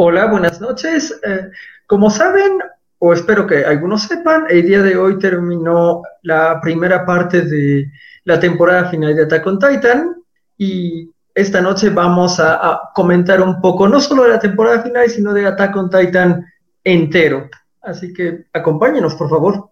[0.00, 1.12] Hola, buenas noches.
[1.26, 1.50] Eh,
[1.88, 2.60] como saben,
[3.00, 7.90] o espero que algunos sepan, el día de hoy terminó la primera parte de
[8.22, 10.14] la temporada final de Attack on Titan
[10.56, 15.10] y esta noche vamos a, a comentar un poco no solo de la temporada final,
[15.10, 16.46] sino de Attack on Titan
[16.84, 17.50] entero.
[17.82, 19.70] Así que acompáñenos, por favor.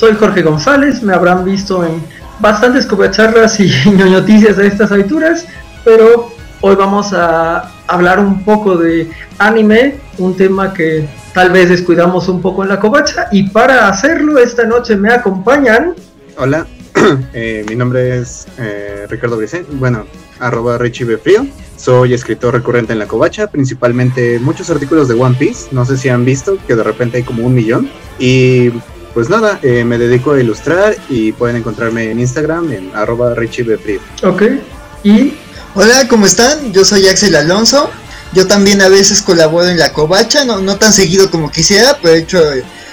[0.00, 2.02] Soy Jorge González, me habrán visto en
[2.38, 5.46] bastantes covacharlas y noticias de estas alturas,
[5.84, 6.30] pero
[6.62, 12.40] hoy vamos a hablar un poco de anime, un tema que tal vez descuidamos un
[12.40, 15.94] poco en la covacha, y para hacerlo esta noche me acompañan.
[16.38, 16.66] Hola,
[17.34, 20.06] eh, mi nombre es eh, Ricardo Brisen, bueno,
[20.38, 21.46] arroba Richie Frío.
[21.76, 25.68] Soy escritor recurrente en la covacha, principalmente muchos artículos de One Piece.
[25.72, 27.90] No sé si han visto que de repente hay como un millón.
[28.18, 28.70] Y
[29.14, 34.00] pues nada, eh, me dedico a ilustrar y pueden encontrarme en Instagram en arroba Frío.
[34.22, 34.42] Ok,
[35.04, 35.34] y...
[35.74, 36.72] Hola, ¿cómo están?
[36.72, 37.90] Yo soy Axel Alonso.
[38.32, 42.14] Yo también a veces colaboro en la covacha, no, no tan seguido como quisiera, pero
[42.14, 42.42] he hecho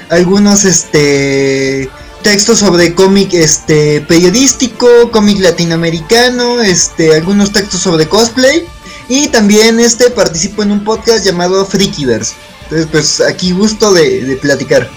[0.09, 1.89] algunos este
[2.21, 8.65] textos sobre cómic este periodístico, cómic latinoamericano, este algunos textos sobre cosplay
[9.09, 12.35] y también este participo en un podcast llamado Freakyverse.
[12.63, 14.89] Entonces, pues aquí gusto de, platicar.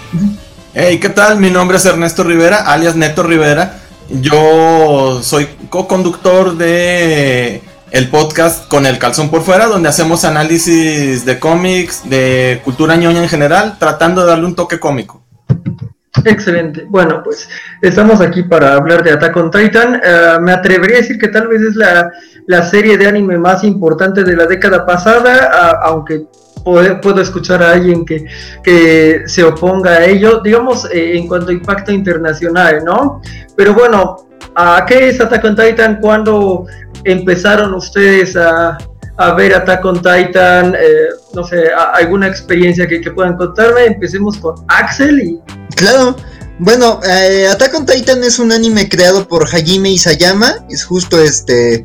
[0.73, 1.37] Hey, ¿qué tal?
[1.37, 3.79] Mi nombre es Ernesto Rivera, alias Neto Rivera.
[4.09, 11.39] Yo soy co-conductor de el podcast con el calzón por fuera, donde hacemos análisis de
[11.39, 15.21] cómics, de cultura ñoña en general, tratando de darle un toque cómico.
[16.23, 16.85] Excelente.
[16.87, 17.49] Bueno, pues
[17.81, 19.95] estamos aquí para hablar de Attack on Titan.
[20.01, 24.23] Eh, me atrevería a decir que tal vez es la, serie de anime más importante
[24.23, 26.27] de la década pasada, aunque
[26.63, 28.25] puedo, escuchar a alguien que,
[28.63, 33.21] que, se oponga a ello, digamos, eh, en cuanto a impacto internacional, ¿no?
[33.55, 35.99] Pero bueno, ¿a qué es Attack on Titan?
[36.01, 36.65] ¿Cuándo
[37.03, 38.77] empezaron ustedes a,
[39.17, 40.75] a ver Attack on Titan?
[40.75, 43.85] Eh, no sé, alguna experiencia que, que, puedan contarme.
[43.85, 45.39] Empecemos con Axel y...
[45.75, 46.15] Claro,
[46.63, 51.83] bueno, eh, Attack on Titan es un anime creado por Hajime Isayama, es justo este,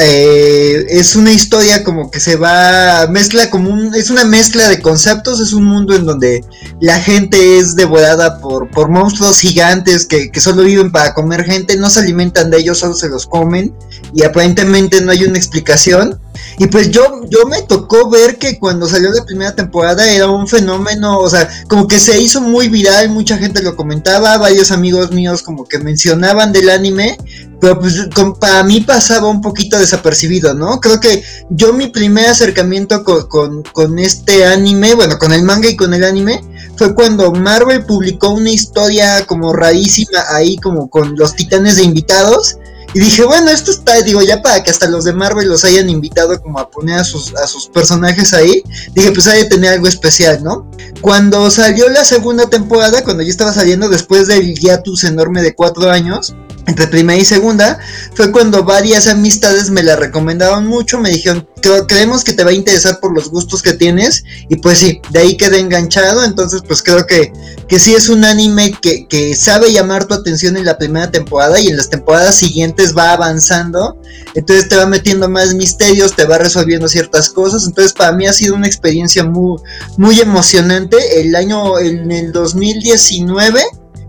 [0.00, 4.80] eh, es una historia como que se va, mezcla como un, es una mezcla de
[4.80, 6.42] conceptos, es un mundo en donde
[6.80, 11.76] la gente es devorada por, por monstruos gigantes que, que solo viven para comer gente,
[11.76, 13.74] no se alimentan de ellos, solo se los comen.
[14.14, 16.18] Y aparentemente no hay una explicación.
[16.58, 20.46] Y pues yo, yo me tocó ver que cuando salió la primera temporada era un
[20.46, 25.10] fenómeno, o sea, como que se hizo muy viral, mucha gente lo comentaba, varios amigos
[25.12, 27.16] míos como que mencionaban del anime,
[27.60, 28.08] pero pues
[28.38, 30.80] para mí pasaba un poquito desapercibido, ¿no?
[30.80, 35.76] Creo que yo mi primer acercamiento con, con, este anime, bueno, con el manga y
[35.76, 36.42] con el anime,
[36.76, 42.58] fue cuando Marvel publicó una historia como rarísima ahí, como con los titanes de invitados.
[42.96, 45.90] Y dije, bueno, esto está, digo, ya para que hasta los de Marvel los hayan
[45.90, 48.62] invitado como a poner a sus, a sus personajes ahí,
[48.94, 50.66] dije, pues hay que tener algo especial, ¿no?
[51.02, 55.90] Cuando salió la segunda temporada, cuando ya estaba saliendo después del hiatus enorme de cuatro
[55.90, 56.34] años,
[56.66, 57.78] entre primera y segunda,
[58.14, 61.46] fue cuando varias amistades me la recomendaron mucho, me dijeron,
[61.86, 65.20] creemos que te va a interesar por los gustos que tienes, y pues sí, de
[65.20, 67.32] ahí quedé enganchado, entonces pues creo que,
[67.68, 71.60] que sí es un anime que, que sabe llamar tu atención en la primera temporada
[71.60, 73.96] y en las temporadas siguientes va avanzando,
[74.34, 78.32] entonces te va metiendo más misterios, te va resolviendo ciertas cosas, entonces para mí ha
[78.32, 79.60] sido una experiencia muy,
[79.96, 83.62] muy emocionante, el año, en el 2019,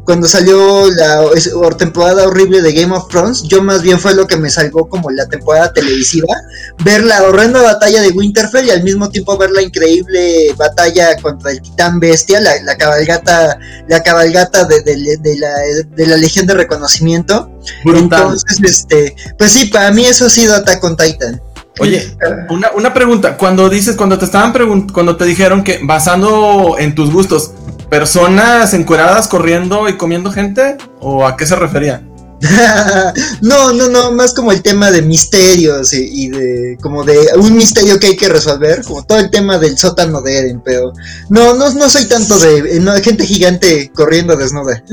[0.08, 1.22] cuando salió la
[1.78, 5.12] temporada horrible de Game of Thrones, yo más bien fue lo que me salvó como
[5.12, 6.34] la temporada televisiva,
[6.86, 11.52] ver la horrenda batalla de Winterfell y al mismo tiempo ver la increíble batalla contra
[11.52, 13.60] el titán bestia, la, cabalgata,
[13.90, 14.80] la cabalgata de,
[15.98, 17.52] la, Legión de Reconocimiento.
[17.84, 21.42] Entonces, este, pues sí, para mí eso ha sido Attack on Titan.
[21.80, 22.16] Oye,
[22.50, 26.96] una, una pregunta, cuando dices, cuando te estaban preguntando, cuando te dijeron que basando en
[26.96, 27.52] tus gustos,
[27.90, 30.78] personas encueradas corriendo y comiendo gente?
[31.00, 32.04] ¿O a qué se refería?
[33.42, 38.00] no, no, no, más como el tema de misterios y, de como de un misterio
[38.00, 40.94] que hay que resolver, como todo el tema del sótano de Eren, pero
[41.30, 44.84] no, no, no soy tanto de, gente gigante corriendo desnuda.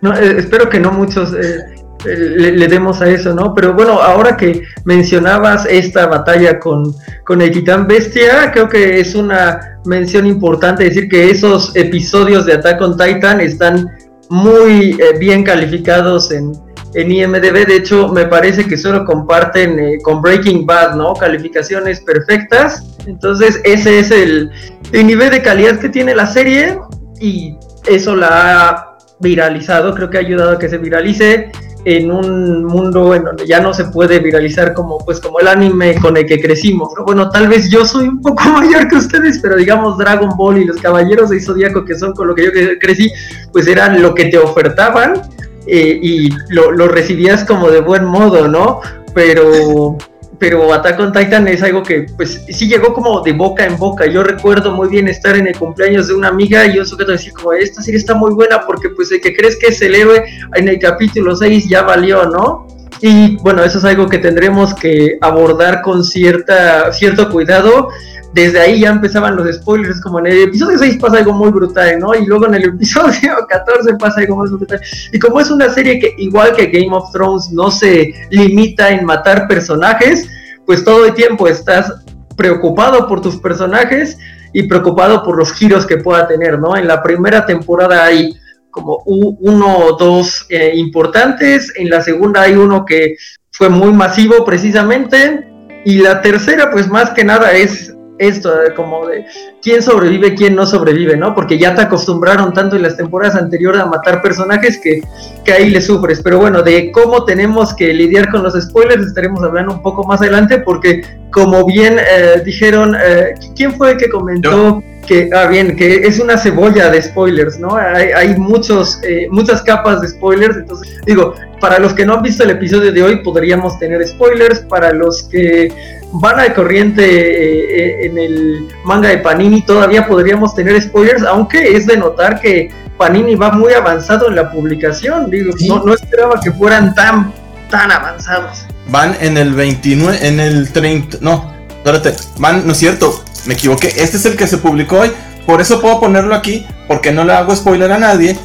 [0.00, 1.34] No, eh, espero que no muchos.
[1.34, 3.54] Eh, le, demos a eso, ¿no?
[3.54, 6.94] Pero bueno, ahora que mencionabas esta batalla con,
[7.24, 12.54] con el Titán Bestia, creo que es una mención importante decir que esos episodios de
[12.54, 13.88] Attack on Titan están
[14.28, 16.52] muy eh, bien calificados en,
[16.94, 17.66] en IMDB.
[17.66, 21.14] De hecho, me parece que solo comparten eh, con Breaking Bad, ¿no?
[21.14, 22.84] Calificaciones perfectas.
[23.06, 24.50] Entonces, ese es el,
[24.92, 26.78] el nivel de calidad que tiene la serie
[27.20, 27.56] y
[27.86, 29.94] eso la ha viralizado.
[29.94, 31.52] Creo que ha ayudado a que se viralice
[31.86, 35.94] en un mundo en donde ya no se puede viralizar como pues como el anime
[36.00, 36.88] con el que crecimos.
[37.06, 40.64] Bueno, tal vez yo soy un poco mayor que ustedes, pero digamos Dragon Ball y
[40.64, 42.50] los Caballeros de Zodíaco que son con lo que yo
[42.80, 43.08] crecí,
[43.52, 45.22] pues eran lo que te ofertaban
[45.68, 48.80] eh, y lo, lo recibías como de buen modo, ¿no?
[49.14, 49.96] Pero
[50.38, 54.06] pero Attack on Titan es algo que pues sí llegó como de boca en boca.
[54.06, 57.32] Yo recuerdo muy bien estar en el cumpleaños de una amiga y yo sujeto decir
[57.32, 60.24] como esta serie está muy buena porque pues el que crees que es el héroe
[60.54, 62.66] en el capítulo 6 ya valió, ¿no?
[63.00, 67.88] Y bueno, eso es algo que tendremos que abordar con cierta, cierto cuidado
[68.32, 71.98] desde ahí ya empezaban los spoilers, como en el episodio 6 pasa algo muy brutal,
[71.98, 72.14] ¿no?
[72.14, 74.80] Y luego en el episodio 14 pasa algo más brutal.
[75.12, 79.04] Y como es una serie que, igual que Game of Thrones, no se limita en
[79.04, 80.28] matar personajes,
[80.64, 81.92] pues todo el tiempo estás
[82.36, 84.18] preocupado por tus personajes
[84.52, 86.76] y preocupado por los giros que pueda tener, ¿no?
[86.76, 88.34] En la primera temporada hay
[88.70, 93.16] como uno o dos eh, importantes, en la segunda hay uno que
[93.50, 95.46] fue muy masivo precisamente,
[95.86, 99.26] y la tercera pues más que nada es esto, como de
[99.62, 101.34] quién sobrevive, quién no sobrevive, ¿no?
[101.34, 105.02] Porque ya te acostumbraron tanto en las temporadas anteriores a matar personajes que,
[105.44, 106.20] que ahí le sufres.
[106.22, 110.20] Pero bueno, de cómo tenemos que lidiar con los spoilers estaremos hablando un poco más
[110.20, 114.82] adelante porque como bien eh, dijeron, eh, ¿quién fue el que comentó?
[115.06, 117.76] Que, ah, bien, que es una cebolla de spoilers, ¿no?
[117.76, 122.22] Hay, hay muchos, eh, muchas capas de spoilers, entonces, digo, para los que no han
[122.22, 125.72] visto el episodio de hoy, podríamos tener spoilers, para los que
[126.12, 131.76] van al corriente eh, eh, en el manga de Panini, todavía podríamos tener spoilers, aunque
[131.76, 136.40] es de notar que Panini va muy avanzado en la publicación, digo, no, no esperaba
[136.40, 137.32] que fueran tan,
[137.70, 138.66] tan avanzados.
[138.88, 143.88] Van en el 29, en el 30, no, espérate, van, no es cierto, me equivoqué.
[143.88, 145.12] Este es el que se publicó hoy.
[145.46, 148.36] Por eso puedo ponerlo aquí, porque no le hago spoiler a nadie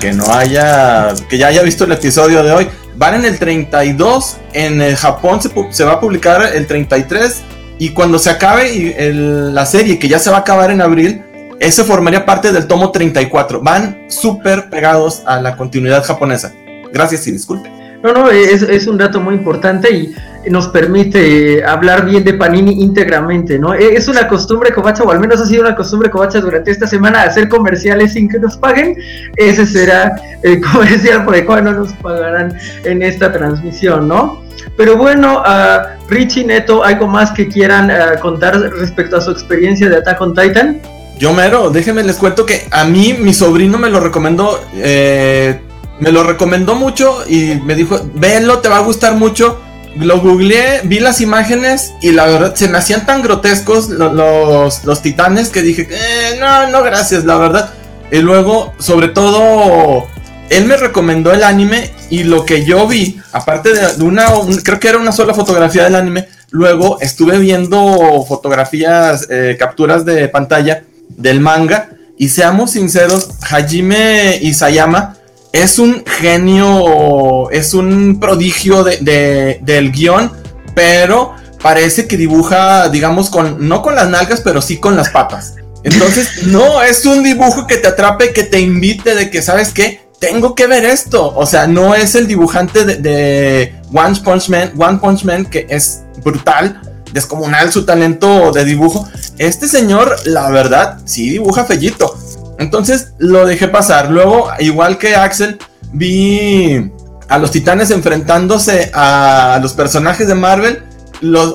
[0.00, 2.68] que no haya, que ya haya visto el episodio de hoy.
[2.96, 5.40] Van en el 32, en el Japón
[5.70, 7.42] se, va a publicar el 33
[7.78, 9.04] y cuando se acabe
[9.52, 11.22] la serie, que ya se va a acabar en abril,
[11.60, 13.60] ese formaría parte del tomo 34.
[13.60, 16.52] Van súper pegados a la continuidad japonesa.
[16.92, 17.70] Gracias y disculpe.
[18.02, 20.14] No, no, es un dato muy importante y
[20.48, 23.74] nos permite hablar bien de Panini íntegramente, ¿no?
[23.74, 26.86] E, es una costumbre covacha, o al menos ha sido una costumbre covacha durante esta
[26.86, 28.96] semana, hacer comerciales sin que nos paguen.
[29.36, 34.42] Ese será el comercial por el cual no nos pagarán en esta transmisión, ¿no?
[34.76, 37.90] Pero bueno, uh, Richie Neto, ¿algo más que quieran
[38.20, 40.80] contar respecto a su experiencia de Attack on Titan?
[41.18, 45.60] Yo mero, déjenme les cuento que a mí mi sobrino me lo recomendó, eh,
[45.98, 49.60] me lo recomendó mucho y me dijo, venlo, te va a gustar mucho
[49.96, 55.02] lo googleé, vi las imágenes y la verdad se me hacían tan grotescos los, los,
[55.02, 57.70] titanes que dije, eh, no, no, gracias, la verdad.
[58.10, 60.06] Y luego, sobre todo,
[60.48, 64.26] él me recomendó el anime y lo que yo vi, aparte de una,
[64.64, 70.28] creo que era una sola fotografía del anime, luego estuve viendo fotografías, eh, capturas de
[70.28, 75.16] pantalla del manga y seamos sinceros, Hajime Isayama
[75.52, 80.32] es un genio, es un prodigio de, del guion,
[80.74, 85.54] pero parece que dibuja, digamos, con, no con las nalgas, pero sí con las patas.
[85.82, 90.08] Entonces, no, es un dibujo que te atrape, que te invite de que, ¿sabes qué?
[90.18, 91.32] Tengo que ver esto.
[91.34, 95.66] O sea, no es el dibujante de, de One Punch Man, One Punch Man, que
[95.68, 96.80] es brutal,
[97.12, 99.08] descomunal su talento de dibujo.
[99.38, 102.16] Este señor, la verdad, sí dibuja fellito.
[102.60, 104.10] Entonces lo dejé pasar.
[104.10, 105.58] Luego, igual que Axel,
[105.92, 106.92] vi
[107.28, 110.82] a los titanes enfrentándose a los personajes de Marvel.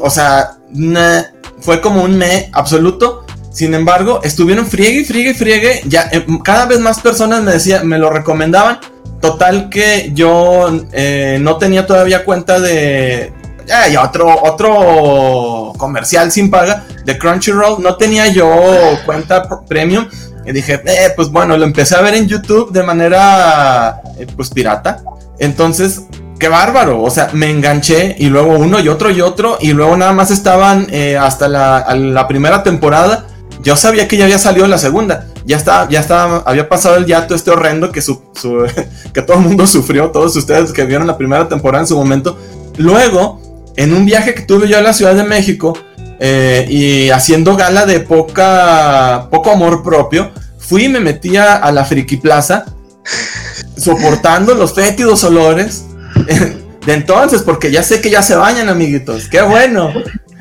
[0.02, 0.58] O sea,
[1.62, 3.24] fue como un me absoluto.
[3.52, 5.82] Sin embargo, estuvieron friegue, friegue, friegue.
[5.86, 8.80] Ya eh, cada vez más personas me decían, me lo recomendaban.
[9.22, 13.32] Total que yo eh, no tenía todavía cuenta de.
[14.02, 17.82] Otro, otro comercial sin paga de Crunchyroll.
[17.82, 18.50] No tenía yo
[19.06, 20.08] cuenta premium.
[20.46, 24.50] Y dije, eh, pues bueno, lo empecé a ver en YouTube de manera, eh, pues
[24.50, 25.04] pirata.
[25.40, 26.04] Entonces,
[26.40, 27.02] qué bárbaro.
[27.02, 29.58] O sea, me enganché y luego uno y otro y otro.
[29.60, 33.28] Y luego nada más estaban eh, hasta la, la, primera temporada.
[33.64, 35.28] Yo sabía que ya había salido la segunda.
[35.46, 38.22] ya estaba, ya estaba, había pasado el yato este horrendo que, su,
[39.14, 42.38] que todo el mundo sufrió, todos ustedes que vieron la primera temporada en su momento.
[42.78, 43.42] Luego,
[43.78, 45.78] en un viaje que tuve yo a la Ciudad de México
[46.20, 51.86] eh, y haciendo gala de poca, poco amor propio, fui y me metí a, la
[51.86, 52.66] Friki Plaza,
[53.78, 55.86] soportando los fétidos olores
[56.86, 59.28] de entonces, porque ya sé que ya se bañan, amiguitos.
[59.28, 59.92] ¡Qué bueno!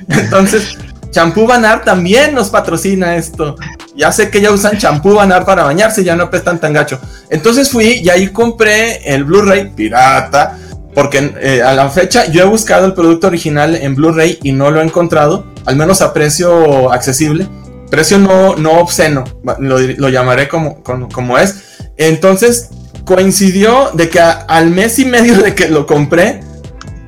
[0.09, 0.77] Entonces,
[1.15, 3.55] Champú Banar también nos patrocina esto.
[3.97, 7.01] Ya sé que ya usan champú Banar para bañarse, ya no apestan tan gacho.
[7.31, 10.59] Entonces fui y ahí compré el Blu-ray pirata.
[10.95, 14.71] Porque eh, a la fecha yo he buscado el producto original en Blu-ray y no
[14.71, 17.49] lo he encontrado, al menos a precio accesible,
[17.91, 19.25] precio no, no obsceno,
[19.59, 21.89] lo, llamaré como, como, es.
[21.97, 22.71] Entonces
[23.05, 26.41] coincidió de que al mes y medio de que lo compré,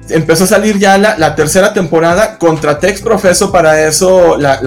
[0.09, 2.39] empezó a salir ya la, tercera temporada.
[2.39, 4.61] Contraté Profeso para eso la,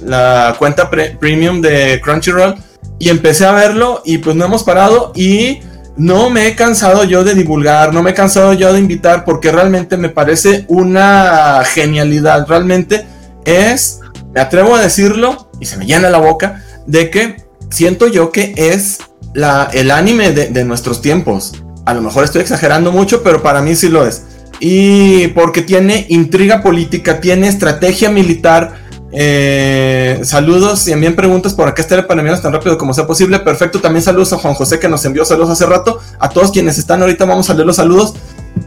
[0.00, 2.54] la, cuenta premium de Crunchyroll.
[2.98, 5.12] Y empecé a verlo y pues no hemos parado.
[5.14, 5.60] Y
[5.96, 9.52] no me he cansado yo de divulgar, no me he cansado yo de invitar porque
[9.52, 12.46] realmente me parece una genialidad.
[12.48, 13.06] Realmente
[13.44, 14.00] es,
[14.32, 17.36] me atrevo a decirlo y se me llena la boca, de que
[17.70, 18.98] siento yo que es
[19.34, 21.62] la, el anime de, de nuestros tiempos.
[21.86, 24.22] A lo mejor estoy exagerando mucho, pero para mí sí lo es.
[24.60, 28.83] Y porque tiene intriga política, tiene estrategia militar.
[29.16, 33.38] Eh, saludos y envíen preguntas por acá estar para tan rápido como sea posible.
[33.38, 33.80] Perfecto.
[33.80, 36.00] También saludos a Juan José que nos envió saludos hace rato.
[36.18, 38.14] A todos quienes están ahorita vamos a leer los saludos.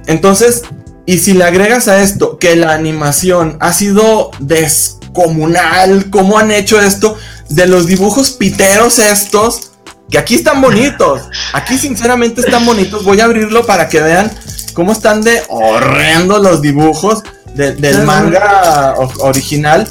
[0.06, 0.64] Entonces,
[1.06, 6.82] y si le agregas a esto que la animación ha sido descomunal, ¿cómo han hecho
[6.82, 7.16] esto?
[7.50, 9.72] De los dibujos piteros estos
[10.10, 11.22] que aquí están bonitos.
[11.54, 13.04] Aquí sinceramente están bonitos.
[13.04, 14.32] Voy a abrirlo para que vean
[14.74, 17.24] cómo están de horrendo los dibujos
[17.56, 19.88] del manga original.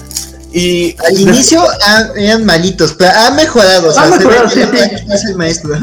[0.58, 3.90] Y al inicio ah, eran malitos, pero ha mejorado.
[3.98, 5.34] ha mejorado, sí, sí.
[5.34, 5.74] maestro.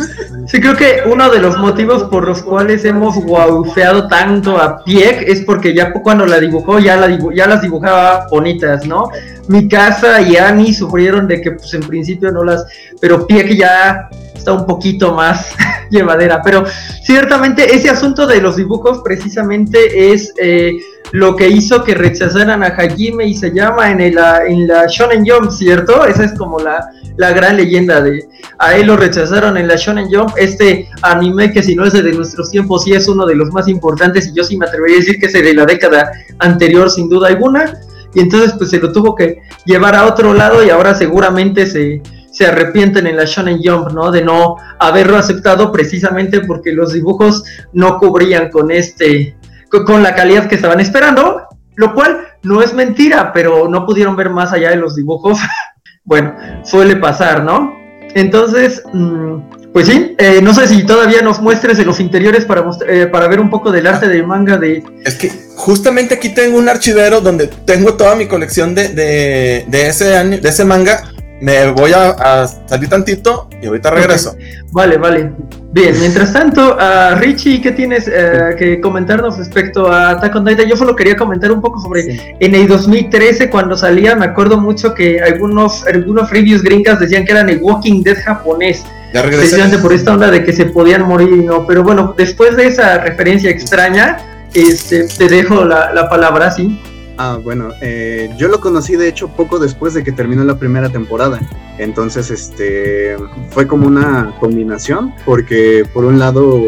[0.47, 5.25] Sí, creo que uno de los motivos por los cuales hemos guaufeado tanto a Pieck
[5.27, 9.09] es porque ya cuando la dibujó ya, la ya las dibujaba bonitas, ¿no?
[9.47, 12.65] Mi casa y Annie sufrieron de que pues en principio no las,
[12.99, 14.09] pero Pieck ya
[14.43, 15.55] está un poquito más
[15.89, 16.41] llevadera.
[16.43, 16.65] Pero
[17.03, 20.73] ciertamente ese asunto de los dibujos precisamente es eh,
[21.11, 25.25] lo que hizo que rechazaran a Hajime y se llama en, el, en la Shonen
[25.25, 26.05] Jump, ¿cierto?
[26.05, 26.85] Esa es como la,
[27.15, 28.27] la gran leyenda de...
[28.59, 32.11] A él lo rechazaron en la Shonen Jump, este anime que si no es de
[32.11, 34.99] nuestros tiempos, sí es uno de los más importantes y yo sí me atrevería a
[34.99, 37.79] decir que es de la década anterior sin duda alguna.
[38.13, 42.01] Y entonces pues se lo tuvo que llevar a otro lado y ahora seguramente se,
[42.33, 44.11] se arrepienten en la Shonen Jump, ¿no?
[44.11, 49.37] De no haberlo aceptado precisamente porque los dibujos no cubrían con este,
[49.69, 51.43] con la calidad que estaban esperando,
[51.75, 55.37] lo cual no es mentira, pero no pudieron ver más allá de los dibujos.
[56.03, 57.77] bueno, suele pasar, ¿no?
[58.15, 62.63] Entonces, mm, pues sí, eh, no sé si todavía nos muestres en los interiores para,
[62.87, 64.83] eh, para ver un poco del arte del manga de...
[65.05, 69.87] Es que justamente aquí tengo un archivero donde tengo toda mi colección de, de, de
[69.87, 71.12] ese, de ese manga
[71.43, 74.33] me voy a, salir tantito y ahorita regreso.
[74.71, 75.29] Vale, vale.
[75.73, 80.67] Bien, mientras tanto, uh, Richie, ¿qué tienes eh, que comentarnos respecto a Attack on Titan?
[80.69, 84.93] Yo solo quería comentar un poco sobre en el 2013 cuando salía, me acuerdo mucho
[84.93, 88.83] que algunos, algunos reviews gringas decían que eran el Walking Dead japonés.
[89.13, 91.67] Ya Precisamente por esta onda de que se podían morir, ¿no?
[91.67, 96.79] Pero bueno, después de esa referencia extraña, este, te dejo la, la palabra, ¿sí?
[97.17, 100.89] Ah, bueno, eh, yo lo conocí de hecho poco después de que terminó la primera
[100.89, 101.39] temporada.
[101.77, 103.15] Entonces, este,
[103.51, 106.61] fue como una combinación, porque por un lado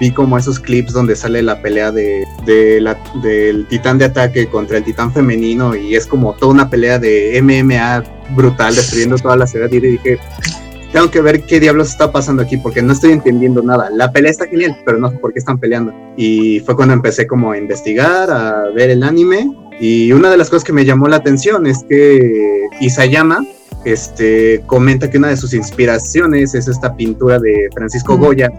[0.00, 2.26] vi como esos clips donde sale la pelea de,
[2.80, 6.98] la, del titán de ataque contra el titán femenino y es como toda una pelea
[6.98, 8.02] de MMA
[8.34, 10.18] brutal destruyendo toda la ciudad y dije,
[10.92, 13.90] tengo que ver qué diablos está pasando aquí porque no estoy entendiendo nada.
[13.90, 15.92] La pelea está genial, pero no sé por qué están peleando.
[16.16, 19.50] Y fue cuando empecé como a investigar, a ver el anime
[19.80, 23.44] y una de las cosas que me llamó la atención es que Isayama
[23.84, 28.50] este, comenta que una de sus inspiraciones es esta pintura de Francisco Goya,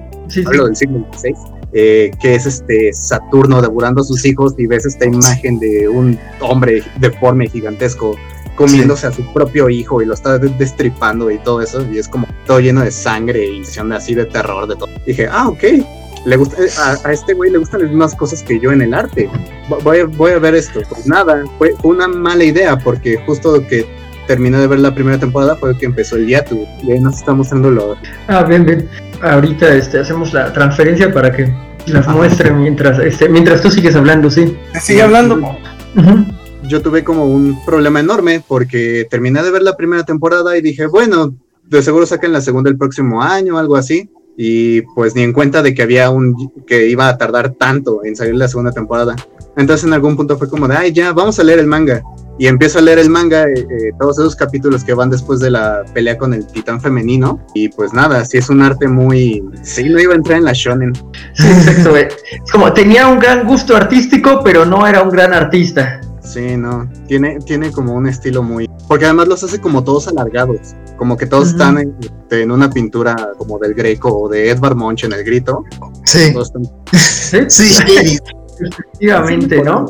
[0.46, 1.34] hablo del siglo XVI,
[1.74, 6.20] eh, que es este Saturno devorando a sus hijos y ves esta imagen de un
[6.40, 8.16] hombre deforme gigantesco
[8.56, 12.28] comiéndose a su propio hijo y lo está destripando y todo eso y es como
[12.46, 13.64] todo lleno de sangre y
[13.94, 14.90] así de terror de todo.
[15.06, 15.64] Dije, ah, ok,
[16.26, 16.70] le gusta, eh,
[17.04, 19.30] a, este güey le gustan las mismas cosas que yo en el arte.
[19.84, 20.82] Voy, a, voy a ver esto.
[20.90, 23.86] Pues nada, fue una mala idea porque justo que
[24.28, 27.34] terminé de ver la primera temporada fue que empezó el Yatu y ahí nos está
[27.34, 27.98] mostrando lo.
[28.28, 28.88] Ah, bien, bien.
[29.22, 31.54] Ahorita este, hacemos la transferencia para que
[31.88, 34.58] las muestre mientras, este, mientras tú sigues hablando, sí.
[34.80, 35.58] Sigue hablando.
[36.64, 40.86] Yo tuve como un problema enorme porque terminé de ver la primera temporada y dije,
[40.86, 41.34] bueno,
[41.66, 44.10] de seguro saquen la segunda el próximo año, algo así.
[44.38, 46.36] Y pues ni en cuenta de que había un
[46.66, 49.16] que iba a tardar tanto en salir la segunda temporada.
[49.58, 52.02] Entonces en algún punto fue como de, ay, ya, vamos a leer el manga.
[52.40, 55.52] Y empiezo a leer el manga, eh, eh, todos esos capítulos que van después de
[55.52, 57.46] la pelea con el titán femenino.
[57.54, 59.44] Y pues nada, sí es un arte muy...
[59.62, 60.94] Sí, no iba a entrar en la shonen.
[61.34, 61.96] Sí, exacto.
[61.96, 62.16] Es
[62.52, 66.02] como tenía un gran gusto artístico, pero no era un gran artista.
[66.24, 68.70] Sí, no, tiene, tiene como un estilo muy...
[68.88, 72.70] Porque además los hace como todos alargados, como que todos están en, este, en, una
[72.70, 75.64] pintura como del Greco o de Edvard Munch en el grito.
[76.06, 76.34] Sí.
[76.92, 78.20] Sí, sí.
[78.60, 79.86] Efectivamente, ¿no?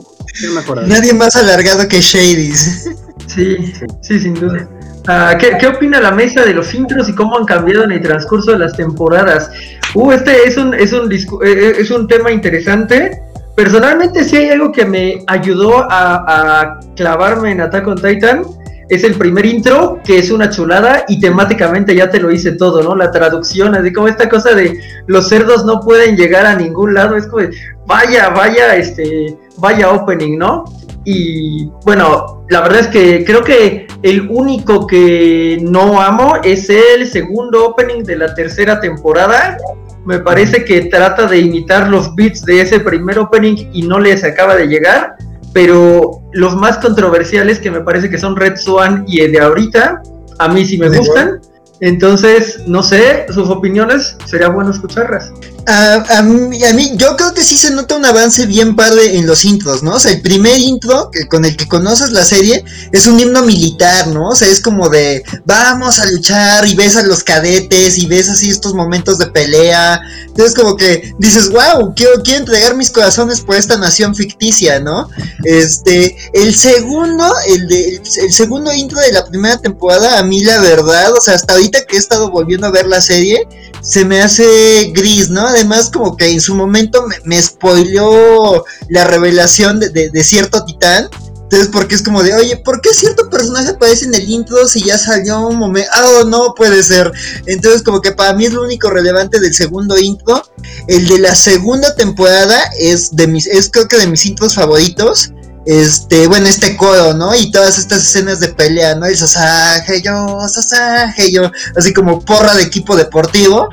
[0.88, 2.90] Nadie más alargado que Shadys.
[3.28, 4.68] Sí, sí, sin duda.
[5.08, 8.02] Uh, ¿qué, ¿qué, opina la mesa de los intros y cómo han cambiado en el
[8.02, 9.50] transcurso de las temporadas?
[9.96, 13.22] Uh, este es un, es un, es un tema interesante.
[13.56, 18.44] Personalmente sí hay algo que me ayudó a, clavarme en Attack on Titan.
[18.90, 22.84] Es el primer intro, que es una chulada y temáticamente ya te lo hice todo,
[22.84, 22.94] ¿no?
[22.94, 27.16] La traducción, así como esta cosa de los cerdos no pueden llegar a ningún lado,
[27.16, 27.48] es como,
[27.86, 30.66] vaya, vaya, este, vaya opening, ¿no?
[31.06, 37.08] Y bueno, la verdad es que creo que el único que no amo es el
[37.08, 39.58] segundo opening de la tercera temporada.
[40.06, 44.24] Me parece que trata de imitar los beats de ese primer opening y no les
[44.24, 45.16] acaba de llegar.
[45.54, 50.02] Pero los más controversiales que me parece que son Red Swan y el de ahorita,
[50.40, 51.42] a mí sí me gustan.
[51.82, 55.34] Entonces, no sé, sus opiniones, sería bueno escucharlas.
[55.68, 59.18] A, a, mí, a, mí, yo creo que sí se nota un avance bien padre
[59.18, 59.96] en los intros, ¿no?
[59.96, 63.44] O sea, el primer intro que, con el que conoces la serie es un himno
[63.44, 64.30] militar, ¿no?
[64.30, 68.30] O sea, es como de vamos a luchar y ves a los cadetes y ves
[68.30, 70.02] así estos momentos de pelea.
[70.26, 75.10] Entonces, como que dices, wow, quiero, quiero entregar mis corazones por esta nación ficticia, ¿no?
[75.44, 80.60] Este, el segundo, el, de, el segundo intro de la primera temporada, a mí la
[80.60, 83.48] verdad, o sea, hasta ahorita que he estado volviendo a ver la serie,
[83.82, 85.48] se me hace gris, ¿no?
[85.48, 91.10] Además, como que en su momento me, me spoileó la revelación de, de, cierto titán.
[91.44, 94.84] Entonces, porque es como de, oye, ¿por qué cierto personaje aparece en el intro si
[94.84, 95.90] ya salió un momento?
[95.94, 97.12] Ah, oh, no puede ser.
[97.46, 100.44] Entonces, como que para mí es lo único relevante del segundo intro.
[100.88, 105.34] El de la segunda temporada es de mis, es creo que de mis intros favoritos
[105.66, 107.36] este, bueno, este coro, ¿no?
[107.36, 109.06] Y todas estas escenas de pelea, ¿no?
[109.06, 113.70] El Sasage yo, Sasage yo, así como porra de equipo deportivo.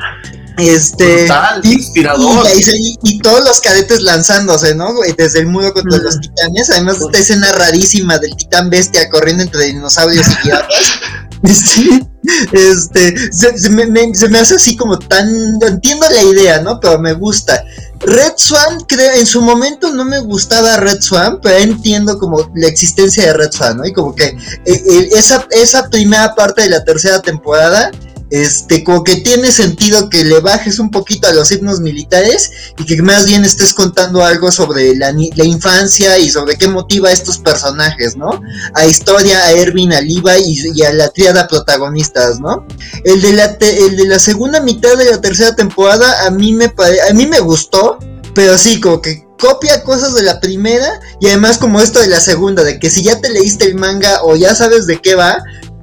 [0.59, 2.47] Este, Total, y, inspirador.
[2.53, 4.93] Y, y, y, todos los cadetes lanzándose, ¿no?
[5.17, 6.03] Desde el muro contra mm.
[6.03, 6.71] los titanes.
[6.71, 10.69] Además, esta escena rarísima del titán bestia corriendo entre dinosaurios y piratas.
[11.49, 12.07] Sí,
[12.53, 15.29] este, se, me, hace así como tan,
[15.63, 16.79] entiendo la idea, ¿no?
[16.81, 17.65] Pero me gusta.
[18.01, 22.69] Red Swan, creo, en su momento no me gustaba Red Swan, pero entiendo como la
[22.69, 23.87] existencia de Red Swan, ¿no?
[23.87, 27.91] Y como que eh, eh, esa, esa primera parte de la tercera temporada
[28.31, 32.85] este, como que tiene sentido que le bajes un poquito a los himnos militares y
[32.85, 35.13] que más bien estés contando algo sobre la,
[35.45, 38.41] infancia y sobre qué motiva a estos personajes, ¿no?
[38.75, 42.67] A Historia, a Erwin, a Liva y, a la triada protagonistas, ¿no?
[43.05, 46.67] El de, la el de la segunda mitad de la tercera temporada a mí me,
[46.67, 47.99] a mí me gustó,
[48.35, 52.21] pero sí, como que copia cosas de la primera y además como esto de la
[52.21, 55.39] segunda, de que si ya te leíste el manga o ya sabes de qué va,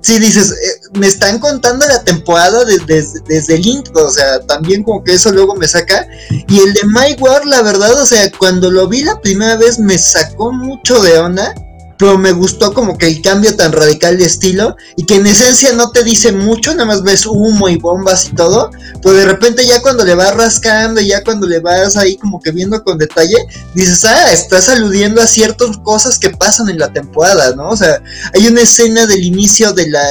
[0.06, 4.84] si dices, eh, me están contando la temporada de, de, desde el o sea, también
[4.84, 6.08] como que eso luego me saca.
[6.48, 9.80] Y el de My War, la verdad, o sea, cuando lo vi la primera vez
[9.80, 11.56] me sacó mucho de onda,
[11.98, 15.74] pero me gustó como que el cambio tan radical de estilo y que en esencia
[15.74, 19.66] no te dice mucho, nada más ves humo y bombas y todo, pero de repente
[19.66, 23.38] ya cuando le vas rascando ya cuando le vas ahí como que viendo con detalle,
[23.74, 27.70] dices, ah, estás aludiendo a ciertas cosas que pasan en la temporada, ¿no?
[27.70, 28.02] O sea,
[28.34, 30.04] hay una escena del inicio de la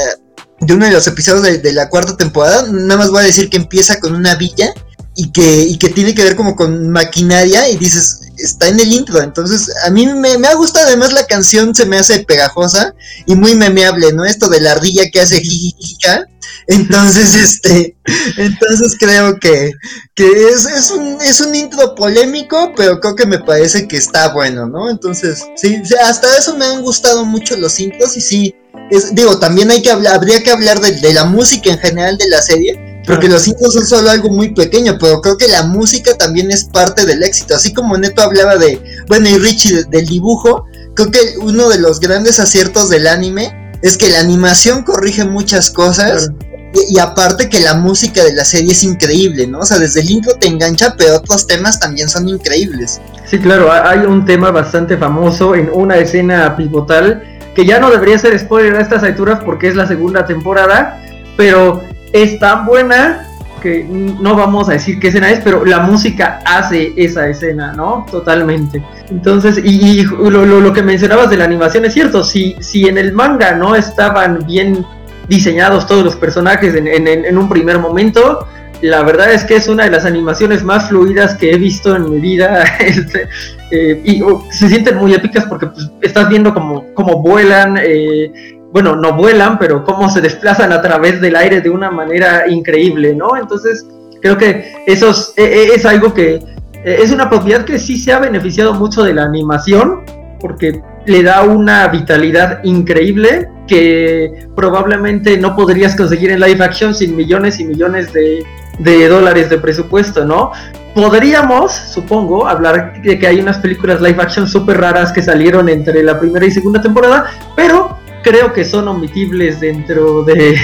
[0.60, 3.50] de uno de los episodios de, de la cuarta temporada, nada más voy a decir
[3.50, 4.72] que empieza con una villa
[5.16, 8.92] y que, y que tiene que ver como con maquinaria y dices, está en el
[8.92, 12.94] intro, entonces a mí me, me ha gustado además la canción, se me hace pegajosa
[13.26, 14.24] y muy memeable, ¿no?
[14.24, 16.26] Esto de la ardilla que hace jijijija,
[16.66, 17.96] entonces este,
[18.36, 19.72] entonces creo que,
[20.14, 24.32] que es, es, un, es un intro polémico, pero creo que me parece que está
[24.32, 24.90] bueno, ¿no?
[24.90, 28.54] Entonces, sí, hasta eso me han gustado mucho los intros y sí,
[28.90, 32.18] es, digo, también hay que hablar, habría que hablar de, de la música en general
[32.18, 35.64] de la serie, porque los intros son solo algo muy pequeño, pero creo que la
[35.64, 37.54] música también es parte del éxito.
[37.54, 40.64] Así como Neto hablaba de, bueno, y Richie de, del dibujo,
[40.94, 45.70] creo que uno de los grandes aciertos del anime es que la animación corrige muchas
[45.70, 46.28] cosas.
[46.28, 46.54] Claro.
[46.74, 49.60] Y, y, aparte que la música de la serie es increíble, ¿no?
[49.60, 53.00] O sea, desde el intro te engancha, pero otros temas también son increíbles.
[53.26, 57.22] Sí, claro, hay un tema bastante famoso en una escena pivotal
[57.54, 61.00] que ya no debería ser spoiler a estas alturas porque es la segunda temporada,
[61.36, 61.82] pero
[62.14, 63.28] es tan buena
[63.60, 68.06] que no vamos a decir qué escena es, pero la música hace esa escena, ¿no?
[68.08, 68.84] Totalmente.
[69.10, 73.54] Entonces, y, lo, que mencionabas de la animación es cierto, si, si en el manga
[73.56, 74.86] no estaban bien
[75.28, 78.46] diseñados todos los personajes en, un primer momento,
[78.80, 82.10] la verdad es que es una de las animaciones más fluidas que he visto en
[82.10, 82.64] mi vida.
[82.80, 83.28] Este,
[83.70, 88.53] eh, y oh, se sienten muy épicas porque pues, estás viendo como, como vuelan, eh,
[88.74, 93.14] bueno, no vuelan, pero cómo se desplazan a través del aire de una manera increíble,
[93.14, 93.36] ¿no?
[93.36, 93.86] Entonces,
[94.20, 96.42] creo que eso es, e, es algo que
[96.82, 100.00] e, es una propiedad que sí se ha beneficiado mucho de la animación,
[100.40, 107.14] porque le da una vitalidad increíble que probablemente no podrías conseguir en live action sin
[107.14, 108.44] millones y millones de,
[108.80, 110.50] de dólares de presupuesto, ¿no?
[110.96, 116.02] Podríamos, supongo, hablar de que hay unas películas live action súper raras que salieron entre
[116.02, 120.58] la primera y segunda temporada, pero creo que son omitibles dentro de,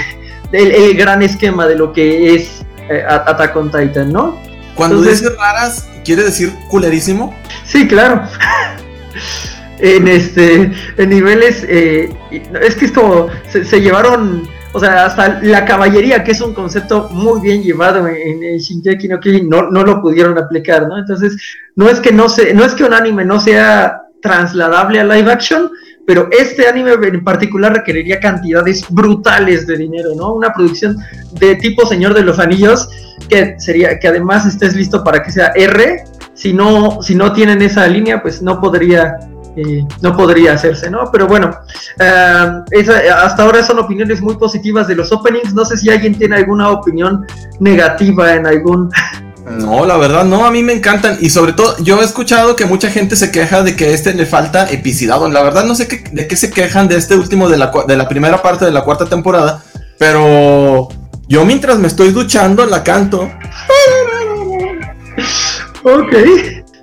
[0.51, 4.37] del gran esquema de lo que es eh, Attack on Titan, ¿no?
[4.75, 7.33] Cuando dices raras, ¿quiere decir culerísimo?
[7.63, 8.23] Sí, claro.
[9.79, 12.15] en este en niveles eh,
[12.61, 17.09] es que esto se, se, llevaron o sea hasta la caballería que es un concepto
[17.09, 21.35] muy bien llevado en, en Shinjeki no Kyojin no, no lo pudieron aplicar no entonces
[21.75, 25.31] no es que no se no es que un anime no sea trasladable a live
[25.31, 25.71] action
[26.05, 30.33] pero este anime en particular requeriría cantidades brutales de dinero, ¿no?
[30.33, 30.97] Una producción
[31.39, 32.89] de tipo Señor de los Anillos,
[33.29, 37.61] que sería, que además estés listo para que sea R, si no, si no tienen
[37.61, 39.17] esa línea, pues no podría,
[39.55, 41.11] eh, no podría hacerse, ¿no?
[41.11, 41.51] Pero bueno,
[41.99, 45.53] eh, hasta ahora son opiniones muy positivas de los openings.
[45.53, 47.25] No sé si alguien tiene alguna opinión
[47.59, 48.89] negativa en algún
[49.57, 52.65] no, la verdad no, a mí me encantan y sobre todo yo he escuchado que
[52.65, 55.19] mucha gente se queja de que este le falta epicidad.
[55.29, 58.07] La verdad no sé de qué se quejan de este último de la, de la
[58.07, 59.63] primera parte de la cuarta temporada,
[59.97, 60.89] pero
[61.27, 63.29] yo mientras me estoy duchando la canto.
[65.83, 66.15] Ok.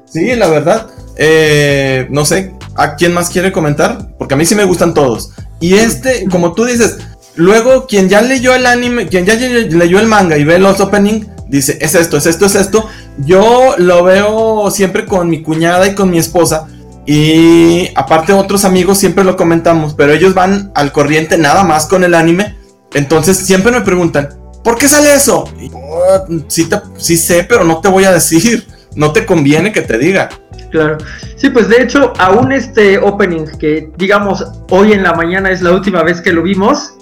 [0.06, 0.86] Sí, la verdad.
[1.16, 4.16] Eh, no sé, ¿a quién más quiere comentar?
[4.18, 5.30] Porque a mí sí me gustan todos.
[5.60, 6.98] Y este, como tú dices,
[7.34, 11.26] luego quien ya leyó el anime, quien ya leyó el manga y ve los openings
[11.48, 12.88] dice, es esto, es esto, es esto.
[13.18, 16.66] Yo lo veo siempre con mi cuñada y con mi esposa.
[17.06, 22.04] Y aparte otros amigos siempre lo comentamos, pero ellos van al corriente nada más con
[22.04, 22.56] el anime.
[22.94, 24.28] Entonces siempre me preguntan,
[24.62, 25.44] ¿por qué sale eso?
[25.72, 28.66] Oh, sí, sí sé, pero no te voy a decir.
[28.94, 30.28] No te conviene que te diga.
[30.70, 30.98] Claro.
[31.36, 35.70] Sí, pues de hecho, aún este opening que digamos hoy en la mañana es la
[35.72, 36.94] última vez que lo vimos,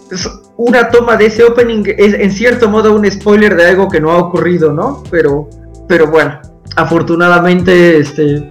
[0.59, 4.11] una toma de ese opening es en cierto modo un spoiler de algo que no
[4.11, 5.03] ha ocurrido, ¿no?
[5.11, 5.49] Pero,
[5.87, 6.41] pero bueno,
[6.77, 8.49] afortunadamente este,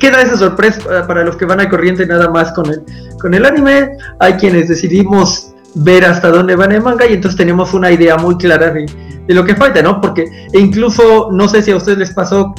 [0.00, 2.82] queda esa sorpresa para los que van a corriente nada más con el,
[3.20, 3.90] con el anime.
[4.18, 8.36] Hay quienes decidimos ver hasta dónde van el manga y entonces tenemos una idea muy
[8.36, 8.86] clara de,
[9.26, 10.00] de lo que falta, ¿no?
[10.00, 12.54] Porque incluso, no sé si a ustedes les pasó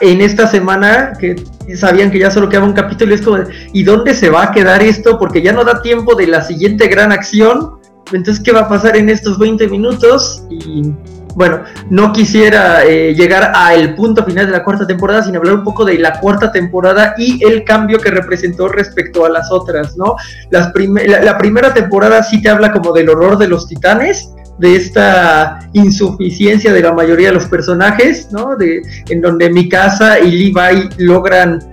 [0.00, 1.36] en esta semana que
[1.76, 3.38] sabían que ya solo quedaba un capítulo y es como,
[3.72, 5.18] ¿y dónde se va a quedar esto?
[5.18, 7.78] Porque ya no da tiempo de la siguiente gran acción.
[8.12, 10.44] Entonces, ¿qué va a pasar en estos 20 minutos?
[10.50, 10.92] Y
[11.34, 15.64] bueno, no quisiera eh, llegar al punto final de la cuarta temporada sin hablar un
[15.64, 20.16] poco de la cuarta temporada y el cambio que representó respecto a las otras, ¿no?
[20.50, 25.60] Las la primera temporada sí te habla como del horror de los titanes, de esta
[25.72, 28.56] insuficiencia de la mayoría de los personajes, ¿no?
[28.56, 31.71] De, en donde Mikasa y Levi logran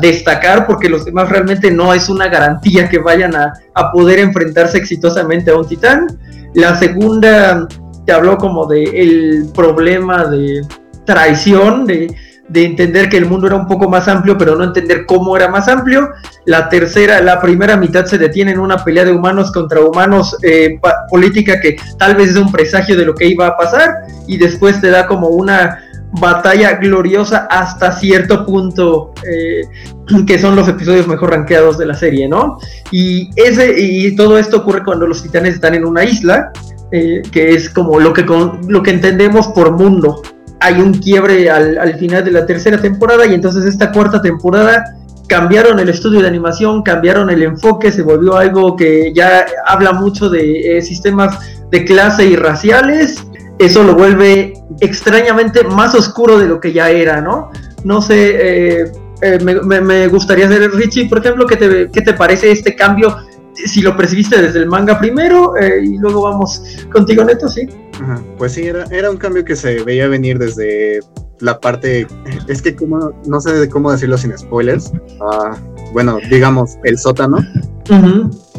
[0.00, 4.78] destacar porque los demás realmente no es una garantía que vayan a, a, poder enfrentarse
[4.78, 6.06] exitosamente a un titán.
[6.54, 7.66] La segunda
[8.06, 10.62] te habló como de el problema de
[11.04, 12.14] traición, de
[12.48, 15.48] de entender que el mundo era un poco más amplio, pero no entender cómo era
[15.48, 16.10] más amplio.
[16.46, 20.80] La tercera, la primera mitad se detiene en una pelea de humanos contra humanos eh,
[21.10, 23.90] política que tal vez es un presagio de lo que iba a pasar
[24.26, 29.62] y después te da como una batalla gloriosa hasta cierto punto eh,
[30.26, 32.58] que son los episodios mejor rankeados de la serie, ¿no?
[32.90, 36.50] Y ese y todo esto ocurre cuando los titanes están en una isla
[36.90, 40.22] eh, que es como lo que lo que entendemos por mundo
[40.60, 44.84] hay un quiebre al, final de la tercera temporada y entonces esta cuarta temporada
[45.28, 50.28] cambiaron el estudio de animación, cambiaron el enfoque, se volvió algo que ya habla mucho
[50.30, 51.38] de eh, sistemas
[51.70, 53.22] de clase y raciales.
[53.58, 57.50] Eso lo vuelve extrañamente más oscuro de lo que ya era, ¿no?
[57.84, 62.50] No sé, eh, eh, me, gustaría saber, Richie, por ejemplo, ¿qué te, ¿qué te parece
[62.52, 63.16] este cambio
[63.54, 67.68] si lo percibiste desde el manga primero eh, y luego vamos contigo, Neto, sí.
[68.00, 71.00] Ajá, pues sí, era, era un cambio que se veía venir desde
[71.40, 72.06] la parte,
[72.48, 75.56] es que como, no sé cómo decirlo sin spoilers, ah,
[75.92, 77.38] bueno, digamos, el sótano,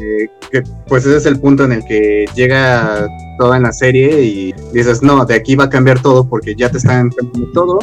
[0.02, 4.22] eh, que pues ese es el punto en el que llega toda en la serie
[4.24, 7.80] y dices, no, de aquí va a cambiar todo porque ya te están cambiando todo,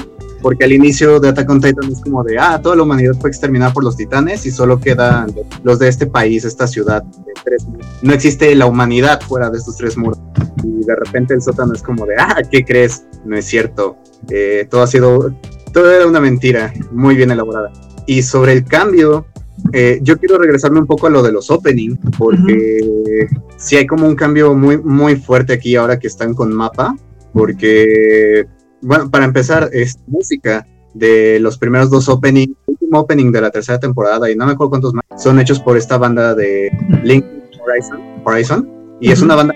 [0.46, 3.30] porque al inicio de Attack on Titan es como de, ah, toda la humanidad fue
[3.30, 7.66] exterminada por los titanes y solo quedan los de este país, esta ciudad de tres
[8.00, 10.20] No existe la humanidad fuera de estos tres muros.
[10.62, 13.06] Y de repente el sótano es como de, ah, ¿qué crees?
[13.24, 13.96] No es cierto.
[14.30, 15.34] Eh, todo ha sido,
[15.72, 17.72] todo era una mentira, muy bien elaborada.
[18.06, 19.26] Y sobre el cambio
[19.72, 24.06] eh, yo quiero regresarme un poco a lo de los opening, porque sí hay como
[24.06, 26.94] un cambio muy, muy fuerte aquí ahora que están con mapa,
[27.32, 28.46] porque,
[28.82, 33.78] bueno, para empezar, es música de los primeros dos openings, último opening de la tercera
[33.78, 36.70] temporada, y no me acuerdo cuántos más, son hechos por esta banda de
[37.02, 37.24] Link
[37.64, 39.54] Horizon, Horizon y es una banda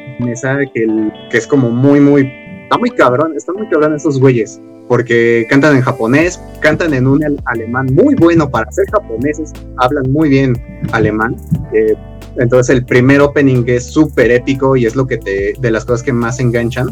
[0.75, 2.31] que, que es como muy, muy,
[2.65, 7.23] está muy cabrón, están muy cabrón esos güeyes porque cantan en japonés, cantan en un
[7.45, 11.37] alemán muy bueno para ser japoneses, hablan muy bien alemán.
[11.73, 11.95] Eh,
[12.39, 16.03] entonces el primer opening es súper épico y es lo que te, de las cosas
[16.03, 16.91] que más enganchan.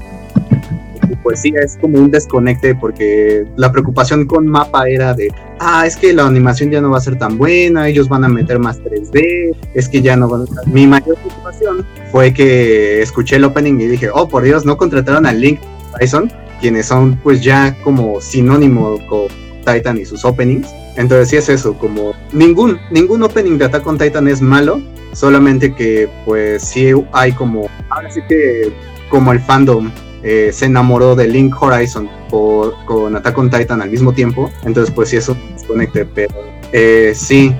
[1.35, 6.13] Sí, es como un desconecte porque la preocupación con Mapa era de, ah, es que
[6.13, 9.57] la animación ya no va a ser tan buena, ellos van a meter más 3D,
[9.75, 10.69] es que ya no van a...
[10.69, 15.27] Mi mayor preocupación fue que escuché el opening y dije, oh, por Dios, no contrataron
[15.27, 15.61] a Link
[15.99, 19.29] Tyson quienes son pues ya como sinónimo con
[19.65, 20.69] Titan y sus openings.
[20.97, 24.81] Entonces sí es eso, como ningún, ningún opening de Attack on Titan es malo,
[25.13, 28.73] solamente que pues sí hay como, ahora sí que
[29.09, 29.91] como el fandom
[30.23, 35.11] eh, se enamoró de Link Horizon con Attack on Titan al mismo tiempo, entonces pues
[35.11, 36.35] sí eso desconecte, pero
[36.73, 37.55] eh, sí,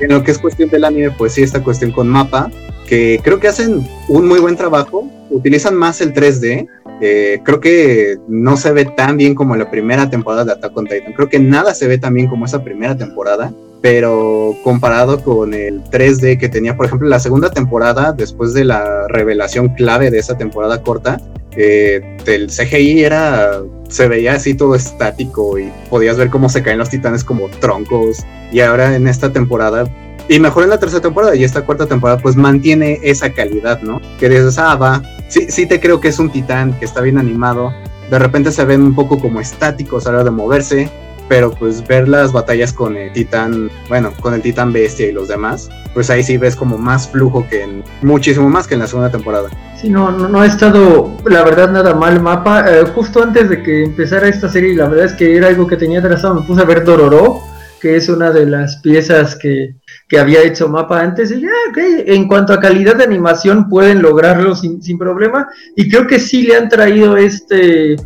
[0.00, 2.50] en lo que es cuestión del anime, pues sí esta cuestión con mapa,
[2.86, 6.68] que creo que hacen un muy buen trabajo, utilizan más el 3D,
[7.00, 10.86] eh, creo que no se ve tan bien como la primera temporada de Attack on
[10.86, 11.12] Titan.
[11.12, 13.52] Creo que nada se ve tan bien como esa primera temporada.
[13.82, 19.06] Pero comparado con el 3D que tenía, por ejemplo, la segunda temporada, después de la
[19.08, 21.20] revelación clave de esa temporada corta,
[21.56, 26.78] eh, el CGI era se veía así todo estático y podías ver cómo se caen
[26.78, 29.84] los titanes como troncos y ahora en esta temporada
[30.28, 34.00] y mejor en la tercera temporada y esta cuarta temporada pues mantiene esa calidad, ¿no?
[34.18, 37.18] Que dices, ah, va, sí, sí te creo que es un titán, que está bien
[37.18, 37.72] animado.
[38.10, 40.90] De repente se ven un poco como estáticos a la hora de moverse,
[41.28, 45.28] pero pues ver las batallas con el titán, bueno, con el titán bestia y los
[45.28, 48.86] demás, pues ahí sí ves como más flujo que en, muchísimo más que en la
[48.86, 49.48] segunda temporada.
[49.80, 52.64] Sí, no, no, ha estado, la verdad, nada mal mapa.
[52.68, 55.76] Eh, justo antes de que empezara esta serie, la verdad es que era algo que
[55.76, 57.40] tenía trazado, me puse a ver Dororo,
[57.80, 59.74] que es una de las piezas que
[60.08, 64.02] que había hecho mapa antes y ya, ok, en cuanto a calidad de animación pueden
[64.02, 67.96] lograrlo sin, sin problema y creo que sí le han traído este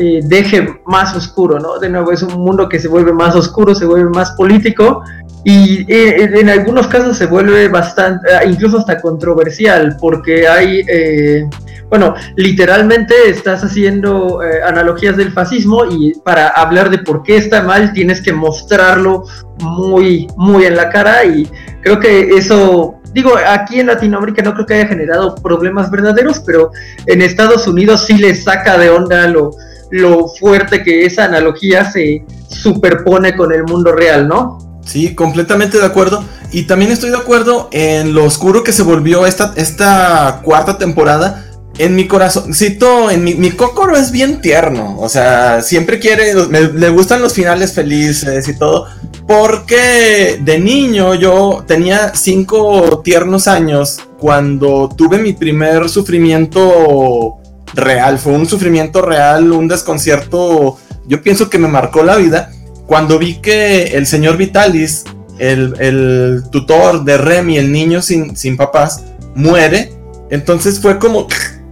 [0.00, 1.80] eh, deje más oscuro, ¿no?
[1.80, 5.02] De nuevo es un mundo que se vuelve más oscuro, se vuelve más político
[5.42, 10.84] y eh, en algunos casos se vuelve bastante, ah, incluso hasta controversial porque hay...
[10.88, 11.50] Eh,
[11.90, 17.94] bueno, literalmente estás haciendo analogías del fascismo y para hablar de por qué está mal
[17.94, 19.24] tienes que mostrarlo
[19.62, 24.66] muy, muy en la cara y creo que eso, digo, aquí en Latinoamérica no creo
[24.66, 26.72] que haya generado problemas verdaderos, pero
[27.06, 29.52] en Estados Unidos sí le saca de onda lo,
[29.90, 34.80] lo fuerte que esa analogía se superpone con el mundo real, ¿no?
[34.84, 36.24] Sí, completamente de acuerdo.
[36.50, 41.44] Y también estoy de acuerdo en lo oscuro que se volvió esta, esta cuarta temporada
[41.78, 44.96] en mi corazoncito, en mi, mi cócoro es bien tierno.
[44.98, 48.86] O sea, siempre quiere, le gustan los finales felices y todo.
[49.26, 57.37] Porque de niño yo tenía cinco tiernos años cuando tuve mi primer sufrimiento
[57.74, 58.18] real.
[58.18, 60.78] Fue un sufrimiento real, un desconcierto.
[61.06, 62.50] Yo pienso que me marcó la vida.
[62.86, 65.04] Cuando vi que el señor Vitalis,
[65.38, 69.04] el, el tutor de Remy, el niño sin, sin papás,
[69.34, 69.92] muere.
[70.30, 71.26] Entonces fue como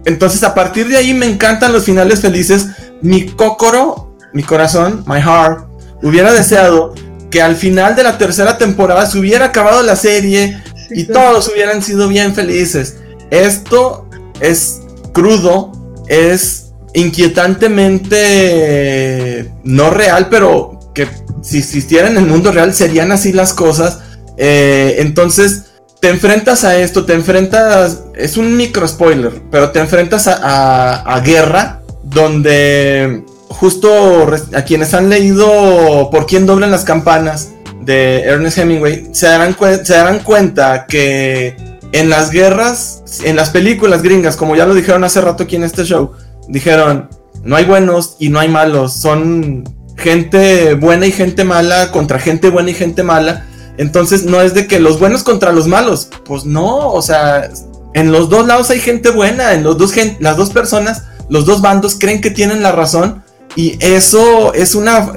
[0.07, 2.67] entonces, a partir de ahí me encantan los finales felices.
[3.01, 5.67] Mi cócoro, mi corazón, my heart,
[6.01, 6.95] hubiera deseado
[7.29, 11.83] que al final de la tercera temporada se hubiera acabado la serie y todos hubieran
[11.83, 12.99] sido bien felices.
[13.31, 14.07] Esto
[14.39, 14.79] es
[15.11, 15.73] crudo,
[16.07, 21.07] es inquietantemente no real, pero que
[21.41, 23.99] si existiera en el mundo real serían así las cosas.
[24.37, 25.65] Eh, entonces,
[25.99, 31.81] te enfrentas a esto, te enfrentas, es un micro spoiler, pero te enfrentas a, guerra,
[32.03, 37.49] donde justo a quienes han leído Por quién doblan las campanas
[37.81, 44.01] de Ernest Hemingway, se darán, se darán cuenta que en las guerras, en las películas
[44.01, 46.11] gringas, como ya lo dijeron hace rato aquí en este show,
[46.47, 47.09] dijeron,
[47.43, 49.63] no hay buenos y no hay malos, son
[49.97, 53.45] gente buena y gente mala contra gente buena y gente mala.
[53.77, 56.09] Entonces no es de que los buenos contra los malos.
[56.25, 57.49] Pues no, o sea,
[57.93, 61.61] en los dos lados hay gente buena, en los dos las dos personas, los dos
[61.61, 63.23] bandos creen que tienen la razón
[63.55, 65.11] y eso es una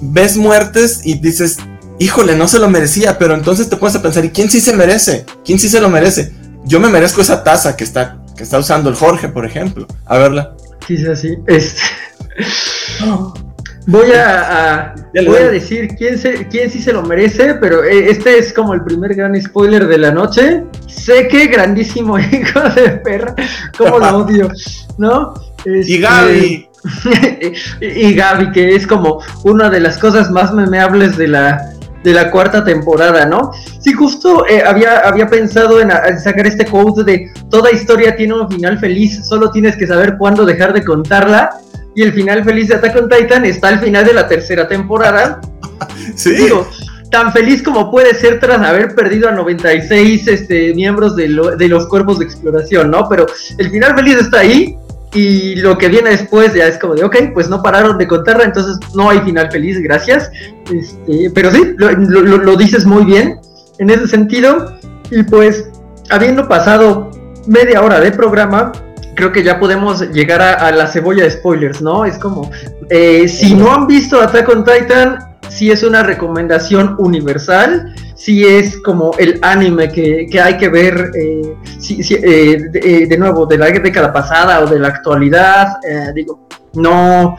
[0.00, 1.58] ves muertes y dices,
[1.98, 4.74] "Híjole, no se lo merecía", pero entonces te pones a pensar, ¿y quién sí se
[4.74, 5.24] merece?
[5.44, 6.32] ¿Quién sí se lo merece?
[6.64, 9.86] Yo me merezco esa taza que está que está usando el Jorge, por ejemplo.
[10.04, 10.54] A verla.
[10.86, 11.36] Sí, sí.
[11.46, 11.80] Este...
[13.88, 18.36] Voy a, voy a decir quién, se, quién sí se lo merece, pero eh, este
[18.36, 20.64] es como el primer gran spoiler de la noche.
[20.88, 23.36] Sé que grandísimo hijo de perra,
[23.78, 24.50] como lo odio,
[24.98, 25.34] ¿no?
[25.64, 26.68] y Gaby.
[27.80, 31.75] y Gaby, que es como una de las cosas más memeables de la,
[32.06, 33.50] de la cuarta temporada, ¿no?
[33.80, 38.34] Sí, justo eh, había, había pensado en, en, sacar este quote de toda historia tiene
[38.34, 41.50] un final feliz, solo tienes que saber cuándo dejar de contarla
[41.96, 45.40] y el final feliz de Attack on Titan está al final de la tercera temporada.
[46.14, 46.30] Sí.
[46.30, 46.66] Digo,
[47.10, 51.86] tan feliz como puede ser tras haber perdido a 96 este, miembros de, de, los
[51.88, 53.08] cuerpos de exploración, ¿no?
[53.08, 53.26] Pero
[53.58, 54.78] el final feliz está ahí
[55.16, 58.44] y lo que viene después ya es como de, ok, pues no pararon de contarla,
[58.44, 60.30] entonces no hay final feliz, gracias.
[60.70, 63.40] Este, pero sí, lo, lo, dices muy bien
[63.78, 64.76] en ese sentido.
[65.10, 65.70] Y pues,
[66.10, 67.10] habiendo pasado
[67.46, 68.72] media hora de programa,
[69.14, 72.04] creo que ya podemos llegar a, la cebolla de spoilers, ¿no?
[72.04, 72.50] Es como,
[72.90, 78.80] eh, si no han visto Attack on Titan, sí es una recomendación universal, sí es
[78.82, 81.56] como el anime que, hay que ver, eh,
[81.90, 85.68] eh, de, nuevo, de la década pasada o de la actualidad,
[86.14, 87.36] digo, no,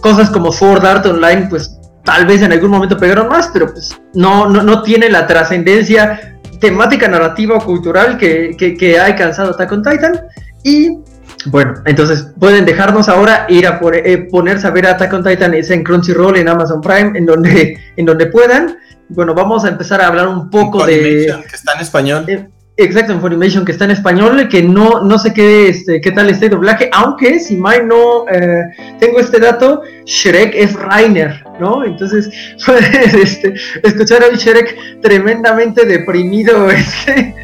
[0.00, 3.96] cosas como Sword Art Online, pues tal vez en algún momento pegaron más, pero pues
[4.14, 9.50] no, no, no tiene la trascendencia temática, narrativa o cultural que, que, que ha alcanzado
[9.50, 10.20] Attack Titan.
[10.62, 10.98] Y
[11.46, 15.70] bueno, entonces pueden dejarnos ahora ir a eh, ponerse a ver Attack on Titan es
[15.70, 18.78] en Crunchyroll, en Amazon Prime, en donde, en donde puedan.
[19.08, 21.34] Bueno, vamos a empezar a hablar un poco de.
[21.48, 22.24] que está en español.
[22.28, 26.12] Eh, exacto, en Funimation, que está en español, que no, no sé qué, este, qué
[26.12, 28.64] tal este doblaje, aunque si mal no eh,
[28.98, 31.84] tengo este dato, Shrek es Rainer, ¿no?
[31.84, 32.30] Entonces,
[32.66, 36.68] puedes este, escuchar a un Shrek tremendamente deprimido.
[36.82, 37.34] Este,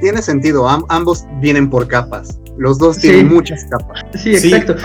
[0.00, 2.39] tiene sentido, ambos vienen por capas.
[2.60, 4.02] Los dos tienen muchas capas.
[4.22, 4.76] Sí, exacto.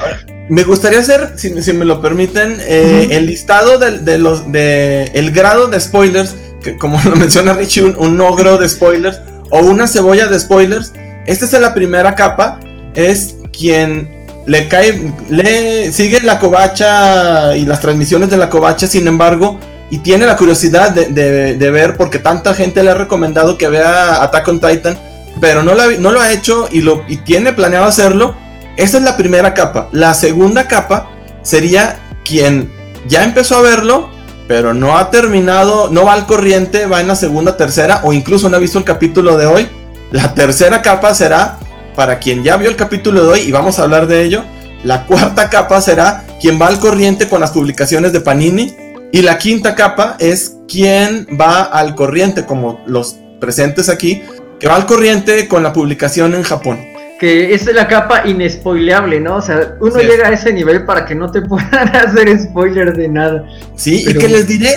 [0.47, 5.67] Me gustaría hacer, si, me lo permiten, eh, el listado de, los de el grado
[5.67, 10.39] de spoilers, que como lo menciona Richie, un, ogro de spoilers o una cebolla de
[10.39, 10.93] spoilers.
[11.25, 12.61] Esta es la primera capa,
[12.93, 14.07] es quien
[14.45, 19.59] le cae, le sigue la covacha y las transmisiones de la covacha, sin embargo,
[19.91, 24.47] y tiene la curiosidad de, ver porque tanta gente le ha recomendado que vea Attack
[24.47, 24.97] on Titan,
[25.39, 28.35] pero no, lo ha hecho y, y tiene planeado hacerlo.
[28.77, 29.89] Esa es la primera capa.
[29.91, 31.09] La segunda capa
[31.41, 32.71] sería quien
[33.07, 34.09] ya empezó a verlo,
[34.47, 38.49] pero no ha terminado, no va al corriente, va en la segunda, tercera o incluso
[38.49, 39.67] no ha visto el capítulo de hoy.
[40.11, 41.57] La tercera capa será
[41.95, 44.43] para quien ya vio el capítulo de hoy y vamos a hablar de ello.
[44.83, 48.75] La cuarta capa será quien va al corriente con las publicaciones de Panini
[49.11, 54.23] y la quinta capa es quien va al corriente, como los presentes aquí,
[54.59, 56.79] que va al corriente con la publicación en Japón.
[57.19, 59.37] Que es la capa inespoileable, ¿no?
[59.37, 63.07] O sea, uno llega a ese nivel para que no te puedan hacer spoiler de
[63.07, 63.45] nada.
[63.75, 64.71] Sí, y que les diré,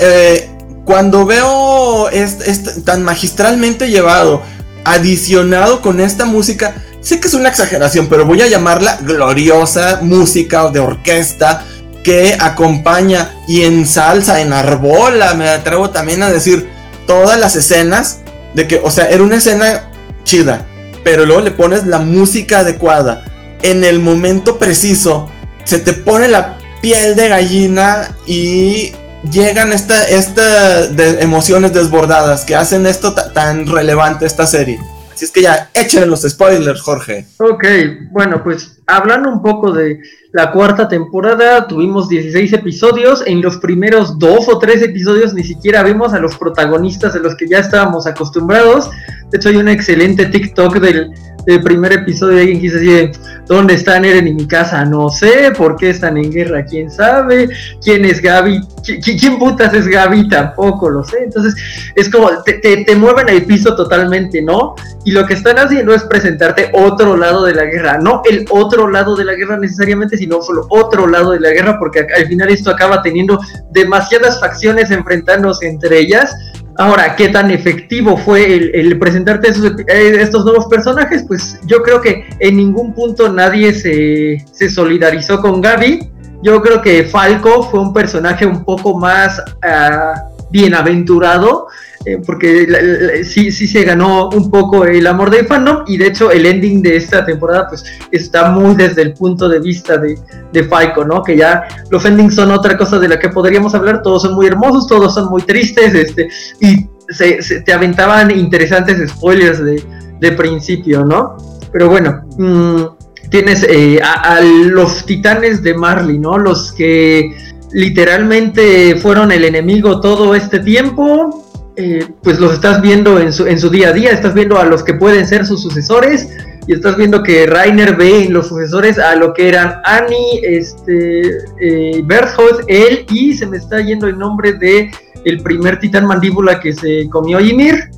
[0.00, 0.48] eh,
[0.84, 4.42] cuando veo es, tan magistralmente llevado,
[4.84, 10.68] adicionado con esta música, sé que es una exageración, pero voy a llamarla gloriosa música
[10.70, 11.64] de orquesta
[12.02, 16.68] que acompaña y ensalza, enarbola, me atrevo también a decir,
[17.06, 18.20] todas las escenas
[18.54, 19.90] de que, o sea, era una escena
[20.24, 20.66] chida,
[21.04, 23.24] pero luego le pones la música adecuada,
[23.62, 25.30] en el momento preciso,
[25.64, 28.92] se te pone la piel de gallina y
[29.30, 34.78] llegan estas esta de emociones desbordadas que hacen esto tan relevante esta serie.
[35.20, 37.26] Así es que ya, échenle los spoilers, Jorge.
[37.40, 37.62] Ok,
[38.10, 40.00] bueno, pues hablando un poco de
[40.32, 43.22] la cuarta temporada, tuvimos 16 episodios.
[43.26, 47.36] En los primeros dos o tres episodios ni siquiera vimos a los protagonistas de los
[47.36, 48.88] que ya estábamos acostumbrados.
[49.30, 51.10] De hecho, hay un excelente TikTok del
[51.46, 53.12] el primer episodio alguien quise
[53.46, 54.84] ¿dónde están Eren y mi casa?
[54.84, 56.64] No sé, ¿por qué están en guerra?
[56.64, 57.48] ¿Quién sabe?
[57.82, 58.60] ¿Quién es Gaby?
[59.02, 60.28] ¿Quién putas es Gaby?
[60.28, 61.24] Tampoco lo sé.
[61.24, 61.54] Entonces,
[61.94, 64.74] es como, te, te, mueven el piso totalmente, ¿no?
[65.04, 68.88] Y lo que están haciendo es presentarte otro lado de la guerra, no el otro
[68.88, 72.50] lado de la guerra necesariamente, sino solo otro lado de la guerra, porque al final
[72.50, 73.40] esto acaba teniendo
[73.70, 76.34] demasiadas facciones enfrentándose entre ellas
[76.80, 81.22] Ahora, ¿qué tan efectivo fue el, presentarte eh, estos nuevos personajes?
[81.28, 86.10] Pues yo creo que en ningún punto nadie se, solidarizó con Gaby.
[86.42, 90.14] yo creo que Falco fue un personaje un poco más ah,
[90.50, 91.68] bienaventurado,
[92.04, 96.30] eh, porque sí, sí se ganó un poco el amor del fandom y de hecho
[96.30, 100.18] el ending de esta temporada pues está muy desde el punto de vista de,
[100.52, 101.22] de Falco, ¿no?
[101.22, 104.46] Que ya los endings son otra cosa de la que podríamos hablar, todos son muy
[104.46, 106.28] hermosos, todos son muy tristes, este,
[106.60, 109.82] y se, te aventaban interesantes spoilers de,
[110.20, 111.36] de principio, ¿no?
[111.72, 112.82] Pero bueno, mmm,
[113.30, 116.36] tienes eh, a, los titanes de Marley, ¿no?
[116.36, 117.30] Los que
[117.72, 121.44] literalmente fueron el enemigo todo este tiempo,
[121.76, 124.64] eh, pues los estás viendo en su, en su día a día, estás viendo a
[124.64, 126.28] los que pueden ser sus sucesores
[126.66, 131.38] y estás viendo que Rainer ve en los sucesores a lo que eran Annie, este,
[131.60, 134.90] eh, Berthold, él y se me está yendo el nombre de
[135.24, 137.90] el primer titán mandíbula que se comió Ymir.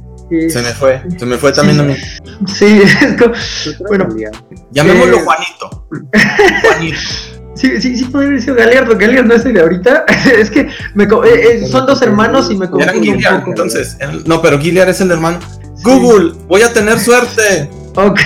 [0.49, 1.95] Se me fue, se me fue también a mí.
[2.47, 2.81] Sí,
[3.89, 4.09] bueno.
[4.71, 5.87] Llamémoslo eh, Juanito.
[6.63, 6.99] Juanito.
[7.55, 10.05] Sí, sí, sí podría decir Galeardo, Galeardo no es de ahorita.
[10.39, 13.51] es que me, eh, eh, son dos hermanos y me confundo un poco.
[13.51, 15.39] Entonces, no, pero Gilliard es el hermano.
[15.83, 17.71] Google, voy a tener suerte.
[17.95, 18.21] Ok,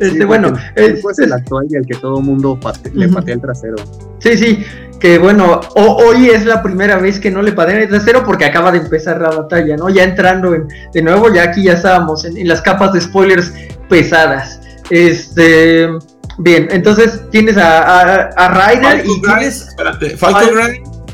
[0.00, 0.52] este, bueno.
[0.74, 2.58] Es, es el actual y al que todo mundo
[2.92, 3.76] le patea el trasero.
[4.18, 4.64] Sí, sí,
[4.98, 8.70] que bueno, hoy es la primera vez que no le patean el trasero porque acaba
[8.70, 9.88] de empezar la batalla, ¿no?
[9.88, 13.52] Ya entrando en, de nuevo, ya aquí ya estábamos en, las capas de spoilers
[13.88, 14.60] pesadas.
[14.90, 15.88] Este.
[16.42, 19.68] Bien, entonces tienes a, a, Ryder y tienes.
[19.68, 20.58] Espérate, Falcon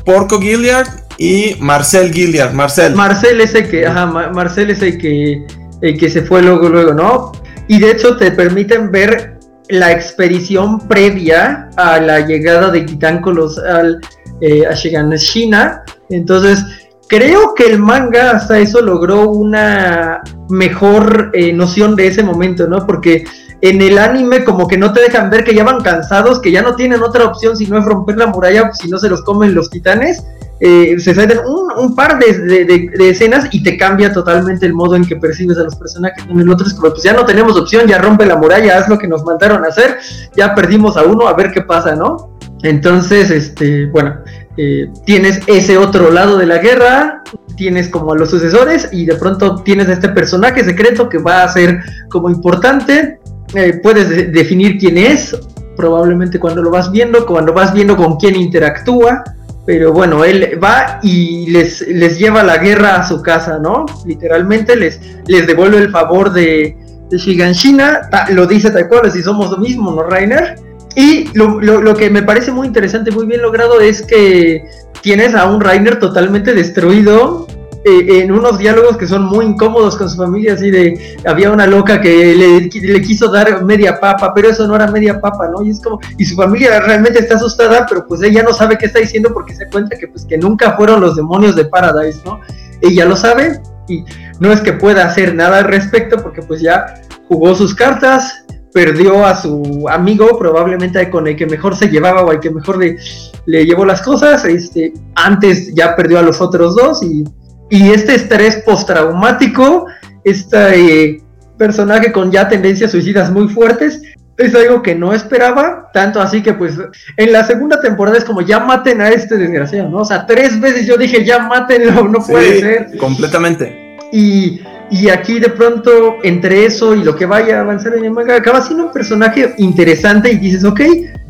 [0.05, 2.53] Porco Gilliard y Marcel Gilliard.
[2.53, 2.95] Marcel.
[2.95, 5.45] Marcel es el que, ajá, Marcel es el que,
[5.81, 7.33] el que se fue luego, luego, ¿no?
[7.67, 13.99] Y de hecho te permiten ver la expedición previa a la llegada de Titáncolos al,
[14.39, 15.83] eh, a Shiganshina.
[16.09, 16.63] Entonces,
[17.09, 22.87] creo que el manga hasta eso logró una mejor eh, noción de ese momento, ¿no?
[22.87, 23.25] Porque
[23.61, 26.61] en el anime como que no te dejan ver que ya van cansados, que ya
[26.61, 29.55] no tienen otra opción si no es romper la muralla, si no se los comen
[29.55, 30.23] los titanes.
[30.59, 31.37] Eh, se salen
[31.77, 35.75] un, par de, escenas y te cambia totalmente el modo en que percibes a los
[35.75, 36.23] personajes.
[36.27, 38.97] En el otro como, pues ya no tenemos opción, ya rompe la muralla, haz lo
[38.97, 39.97] que nos mandaron a hacer,
[40.35, 42.31] ya perdimos a uno, a ver qué pasa, ¿no?
[42.63, 44.15] Entonces, este, bueno,
[44.57, 47.21] eh, tienes ese otro lado de la guerra,
[47.55, 51.43] tienes como a los sucesores y de pronto tienes a este personaje secreto que va
[51.43, 53.19] a ser como importante,
[53.53, 55.35] eh, puedes definir quién es,
[55.75, 59.23] probablemente cuando lo vas viendo, cuando vas viendo con quién interactúa,
[59.65, 63.85] pero bueno, él va y les, les lleva la guerra a su casa, ¿no?
[64.05, 66.77] Literalmente les, les devuelve el favor de,
[67.09, 70.55] de Shiganshina, lo dice tal cual, si somos lo mismo, ¿no, Rainer?
[70.95, 74.63] Y lo, lo, lo, que me parece muy interesante, muy bien logrado, es que
[75.01, 77.45] tienes a un Rainer totalmente destruido,
[77.87, 81.65] eh, en unos diálogos que son muy incómodos con su familia, así de, había una
[81.65, 85.63] loca que le, le, quiso dar media papa, pero eso no era media papa, ¿no?
[85.63, 88.87] Y es como, y su familia realmente está asustada, pero pues ella no sabe qué
[88.87, 92.41] está diciendo porque se cuenta que pues que nunca fueron los demonios de Paradise, ¿no?
[92.81, 94.03] Ella lo sabe y
[94.39, 96.93] no es que pueda hacer nada al respecto porque pues ya
[97.29, 102.31] jugó sus cartas, perdió a su amigo, probablemente con el que mejor se llevaba o
[102.31, 102.97] al que mejor le,
[103.45, 107.23] le llevó las cosas, este, antes ya perdió a los otros dos y
[107.69, 109.87] y este estrés postraumático,
[110.23, 111.21] este
[111.57, 114.01] personaje con ya tendencias suicidas muy fuertes,
[114.37, 116.75] es algo que no esperaba, tanto así que pues
[117.17, 119.97] en la segunda temporada es como ya maten a este desgraciado, ¿no?
[119.97, 122.97] O sea, tres veces yo dije ya matenlo, no puede ser.
[122.97, 123.97] Completamente.
[124.11, 124.61] Y,
[124.91, 128.35] y, aquí de pronto, entre eso y lo que vaya a avanzar en el manga,
[128.35, 130.81] acaba siendo un personaje interesante y dices, ok,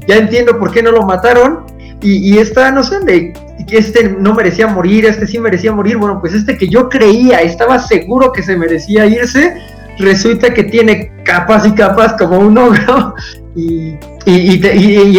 [0.05, 1.65] ya entiendo por qué no lo mataron.
[2.01, 3.33] Y, y esta noción de
[3.67, 7.41] que este no merecía morir, este sí merecía morir, bueno, pues este que yo creía,
[7.41, 9.55] estaba seguro que se merecía irse,
[9.99, 13.13] resulta que tiene capas y capas como un ogro
[13.55, 13.97] y,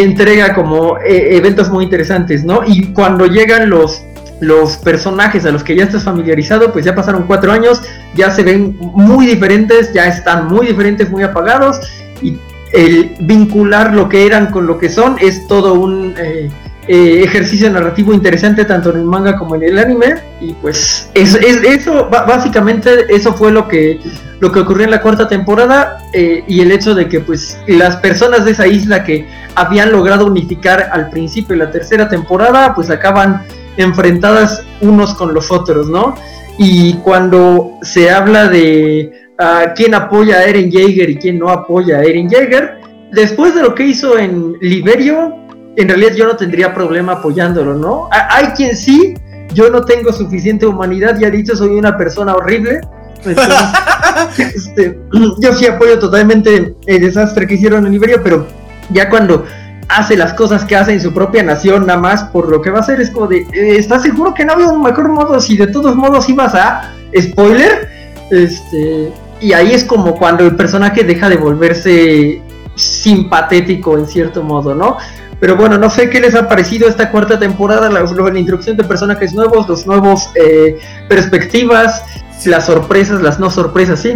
[0.01, 2.63] entrega como eh, eventos muy interesantes, ¿no?
[2.67, 4.03] Y cuando llegan los,
[4.41, 7.83] los personajes a los que ya estás familiarizado, pues ya pasaron cuatro años,
[8.15, 11.81] ya se ven muy diferentes, ya están muy diferentes, muy apagados,
[12.23, 12.39] y
[12.73, 16.15] el vincular lo que eran con lo que son es todo un...
[16.17, 16.51] Eh,
[16.89, 21.35] eh, ejercicio narrativo interesante tanto en el manga como en el anime y pues es,
[21.35, 24.01] eso básicamente eso fue lo que
[24.41, 27.97] lo que ocurrió en la cuarta temporada eh, y el hecho de que pues las
[27.97, 32.89] personas de esa isla que habían logrado unificar al principio de la tercera temporada pues
[32.89, 33.43] acaban
[33.77, 36.15] enfrentadas unos con los otros no
[36.57, 41.99] y cuando se habla de uh, quién apoya a Eren Jaeger y quién no apoya
[41.99, 42.81] a Eren Jaeger
[43.13, 45.48] después de lo que hizo en Liberio
[45.79, 48.09] en realidad yo no tendría problema apoyándolo, ¿no?
[48.11, 49.15] Hay quien sí,
[49.55, 52.81] yo no tengo suficiente humanidad, ya he dicho, soy una persona horrible.
[54.39, 54.99] este,
[55.41, 58.49] yo sí apoyo totalmente el desastre que hicieron en Liberia, pero
[58.91, 59.45] ya cuando
[59.89, 62.79] hace las cosas que hace en su propia nación nada más por lo que va
[62.79, 65.57] a hacer es como de, eh, ¿estás seguro que no había un mejor modo si
[65.57, 67.89] de todos modos ibas a spoiler?
[68.33, 72.43] Este, y ahí es como cuando el personaje deja de volverse
[72.75, 74.97] simpatético en cierto modo, ¿no?
[75.41, 78.85] Pero bueno, no sé qué les ha parecido esta cuarta temporada, la, la introducción de
[78.85, 80.79] personajes nuevos, los nuevos eh,
[81.09, 82.03] perspectivas,
[82.45, 84.15] las sorpresas, las no sorpresas, ¿sí?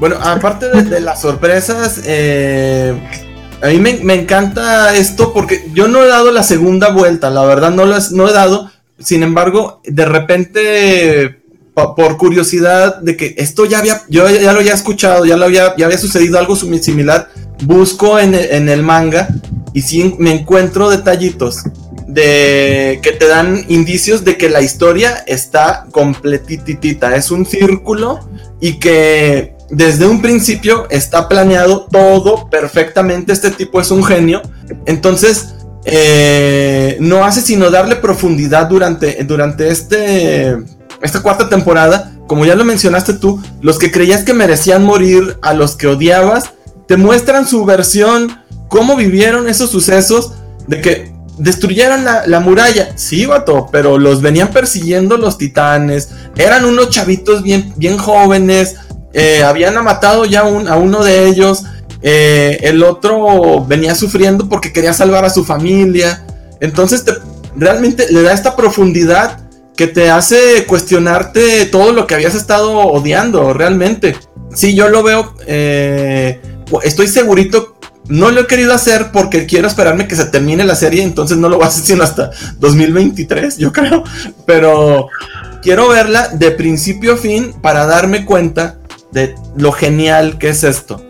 [0.00, 2.92] Bueno, aparte de, las sorpresas, eh,
[3.62, 7.70] a mí me, encanta esto porque yo no he dado la segunda vuelta, la verdad
[7.70, 11.43] no, lo no he dado, sin embargo, de repente
[11.74, 15.74] por curiosidad de que esto ya había, yo ya lo había escuchado, ya lo había,
[15.76, 17.30] ya había sucedido algo similar,
[17.64, 19.28] busco en, el manga
[19.72, 21.64] y sí me encuentro detallitos
[22.06, 28.20] de que te dan indicios de que la historia está completitita, es un círculo
[28.60, 34.42] y que desde un principio está planeado todo perfectamente, este tipo es un genio,
[34.86, 35.54] entonces
[35.86, 40.56] eh, no hace sino darle profundidad durante, durante este,
[41.04, 45.52] esta cuarta temporada, como ya lo mencionaste tú, los que creías que merecían morir, a
[45.52, 46.50] los que odiabas,
[46.88, 50.32] te muestran su versión cómo vivieron esos sucesos
[50.66, 52.92] de que destruyeron la, muralla.
[52.96, 56.08] Sí, vato, pero los venían persiguiendo los titanes.
[56.36, 58.76] Eran unos chavitos bien, bien jóvenes.
[59.12, 61.64] Eh, habían matado ya a uno de ellos.
[62.02, 66.24] Eh, el otro venía sufriendo porque quería salvar a su familia.
[66.60, 67.04] Entonces
[67.56, 69.43] realmente le da esta profundidad
[69.76, 74.16] que te hace cuestionarte todo lo que habías estado odiando, realmente.
[74.54, 75.34] Sí, yo lo veo.
[75.46, 76.40] Eh,
[76.82, 77.74] estoy segurito
[78.08, 81.48] no lo he querido hacer porque quiero esperarme que se termine la serie, entonces no
[81.48, 84.04] lo voy a hacer sino hasta 2023, yo creo.
[84.46, 85.08] Pero
[85.62, 88.78] quiero verla de principio a fin para darme cuenta
[89.12, 91.02] de lo genial que es esto.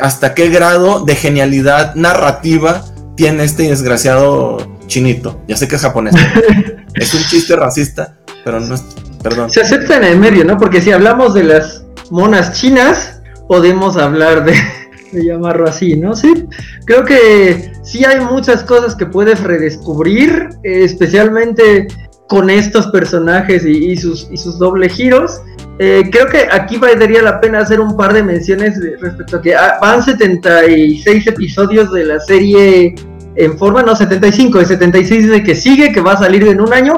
[0.00, 2.84] Hasta qué grado de genialidad narrativa
[3.16, 5.42] tiene este desgraciado chinito.
[5.48, 6.14] Ya sé que es japonés.
[6.94, 8.84] es un chiste racista, pero no es.
[9.22, 9.50] Perdón.
[9.50, 10.58] Se acepta en el medio, ¿no?
[10.58, 14.54] Porque si hablamos de las monas chinas, podemos hablar de
[15.14, 16.14] de llamarlo así, ¿no?
[16.14, 16.46] Sí,
[16.84, 21.86] creo que sí hay muchas cosas que puedes redescubrir, especialmente
[22.28, 25.40] con estos personajes y, sus, y sus doble giros.
[25.78, 29.54] Eh, creo que aquí valdría la pena hacer un par de menciones respecto a que
[29.54, 32.94] ah, van 76 episodios de la serie
[33.36, 36.72] en forma, no, 75, de 76 de que sigue, que va a salir en un
[36.72, 36.94] año.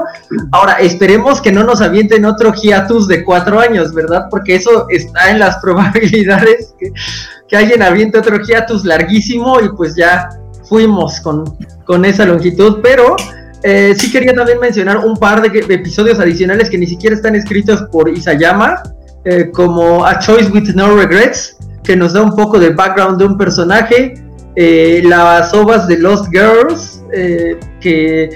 [0.51, 4.27] Ahora, esperemos que no nos avienten otro hiatus de cuatro años, ¿verdad?
[4.29, 6.91] Porque eso está en las probabilidades que,
[7.47, 10.29] que alguien aviente otro hiatus larguísimo y pues ya
[10.67, 11.45] fuimos con,
[11.85, 13.15] con esa longitud, pero
[13.63, 17.83] eh, sí quería también mencionar un par de, episodios adicionales que ni siquiera están escritos
[17.91, 18.83] por Isayama,
[19.25, 23.25] eh, como A Choice with No Regrets, que nos da un poco de background de
[23.25, 24.13] un personaje,
[24.57, 27.03] eh, las ovas de Lost Girls,
[27.79, 28.29] que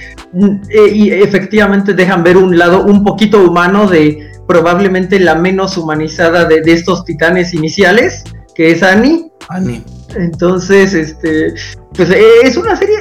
[0.94, 6.62] y efectivamente dejan ver un lado un poquito humano de probablemente la menos humanizada de,
[6.62, 8.24] de estos titanes iniciales
[8.56, 9.32] que es Annie.
[9.50, 9.84] Annie.
[10.16, 11.54] Entonces, este,
[11.96, 12.96] pues eh, es una serie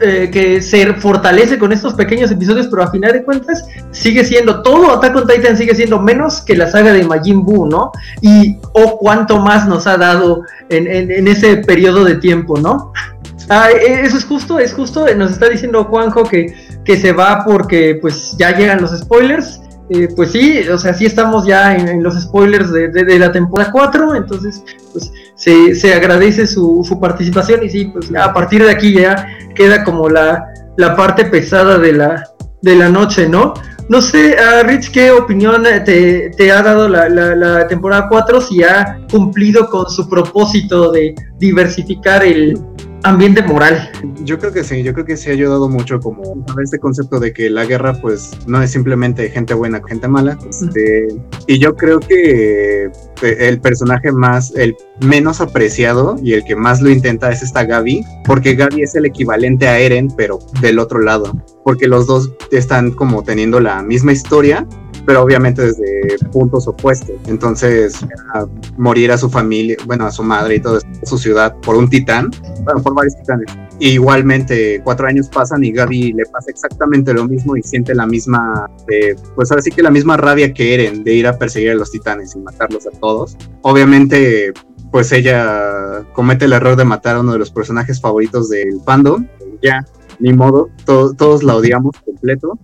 [0.00, 4.62] eh, que se fortalece con estos pequeños episodios, pero a final de cuentas sigue siendo
[4.62, 7.92] todo Attack on Titan sigue siendo menos que la saga de Majin Buu, ¿no?
[8.20, 12.92] Y o cuánto más nos ha dado en, ese periodo de tiempo, ¿no?
[13.48, 17.44] Ah, e, eso es justo, es justo, nos está diciendo Juanjo que, que se va
[17.44, 19.60] porque pues ya llegan los spoilers.
[19.90, 24.14] Eh, pues sí, o sea, sí estamos ya en, los spoilers de, la temporada 4,
[24.14, 29.84] entonces pues se, agradece su, participación y sí, pues a partir de aquí ya queda
[29.84, 30.46] como la,
[30.96, 32.24] parte pesada de la,
[32.62, 33.52] de la noche, ¿no?
[33.90, 38.40] No sé, uh, Rich, ¿qué opinión te, te ha dado la, la, la, temporada 4?
[38.40, 42.58] Si ha cumplido con su propósito de diversificar el,
[43.04, 43.90] ambiente moral.
[44.24, 47.20] Yo creo que sí, yo creo que sí ha ayudado mucho como a este concepto
[47.20, 50.38] de que la guerra pues no es simplemente gente buena, gente mala.
[50.48, 51.08] Este,
[51.46, 52.90] y yo creo que eh,
[53.22, 58.04] el personaje más, el menos apreciado y el que más lo intenta es esta Gaby,
[58.24, 61.32] porque Gaby es el equivalente a Eren, pero del otro lado,
[61.62, 64.66] porque los dos están como teniendo la misma historia,
[65.06, 67.16] pero obviamente desde puntos opuestos.
[67.26, 68.06] Entonces,
[68.76, 72.30] morir a su familia, bueno, a su madre y toda su ciudad por un titán,
[72.62, 73.46] bueno, por varios titanes.
[73.80, 78.70] igualmente, cuatro años pasan y Gaby le pasa exactamente lo mismo y siente la misma,
[78.88, 81.74] eh, pues ahora sí que la misma rabia que Eren de ir a perseguir a
[81.74, 83.36] los titanes y matarlos a todos.
[83.62, 84.52] Obviamente,
[84.90, 89.26] pues ella comete el error de matar a uno de los personajes favoritos del fandom.
[89.60, 89.84] Ya,
[90.20, 92.58] ni modo, todos la odiamos completo.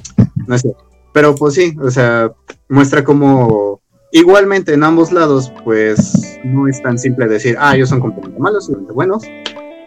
[0.47, 0.90] No es cierto.
[1.13, 2.33] Pero pues sí, o sea,
[2.69, 3.81] muestra como
[4.13, 8.67] igualmente en ambos lados, pues no es tan simple decir, ah, ellos son completamente malos,
[8.67, 9.23] completamente buenos.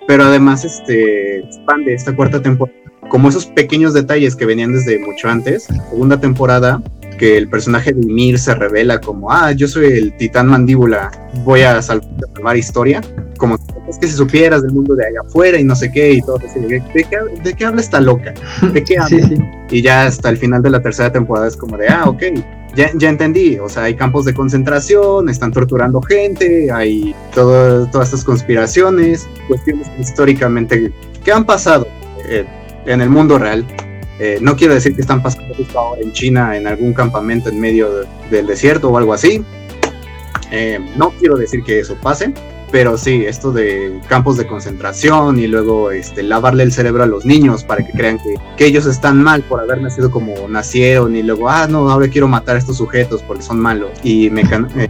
[0.08, 2.78] pero además este expande esta cuarta temporada
[3.10, 5.66] como esos pequeños detalles que venían desde mucho antes.
[5.92, 6.82] Segunda temporada,
[7.24, 11.10] que el personaje de Ymir se revela como, ah, yo soy el titán mandíbula,
[11.46, 13.00] voy a salvar historia.
[13.38, 13.58] Como,
[13.90, 16.38] es que si supieras del mundo de allá afuera y no sé qué y todo
[16.40, 18.34] eso, ¿de, qué, de qué habla esta loca?
[18.74, 19.66] ¿De qué habla?
[19.72, 22.24] Y ya hasta el final de la tercera temporada es como de, ah, ok,
[22.76, 28.10] ya, ya, entendí, o sea, hay campos de concentración, están torturando gente, hay todo, todas
[28.10, 30.92] estas conspiraciones, cuestiones históricamente
[31.24, 31.88] que han pasado.
[32.28, 32.46] Eh,
[32.86, 33.66] en el mundo real.
[34.20, 37.60] Eh, no quiero decir que están pasando justo ahora en China en algún campamento en
[37.60, 39.44] medio del desierto o algo así.
[40.52, 42.32] Eh, no quiero decir que eso pase,
[42.72, 47.26] pero sí, esto de campos de concentración y luego este, lavarle el cerebro a los
[47.26, 51.24] niños para que crean que, que, ellos están mal por haber nacido como nacieron y
[51.24, 53.92] luego, ah, no, ahora quiero matar a estos sujetos porque son malos.
[54.04, 54.90] Y me, eh,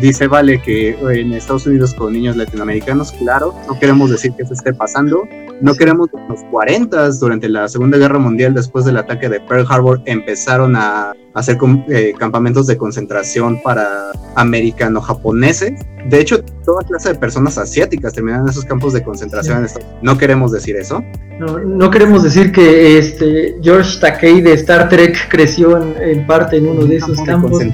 [0.00, 4.52] dice Vale que en Estados Unidos con niños latinoamericanos, claro, no queremos decir que eso
[4.52, 5.28] esté pasando,
[5.60, 9.40] no queremos que en los 40 durante la Segunda Guerra Mundial, después del ataque de
[9.40, 11.58] Pearl Harbor, empezaron a hacer
[11.88, 15.72] eh, campamentos de concentración para americano-japoneses.
[16.06, 19.66] De hecho, toda clase de personas asiáticas terminan en esos campos de concentración.
[20.02, 21.02] No queremos decir eso.
[21.38, 26.68] No, no, queremos decir que este George Takei de Star Trek creció en, parte en
[26.68, 27.58] uno de esos campos.
[27.58, 27.72] De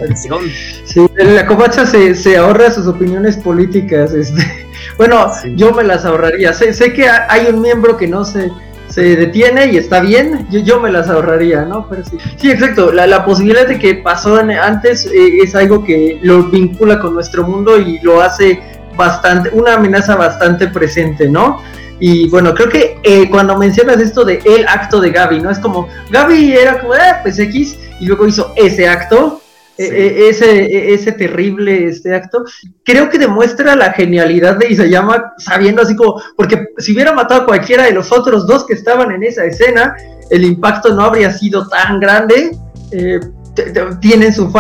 [0.85, 4.13] sí, la covacha se, se ahorra sus opiniones políticas.
[4.13, 4.43] Este
[4.99, 6.53] bueno, yo me las ahorraría.
[6.53, 8.51] Sé, sé, que hay un miembro que no se,
[8.95, 11.89] se detiene y está bien, yo, yo me las ahorraría, ¿no?
[11.89, 12.93] Pero sí, sí exacto.
[12.93, 17.43] La, la posibilidad de que pasó antes eh, es algo que lo vincula con nuestro
[17.43, 18.63] mundo y lo hace
[18.97, 21.61] bastante, una amenaza bastante presente, ¿no?
[21.99, 25.51] Y bueno, creo que eh, cuando mencionas esto de el acto de Gaby, ¿no?
[25.51, 29.41] Es como, Gaby era como, eh, pues X, y luego hizo ese acto,
[29.77, 32.45] e, e, ese, e, ese terrible este acto,
[32.85, 37.47] creo que demuestra la genialidad de Isayama, sabiendo así como, porque si hubiera matado a
[37.47, 39.97] cualquiera de los otros dos que estaban en esa escena,
[40.31, 42.57] el impacto no habría sido tan grande.
[42.93, 43.21] Eh,
[44.01, 44.53] tienen su,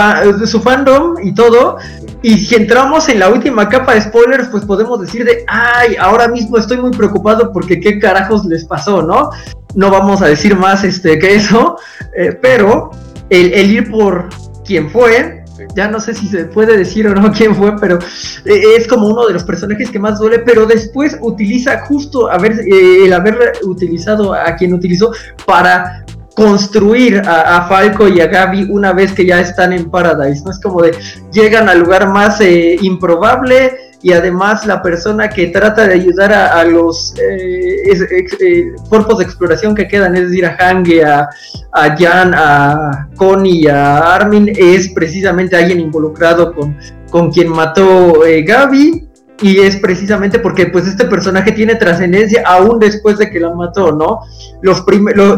[0.46, 1.78] su fandom y todo.
[2.22, 6.28] Y si entramos en la última capa de spoilers, pues podemos decir de, ay, ahora
[6.28, 9.30] mismo estoy muy preocupado porque qué carajos les pasó, ¿no?
[9.74, 11.76] No vamos a decir más este, que eso,
[12.16, 12.90] eh, pero
[13.30, 14.28] el, el, ir por,
[14.64, 15.44] quién fue.
[15.76, 17.98] Ya no sé si se puede decir o no quién fue, pero
[18.44, 22.58] eh, es como uno de los personajes que más duele, pero después utiliza justo haber,
[22.60, 25.12] eh, el haber utilizado a quien utilizó
[25.46, 26.04] para
[26.34, 30.50] construir a, Falco y a Gaby una vez que ya están en Paradise, ¿no?
[30.50, 30.96] Es como de
[31.32, 33.72] llegan al lugar más eh, improbable,
[34.04, 39.74] y además la persona que trata de ayudar a, los eh, eh, cuerpos de exploración
[39.74, 41.26] que quedan, es decir, a Hange, a,
[41.72, 46.76] a Jan, a Connie, a Armin, es precisamente alguien involucrado con,
[47.10, 49.08] con quien mató eh, Gaby.
[49.40, 53.90] Y es precisamente porque pues este personaje tiene trascendencia aún después de que la mató,
[53.90, 54.20] ¿no?
[54.62, 54.84] Los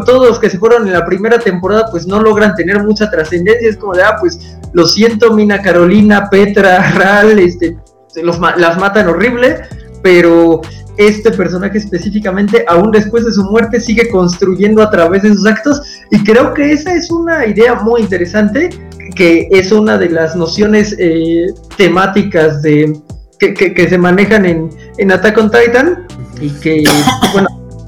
[0.05, 3.67] todos los que se fueron en la primera temporada pues no logran tener mucha trascendencia,
[3.67, 7.75] es como de, ah, pues lo siento, Mina Carolina, Petra, Ral, este,
[8.23, 9.61] los, las matan horrible,
[10.01, 10.61] pero
[10.97, 15.81] este personaje específicamente, aún después de su muerte, sigue construyendo a través de sus actos
[16.11, 18.69] y creo que esa es una idea muy interesante,
[19.15, 21.47] que es una de las nociones eh,
[21.77, 22.99] temáticas de,
[23.39, 26.07] que, se manejan en, en Attack on Titan
[26.41, 26.83] y que,
[27.33, 27.47] bueno,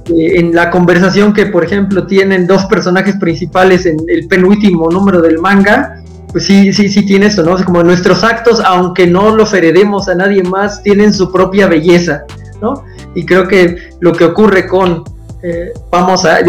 [0.09, 5.39] en la conversación que, por ejemplo, tienen dos personajes principales en el penúltimo número del
[5.39, 5.98] manga,
[6.31, 7.63] pues sí, sí, sí tiene eso, ¿no?
[7.65, 12.23] como nuestros actos, aunque no los heredemos a nadie más, tienen su propia belleza,
[12.61, 12.83] ¿no?
[13.15, 15.03] Y creo que lo que ocurre con,
[15.41, 16.41] eh, vamos a,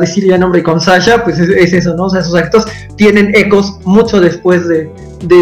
[0.00, 2.04] decir ya nombre, con Sasha, pues es, eso, ¿no?
[2.04, 2.64] O sea, sus actos
[2.96, 4.90] tienen ecos mucho después de,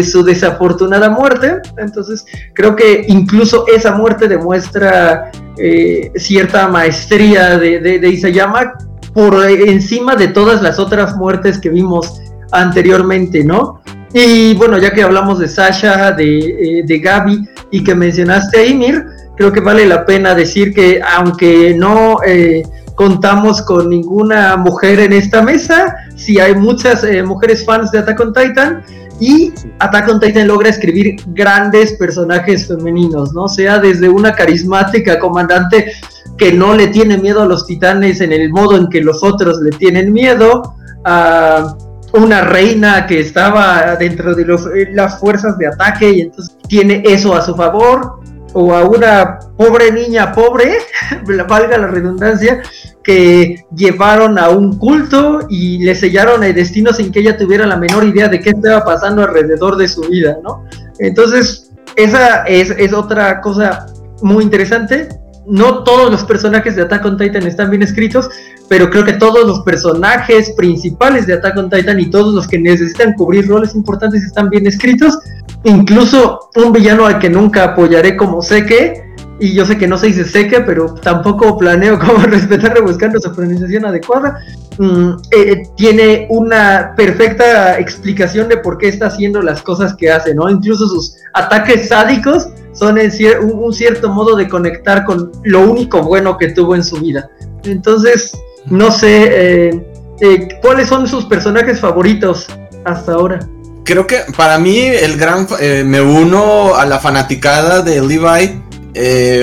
[0.03, 1.57] su desafortunada muerte.
[1.77, 8.73] Entonces, creo que incluso esa muerte demuestra eh, cierta maestría de, de, de Isayama
[9.13, 12.21] por encima de todas las otras muertes que vimos
[12.51, 13.81] anteriormente, ¿no?
[14.13, 18.65] Y bueno, ya que hablamos de Sasha, de, eh, de Gaby y que mencionaste a
[18.65, 22.63] Ymir, creo que vale la pena decir que aunque no eh,
[22.95, 28.19] contamos con ninguna mujer en esta mesa, sí hay muchas eh, mujeres fans de Attack
[28.19, 28.83] on Titan
[29.19, 33.47] y Attack on Titan logra escribir grandes personajes femeninos, ¿no?
[33.47, 35.91] Sea desde una carismática comandante
[36.37, 39.59] que no le tiene miedo a los titanes en el modo en que los otros
[39.59, 41.75] le tienen miedo, a
[42.13, 47.35] una reina que estaba dentro de eh, las fuerzas de ataque y entonces tiene eso
[47.35, 48.19] a su favor,
[48.53, 50.79] o a una pobre niña pobre,
[51.47, 52.61] valga la redundancia,
[53.03, 57.77] que llevaron a un culto y le sellaron el destino sin que ella tuviera la
[57.77, 60.65] menor idea de qué estaba pasando alrededor de su vida, ¿no?
[60.99, 63.85] Entonces, esa es, es otra cosa
[64.21, 65.07] muy interesante
[65.47, 68.29] no todos los personajes de Attack on Titan están bien escritos,
[68.69, 72.59] pero creo que todos los personajes principales de Attack on Titan y todos los que
[72.59, 75.17] necesitan cubrir roles importantes están bien escritos.
[75.63, 79.07] Incluso un villano al que nunca apoyaré como Seke,
[79.39, 83.33] y yo sé que no se dice Seke, pero tampoco planeo cómo respetar buscando su
[83.33, 84.39] pronunciación adecuada.
[84.79, 90.33] Mm, eh, tiene una perfecta explicación de por qué está haciendo las cosas que hace,
[90.33, 90.49] ¿no?
[90.49, 93.11] Incluso sus ataques sádicos son en
[93.41, 97.29] un, cierto modo de conectar con lo único bueno que tuvo en su vida.
[97.63, 98.37] Entonces,
[98.69, 99.87] no sé, eh,
[100.21, 102.47] eh, ¿cuáles son sus personajes favoritos
[102.85, 103.39] hasta ahora?
[103.83, 105.47] Creo que para mí el gran,
[105.85, 108.61] me uno a la fanaticada de Levi.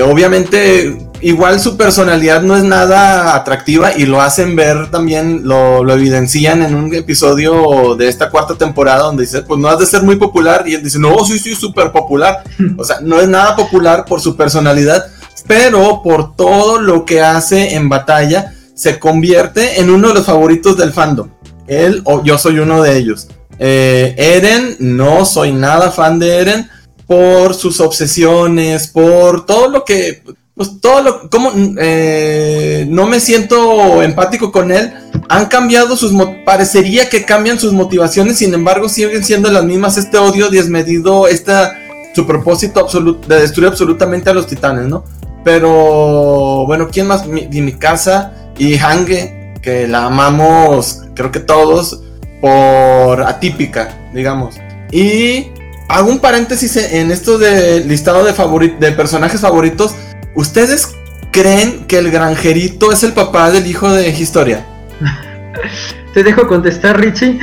[0.03, 6.61] obviamente igual su personalidad no es nada atractiva y lo hacen ver también, lo, evidencian
[6.61, 10.17] en un episodio de esta cuarta temporada donde dice, pues no has de ser muy
[10.17, 12.43] popular y él dice, no, sí, sí, súper popular.
[12.77, 15.07] O sea, no es nada popular por su personalidad,
[15.47, 20.77] pero por todo lo que hace en batalla, se convierte en uno de los favoritos
[20.77, 21.29] del fandom.
[21.67, 23.27] Él o yo soy uno de ellos.
[23.57, 26.69] Eh, Eren, no soy nada fan de Eren
[27.07, 30.21] por sus obsesiones, por todo lo que
[30.55, 34.93] pues todo lo, como eh, no me siento empático con él,
[35.27, 36.13] han cambiado sus,
[36.45, 41.77] parecería que cambian sus motivaciones, sin embargo siguen siendo las mismas, este odio desmedido, esta,
[42.15, 45.03] su propósito absoluto de destruir absolutamente a los titanes, ¿no?
[45.43, 47.27] Pero, bueno, ¿quién más?
[47.27, 52.01] Mi, mi casa y Hange, que la amamos, creo que todos,
[52.41, 54.55] por atípica, digamos.
[54.91, 55.51] Y
[55.87, 58.33] hago un paréntesis en esto de listado de,
[58.79, 59.95] de personajes favoritos
[60.35, 60.93] ¿Ustedes
[61.31, 64.65] creen que el granjerito es el papá del hijo de Historia?
[66.13, 67.39] Te dejo contestar, Richie.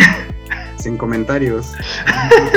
[0.78, 1.72] Sin comentarios.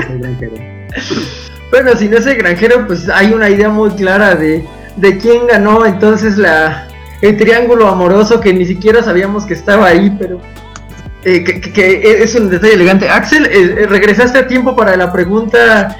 [1.71, 5.47] bueno, si no es el granjero, pues hay una idea muy clara de, de quién
[5.47, 6.89] ganó entonces la,
[7.25, 10.39] el triángulo amoroso que ni siquiera sabíamos que estaba ahí, pero
[11.23, 13.09] eh, que, es un detalle elegante.
[13.09, 15.97] Axel, eh, eh, regresaste a tiempo para la pregunta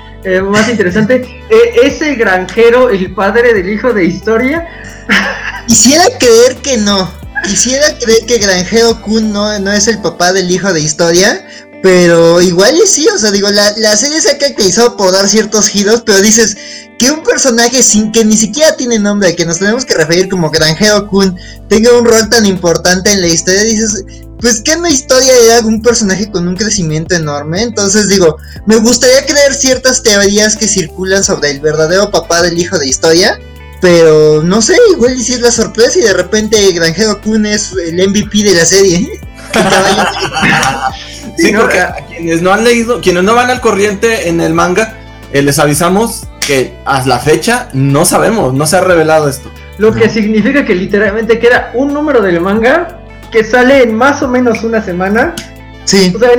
[0.52, 1.22] más interesante,
[1.52, 4.68] eh, ese granjero, el padre del hijo de historia.
[5.68, 7.12] Quisiera creer que no.
[7.44, 11.46] Quisiera creer que Granjero Kun no, no es el papá del hijo de historia.
[11.86, 15.30] Pero igual y sí, o sea, digo, la, la serie se ha caracterizado por dar
[15.30, 16.58] ciertos giros, pero dices
[16.98, 20.50] que un personaje sin que ni siquiera tiene nombre, que nos tenemos que referir como
[20.50, 21.38] Granjero Kun,
[21.70, 24.04] tenga un rol tan importante en la historia, dices,
[24.42, 27.62] pues que una historia era un personaje con un crecimiento enorme.
[27.62, 32.80] Entonces digo, me gustaría creer ciertas teorías que circulan sobre el verdadero papá del hijo
[32.80, 33.40] de historia.
[33.80, 38.10] Pero no sé, igual si es la sorpresa y de repente Granjero Kun es el
[38.10, 39.22] MVP de la serie.
[41.38, 44.98] sí, porque a quienes no han leído, quienes no van al corriente en el manga,
[45.32, 49.52] eh, les avisamos que a la fecha no sabemos, no se ha revelado esto.
[49.78, 53.00] Lo que significa que literalmente queda un número del manga
[53.32, 55.34] que sale en más o menos una semana.
[55.84, 56.14] Sí.
[56.16, 56.30] O sea,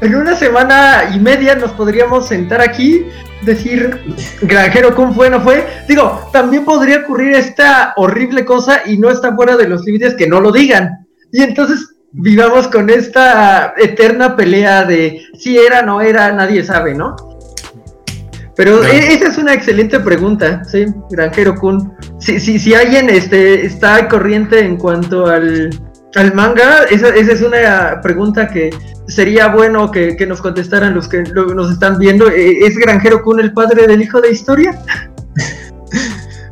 [0.00, 3.04] en, una semana y media nos podríamos sentar aquí,
[3.42, 4.00] decir,
[4.42, 5.30] granjero, ¿cómo fue?
[5.30, 5.66] ¿No fue?
[5.88, 10.28] Digo, también podría ocurrir esta horrible cosa y no está fuera de los límites que
[10.28, 11.06] no lo digan.
[11.32, 17.16] Y entonces vivamos con esta eterna pelea de si era, no era, nadie sabe, ¿no?
[18.56, 21.92] Pero e, esa es una excelente pregunta, sí, Granjero Kun.
[22.18, 25.70] Si, si, si alguien este, está corriente en cuanto al,
[26.16, 28.70] al manga, esa, es una pregunta que
[29.06, 32.28] sería bueno que, nos contestaran los que nos están viendo.
[32.28, 34.76] Eh, ¿Es Granjero Kun el padre del hijo de historia?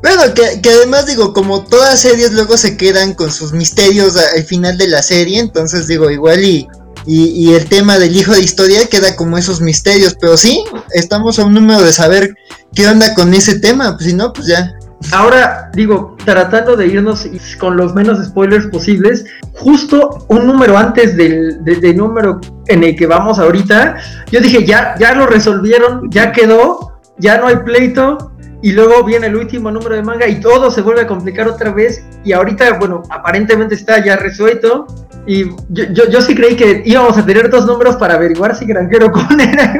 [0.07, 4.79] Bueno, que, además digo, como todas series luego se quedan con sus misterios al final
[4.79, 6.69] de la serie, entonces digo, igual y,
[7.07, 10.63] y, el tema del hijo de historia queda como esos misterios, pero sí,
[10.95, 12.37] estamos a un número de saber
[12.73, 14.73] qué onda con ese tema, pues si no, pues ya,
[15.11, 17.29] Ahora, digo, tratando de irnos
[17.59, 21.61] con los menos spoilers posibles, justo un número antes del,
[21.97, 23.97] número en el que vamos ahorita,
[24.31, 28.33] yo dije, ya, ya lo resolvieron, ya quedó, ya no hay pleito,
[28.63, 31.73] y luego viene el último número de manga y todo se vuelve a complicar otra
[31.73, 34.87] vez, y ahorita, bueno, aparentemente está ya resuelto,
[35.27, 38.65] y yo, yo, yo, sí creí que íbamos a tener dos números para averiguar si
[38.65, 39.75] Granjero con era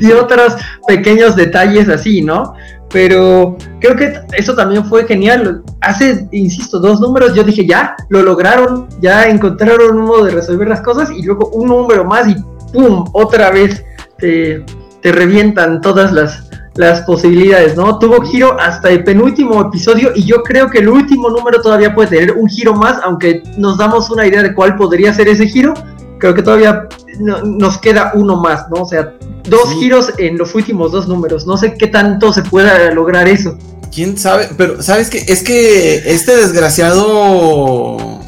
[0.00, 0.56] y otros
[0.86, 2.54] pequeños detalles así, ¿no?
[2.90, 5.62] Pero creo que eso también fue genial.
[5.80, 10.68] Hace, insisto, dos números, yo dije, ya, lo lograron, ya encontraron un modo de resolver
[10.68, 12.36] las cosas y luego un número más y
[12.72, 13.04] ¡pum!
[13.12, 13.84] Otra vez
[14.18, 14.64] te,
[15.02, 16.48] revientan todas las,
[16.78, 17.98] las posibilidades, ¿no?
[17.98, 22.10] Tuvo giro hasta el penúltimo episodio y yo creo que el último número todavía puede
[22.10, 25.74] tener un giro más, aunque nos damos una idea de cuál podría ser ese giro.
[26.20, 26.86] Creo que todavía
[27.18, 28.82] nos queda uno más, ¿no?
[28.82, 29.12] O sea,
[29.48, 31.48] dos giros en los últimos dos números.
[31.48, 33.58] No sé qué tanto se pueda lograr eso.
[33.92, 38.20] quién sabe, pero sabes que es que este desgraciado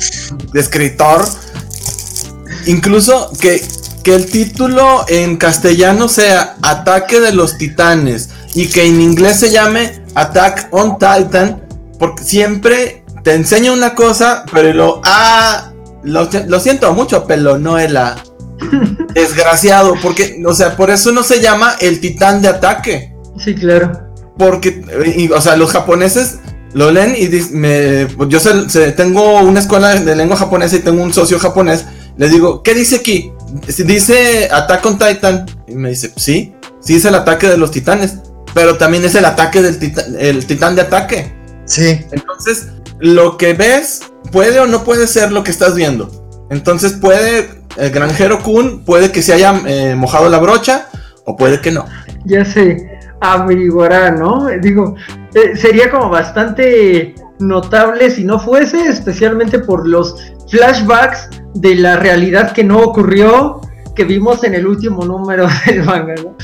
[0.54, 1.24] escritor,
[2.66, 3.62] incluso que,
[4.02, 9.50] que el título en castellano sea Ataque de los Titanes y que en inglés se
[9.50, 11.62] llame Attack on Titan,
[11.98, 15.72] porque siempre te enseña una cosa, pero lo, ah,
[16.02, 18.16] lo, lo siento mucho, pero no es la
[19.14, 23.14] desgraciado, porque, o sea, por eso no se llama el titán de ataque.
[23.38, 24.08] Sí, claro.
[24.38, 24.82] Porque,
[25.34, 26.38] o sea, los japoneses
[26.72, 28.38] lo leen y me, yo
[28.96, 31.84] tengo una escuela de lengua japonesa y tengo un socio japonés.
[32.16, 33.32] Le digo, ¿qué dice aquí?
[33.66, 35.46] Dice Attack on Titan.
[35.66, 38.16] Y me dice, sí, sí es el ataque de los titanes.
[38.54, 41.32] Pero también es el ataque del titán, el titán de ataque.
[41.64, 42.04] Sí.
[42.10, 46.10] Entonces, lo que ves puede o no puede ser lo que estás viendo.
[46.50, 50.88] Entonces puede, el granjero Kun puede que se haya eh, mojado la brocha
[51.24, 51.86] o puede que no.
[52.24, 52.88] Ya se
[53.20, 54.48] averiguará, ¿no?
[54.60, 54.96] Digo,
[55.34, 60.16] eh, sería como bastante notable si no fuese, especialmente por los
[60.50, 63.60] flashbacks de la realidad que no ocurrió
[63.94, 66.36] que vimos en el último número del manga, ¿no?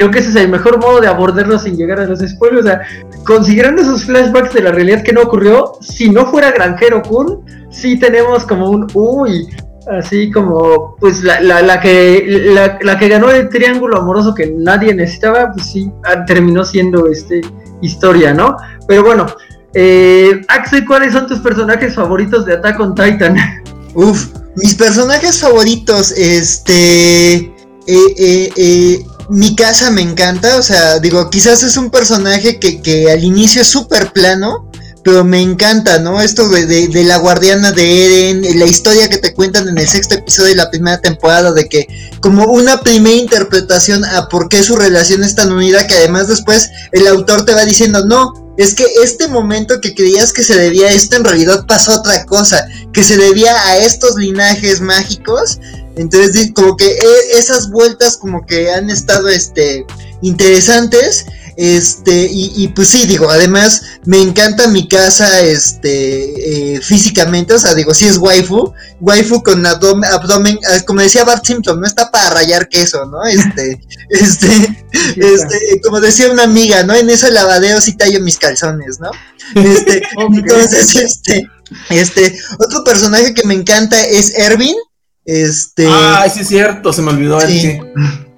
[0.00, 2.64] Creo que ese es el mejor modo de abordarlo sin llegar a los spoilers.
[2.64, 2.80] O sea,
[3.26, 7.98] considerando esos flashbacks de la realidad que no ocurrió, si no fuera Granjero Kun, sí
[7.98, 9.46] tenemos como un uy,
[9.92, 15.52] así como pues la, la, que la, que ganó el triángulo amoroso que nadie necesitaba,
[15.52, 17.42] pues sí, ah, terminó siendo este
[17.82, 18.56] historia, ¿no?
[18.88, 19.26] Pero bueno,
[19.74, 23.36] eh, Axel, ¿cuáles son tus personajes favoritos de Attack on Titan?
[23.94, 27.52] Uf, mis personajes favoritos, este, eh,
[27.86, 33.10] eh, eh, mi casa me encanta, o sea, digo, quizás es un personaje que, que
[33.10, 34.68] al inicio es súper plano,
[35.02, 36.20] pero me encanta, ¿no?
[36.20, 40.16] Esto de, de, la guardiana de Eren, la historia que te cuentan en el sexto
[40.16, 41.86] episodio de la primera temporada, de que
[42.20, 46.68] como una primera interpretación a por qué su relación es tan unida, que además después
[46.92, 50.88] el autor te va diciendo, no, es que este momento que creías que se debía
[50.88, 55.58] a esto en realidad pasó otra cosa, que se debía a estos linajes mágicos.
[56.00, 59.86] Entonces, como que e, esas vueltas como que han estado este
[60.22, 61.26] interesantes
[61.56, 67.74] este, y, pues sí, digo, además me encanta mi casa, este, eh, físicamente, o sea,
[67.74, 72.30] digo, sí es waifu, waifu con abdomen, ah, como decía Bart Simpson, no está para
[72.30, 73.18] rayar queso, ¿no?
[73.30, 73.78] Este,
[74.08, 74.86] este,
[75.16, 76.94] este, como decía una amiga, ¿no?
[76.94, 79.10] En ese lavadeo sí tallo mis calzones, ¿no?
[79.54, 81.42] Este, entonces, este,
[81.90, 84.76] este, otro personaje que me encanta es Erwin,
[85.24, 85.86] este.
[85.88, 87.78] Ah, sí es cierto, se me olvidó sí.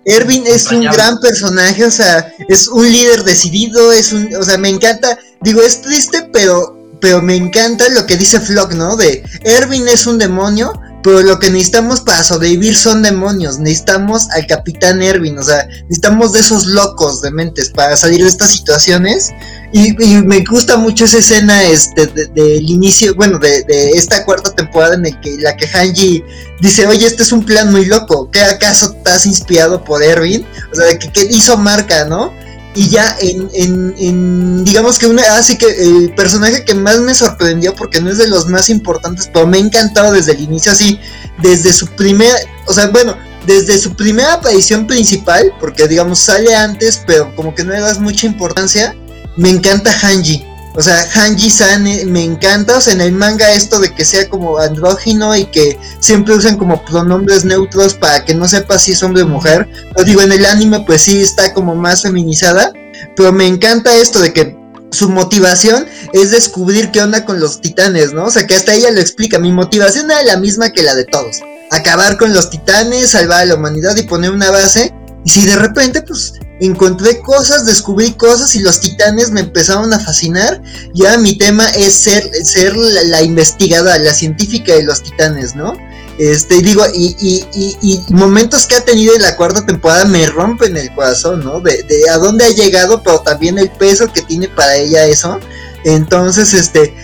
[0.04, 4.58] Erwin es un gran personaje, o sea, es un líder decidido, es un, o sea,
[4.58, 8.96] me encanta, digo, es triste, pero, pero me encanta lo que dice Flock, ¿no?
[8.96, 10.72] De Erwin es un demonio,
[11.02, 13.58] pero lo que necesitamos para sobrevivir son demonios.
[13.58, 15.38] Necesitamos al capitán Erwin.
[15.38, 19.30] O sea, necesitamos de esos locos de mentes para salir de estas situaciones.
[19.72, 19.92] Y,
[20.22, 25.38] me gusta mucho esa escena este, del inicio, bueno, de, esta cuarta temporada en que
[25.38, 26.22] la que Hanji
[26.60, 28.30] dice, oye, este es un plan muy loco.
[28.30, 30.46] ¿Qué acaso estás inspirado por Erwin?
[30.72, 32.32] O sea, que hizo marca, ¿no?
[32.74, 37.74] Y ya en, en, digamos que una, así que el personaje que más me sorprendió
[37.74, 40.98] porque no es de los más importantes, pero me ha encantado desde el inicio, así,
[41.42, 42.34] desde su primera,
[42.66, 43.14] o sea, bueno,
[43.46, 47.98] desde su primera aparición principal, porque digamos sale antes, pero como que no le das
[47.98, 48.96] mucha importancia,
[49.36, 50.46] me encanta Hanji.
[50.74, 54.28] O sea, Hanji-san eh, me encanta, o sea, en el manga esto de que sea
[54.28, 59.02] como andrógino y que siempre usan como pronombres neutros para que no sepa si es
[59.02, 59.68] hombre o mujer.
[59.96, 62.72] Lo digo, en el anime pues sí está como más feminizada,
[63.16, 64.56] pero me encanta esto de que
[64.92, 68.26] su motivación es descubrir qué onda con los titanes, ¿no?
[68.26, 71.04] O sea, que hasta ella lo explica, mi motivación era la misma que la de
[71.04, 71.40] todos.
[71.70, 74.94] Acabar con los titanes, salvar a la humanidad y poner una base.
[75.24, 79.98] Y si de repente, pues, encontré cosas, descubrí cosas y los titanes me empezaron a
[79.98, 80.62] fascinar.
[80.94, 85.76] Ya mi tema es ser, ser la, investigadora, la científica de los titanes, ¿no?
[86.18, 90.76] Este, digo, y, y, y, momentos que ha tenido en la cuarta temporada me rompen
[90.76, 91.60] el corazón, ¿no?
[91.60, 95.40] De, de a dónde ha llegado, pero también el peso que tiene para ella eso.
[95.84, 96.94] Entonces, este,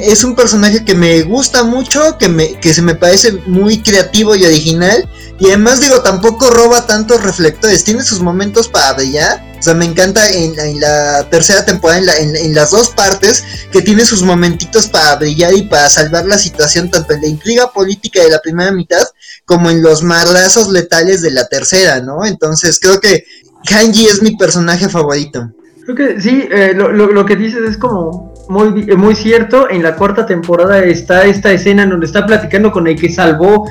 [0.00, 4.34] es un personaje que me gusta mucho, que, me, que se me parece muy creativo
[4.34, 5.08] y original.
[5.38, 7.84] Y además, digo, tampoco roba tantos reflectores.
[7.84, 9.44] Tiene sus momentos para brillar.
[9.58, 14.22] O sea, me encanta en, la tercera temporada, en, las dos partes, que tiene sus
[14.22, 18.40] momentitos para brillar y para salvar la situación, tanto en la intriga política de la
[18.40, 19.04] primera mitad,
[19.44, 22.24] como en los marrazos letales de la tercera, ¿no?
[22.24, 23.24] Entonces, creo que
[23.68, 25.52] Hanji es mi personaje favorito.
[25.84, 29.68] Creo que sí, eh, lo, lo, que dices es como muy, muy cierto.
[29.70, 33.68] En la cuarta temporada está esta escena en donde está platicando con el que salvó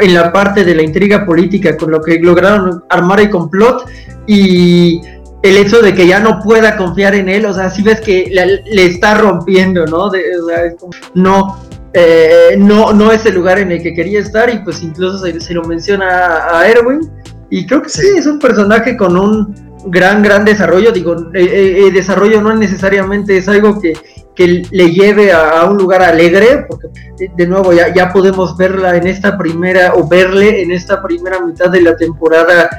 [0.00, 3.88] en la parte de la intriga política, con lo que lograron armar el complot.
[4.26, 5.00] Y,
[5.42, 8.30] el hecho de que ya no pueda confiar en él, o sea, si ves que
[8.30, 10.04] le, está rompiendo, ¿no?
[10.04, 11.56] o sea, es como, no,
[11.94, 15.54] eh, no, no es el lugar en el que quería estar y pues incluso se,
[15.54, 17.00] lo menciona a Erwin
[17.48, 21.86] y creo que sí, es un personaje con un gran, gran desarrollo, digo, el eh,
[21.86, 23.94] eh, desarrollo no necesariamente es algo que,
[24.34, 26.88] que le lleve a, un lugar alegre, porque
[27.36, 31.70] de nuevo ya, ya podemos verla en esta primera, o verle en esta primera mitad
[31.70, 32.70] de la temporada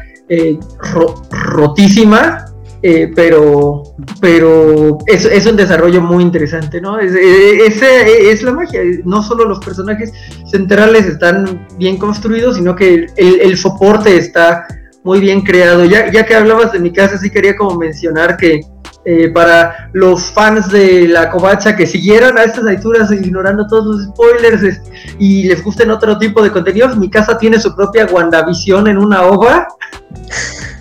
[1.29, 2.45] rotísima,
[2.83, 3.83] eh, pero
[4.19, 6.99] pero es, es, un desarrollo muy interesante, ¿no?
[6.99, 10.11] Es, es, la magia, no solo los personajes
[10.49, 14.65] centrales están bien construidos, sino que el, soporte está
[15.03, 15.85] muy bien creado.
[15.85, 18.61] Ya, ya que hablabas de mi casa, sí quería como mencionar que
[19.03, 24.05] eh, para los fans de la covacha que siguieran a estas alturas ignorando todos los
[24.09, 24.79] spoilers
[25.17, 29.23] y les gusten otro tipo de contenidos, mi casa tiene su propia WandaVision en una
[29.23, 29.67] ova.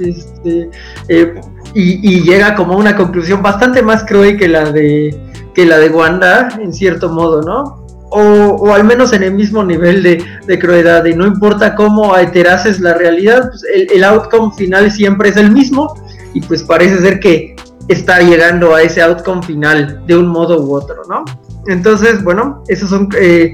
[0.01, 0.71] Este,
[1.09, 1.35] eh,
[1.75, 5.15] y, llega como a una conclusión bastante más cruel que la de
[5.55, 7.80] que la de Wanda, en cierto modo, ¿no?
[8.13, 12.81] O, al menos en el mismo nivel de, de, crueldad, y no importa cómo alterases
[12.81, 15.95] la realidad, pues el, outcome final siempre es el mismo,
[16.35, 17.55] y pues parece ser que
[17.89, 21.25] está llegando a ese outcome final de un modo u otro, ¿no?
[21.67, 23.53] Entonces, bueno, esos son eh,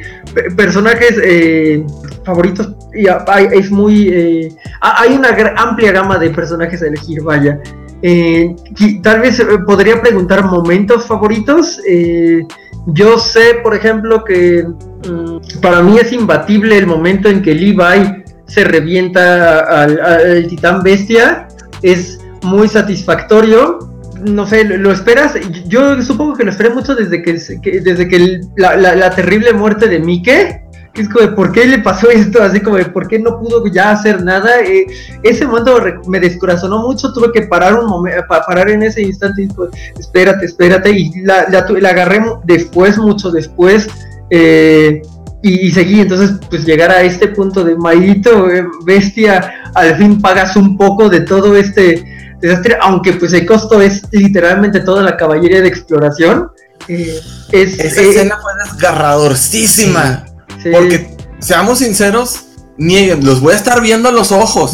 [0.56, 1.84] personajes eh,
[2.24, 3.06] favoritos y
[3.52, 4.08] es muy...
[4.08, 7.60] Eh, hay una amplia gama de personajes a elegir, vaya.
[8.08, 8.54] Eh,
[9.02, 11.80] tal vez eh, podría preguntar momentos favoritos.
[11.88, 12.46] Eh,
[12.86, 18.22] yo sé, por ejemplo, que mm, para mí es imbatible el momento en que Levi
[18.46, 21.48] se revienta al, titán bestia.
[21.82, 23.80] Es muy satisfactorio.
[24.24, 25.34] No sé, ¿lo, esperas?
[25.66, 29.98] Yo supongo que lo esperé mucho desde que, desde que la, la, terrible muerte de
[29.98, 30.65] Mike
[31.02, 33.66] es como de por qué le pasó esto, así como de por qué no pudo
[33.66, 34.60] ya hacer nada.
[34.60, 34.86] Eh,
[35.22, 39.46] ese momento me descorazonó mucho, tuve que parar un momento, parar en ese instante y
[39.48, 43.88] pues, espérate, espérate, y la, la, agarré después, mucho después,
[44.30, 45.02] eh,
[45.42, 46.00] y, seguí.
[46.00, 51.08] Entonces, pues llegar a este punto de maldito eh, bestia, al fin pagas un poco
[51.08, 52.04] de todo este
[52.40, 56.50] desastre, aunque pues el costo es literalmente toda la caballería de exploración.
[56.88, 60.35] Esa escena fue desgarradorcísima.
[60.72, 62.46] Porque, seamos sinceros,
[62.78, 64.72] nieguen, los voy a estar viendo a los ojos.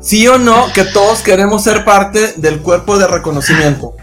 [0.00, 3.96] ¿Sí o no que todos queremos ser parte del cuerpo de reconocimiento?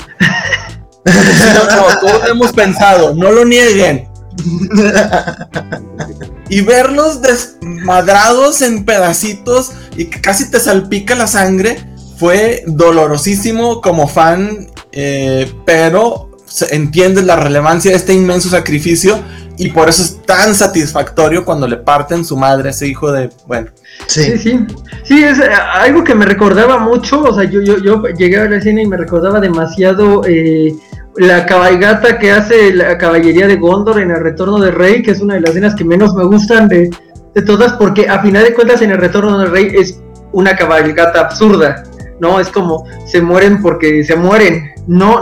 [1.05, 4.09] no, todos hemos pensado, no lo nieguen.
[6.49, 11.77] Y verlos desmadrados en pedacitos y que casi te salpica la sangre
[12.17, 16.29] fue dolorosísimo como fan, eh, pero
[16.69, 19.23] entiendes la relevancia de este inmenso sacrificio
[19.57, 23.29] y por eso es tan satisfactorio cuando le parten su madre a ese hijo de,
[23.45, 23.67] bueno.
[24.07, 24.65] Sí, sí,
[25.03, 28.49] sí, es eh, algo que me recordaba mucho, o sea, yo, yo, yo llegué a
[28.49, 30.73] la escena y me recordaba demasiado eh,
[31.17, 35.21] la cabalgata que hace la caballería de Gondor en el Retorno del Rey, que es
[35.21, 36.89] una de las escenas que menos me gustan de,
[37.35, 39.99] de todas, porque a final de cuentas en el Retorno del Rey es
[40.31, 41.83] una cabalgata absurda,
[42.23, 42.39] ¿no?
[42.39, 45.19] Es como se mueren porque se mueren, no,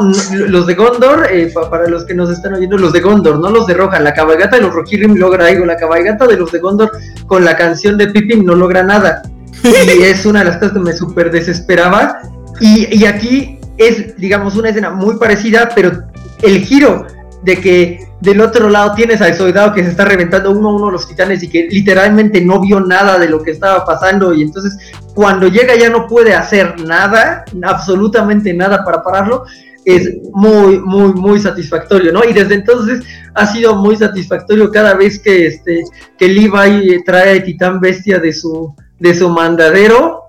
[0.48, 3.66] los de Gondor, eh, para los que nos están oyendo, los de Gondor, no los
[3.66, 4.04] de Rohan.
[4.04, 6.92] La cabalgata de los Rohirrim logra algo, la cabalgata de los de Gondor
[7.26, 9.24] con la canción de Pippin no logra nada.
[9.64, 12.22] Y es una de las cosas que me súper desesperaba.
[12.60, 16.04] Y, y aquí es, digamos, una escena muy parecida, pero
[16.44, 17.08] el giro
[17.44, 20.92] de que del otro lado tienes al soldado que se está reventando uno a uno
[20.92, 24.78] los titanes y que literalmente no vio nada de lo que estaba pasando y entonces
[25.14, 29.44] cuando llega ya no puede hacer nada, absolutamente nada para pararlo,
[29.84, 32.24] es muy, muy, muy satisfactorio, ¿no?
[32.24, 35.84] Y desde entonces ha sido muy satisfactorio cada vez que este
[36.18, 40.21] que Levi trae a Titán Bestia de su de su mandadero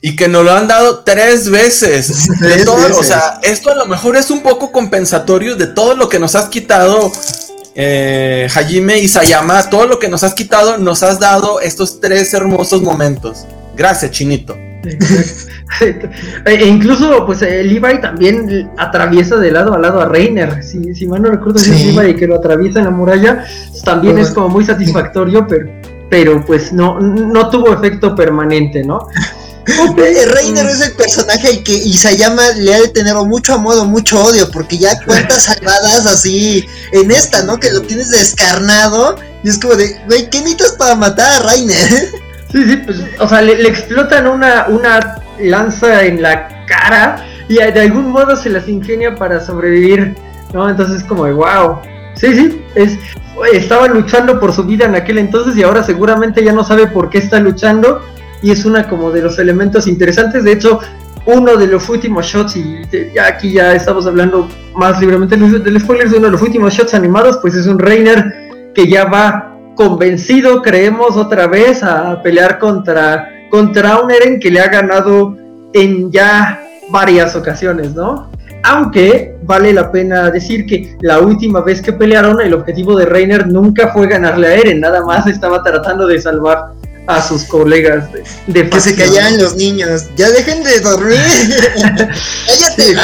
[0.00, 2.28] y, que nos lo han dado tres veces.
[2.40, 6.08] De todo, O sea, esto a lo mejor es un poco compensatorio de todo lo
[6.08, 7.10] que nos has quitado,
[7.74, 9.68] eh, Hajime y Sayama.
[9.68, 13.46] Todo lo que nos has quitado, nos has dado estos tres hermosos momentos.
[13.76, 14.56] Gracias, Chinito.
[16.46, 20.62] e incluso, pues, el Levi también atraviesa de lado a lado a Reiner.
[20.62, 21.72] Si, si mal no recuerdo, sí.
[21.72, 23.44] es Levi que lo atraviesa en la muralla.
[23.84, 25.68] También es como muy satisfactorio, pero
[26.08, 29.08] pero pues no, no tuvo efecto permanente, ¿no?
[29.66, 34.22] Reiner es el personaje al que Isayama le ha de tener mucho amor o mucho
[34.22, 37.58] odio, porque ya cuentas salvadas así en esta, ¿no?
[37.58, 42.10] Que lo tienes descarnado y es como de, güey, ¿qué necesitas para matar a Reiner?
[42.52, 47.80] Sí, sí, pues, o sea, le, explotan una, una lanza en la cara y de
[47.80, 50.14] algún modo se las ingenia para sobrevivir,
[50.54, 50.70] ¿no?
[50.70, 51.80] Entonces, como de, wow.
[52.14, 52.92] Sí, sí, es,
[53.52, 57.10] estaba luchando por su vida en aquel entonces y ahora seguramente ya no sabe por
[57.10, 58.02] qué está luchando
[58.46, 60.44] y es una como de los elementos interesantes.
[60.44, 60.78] De hecho,
[61.26, 62.82] uno de los últimos shots, y
[63.12, 67.38] ya aquí ya estamos hablando más libremente del spoiler, uno de los últimos shots animados,
[67.42, 74.00] pues es un Reiner que ya va convencido, creemos otra vez, a pelear contra, contra
[74.00, 75.36] un Eren que le ha ganado
[75.72, 78.30] en ya varias ocasiones, ¿no?
[78.62, 83.48] Aunque vale la pena decir que la última vez que pelearon, el objetivo de Reiner
[83.48, 86.75] nunca fue ganarle a Eren, nada más estaba tratando de salvar
[87.06, 88.08] a sus colegas
[88.46, 90.06] de, Que se callaran los niños.
[90.16, 91.18] Ya dejen de dormir.
[92.46, 92.94] Cállate,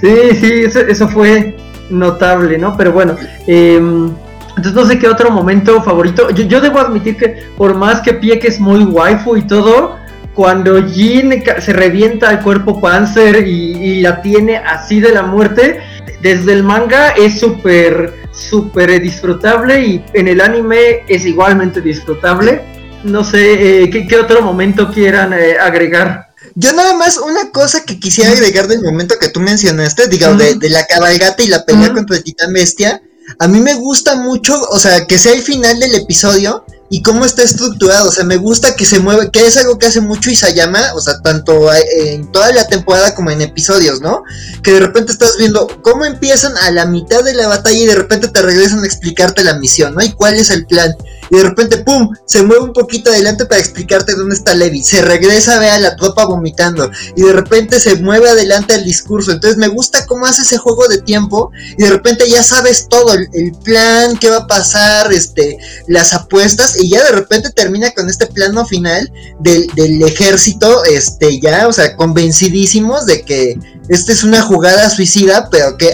[0.00, 1.56] sí, sí, eso, fue
[1.90, 2.76] notable, ¿no?
[2.76, 3.16] Pero bueno,
[3.46, 4.12] em,
[4.50, 6.30] entonces no sé qué otro momento favorito.
[6.30, 9.96] Yo, debo admitir que por más que Pie que es muy waifu y todo,
[10.34, 15.80] cuando Jin se revienta el cuerpo Panzer y, y la tiene así de la muerte,
[16.22, 22.62] desde el manga es súper súper disfrutable y en el anime es igualmente disfrutable.
[23.04, 26.28] No sé, eh, ¿qué, otro momento quieran eh, agregar?
[26.54, 30.70] Yo nada más una cosa que quisiera agregar del momento que tú mencionaste, digamos, de,
[30.70, 33.00] la cabalgata y la pelea contra el titán bestia.
[33.38, 37.24] A mí me gusta mucho, o sea, que sea el final del episodio y cómo
[37.24, 38.08] está estructurado.
[38.08, 41.00] O sea, me gusta que se mueve, que es algo que hace mucho Isayama, o
[41.00, 44.24] sea, tanto en toda la temporada como en episodios, ¿no?
[44.62, 47.94] Que de repente estás viendo cómo empiezan a la mitad de la batalla y de
[47.94, 50.02] repente te regresan a explicarte la misión, ¿no?
[50.02, 50.94] Y cuál es el plan
[51.30, 55.02] y de repente, ¡pum!, se mueve un poquito adelante para explicarte dónde está Levi, se
[55.02, 59.32] regresa, ve a la tropa vomitando, y de repente se mueve adelante el discurso.
[59.32, 63.14] Entonces me gusta cómo hace ese juego de tiempo, y de repente ya sabes todo,
[63.14, 68.08] el, plan, qué va a pasar, este, las apuestas, y ya de repente termina con
[68.08, 69.10] este plano final
[69.40, 73.58] del, del ejército, este, ya, o sea, convencidísimos de que
[73.90, 75.92] esta es una jugada suicida, pero que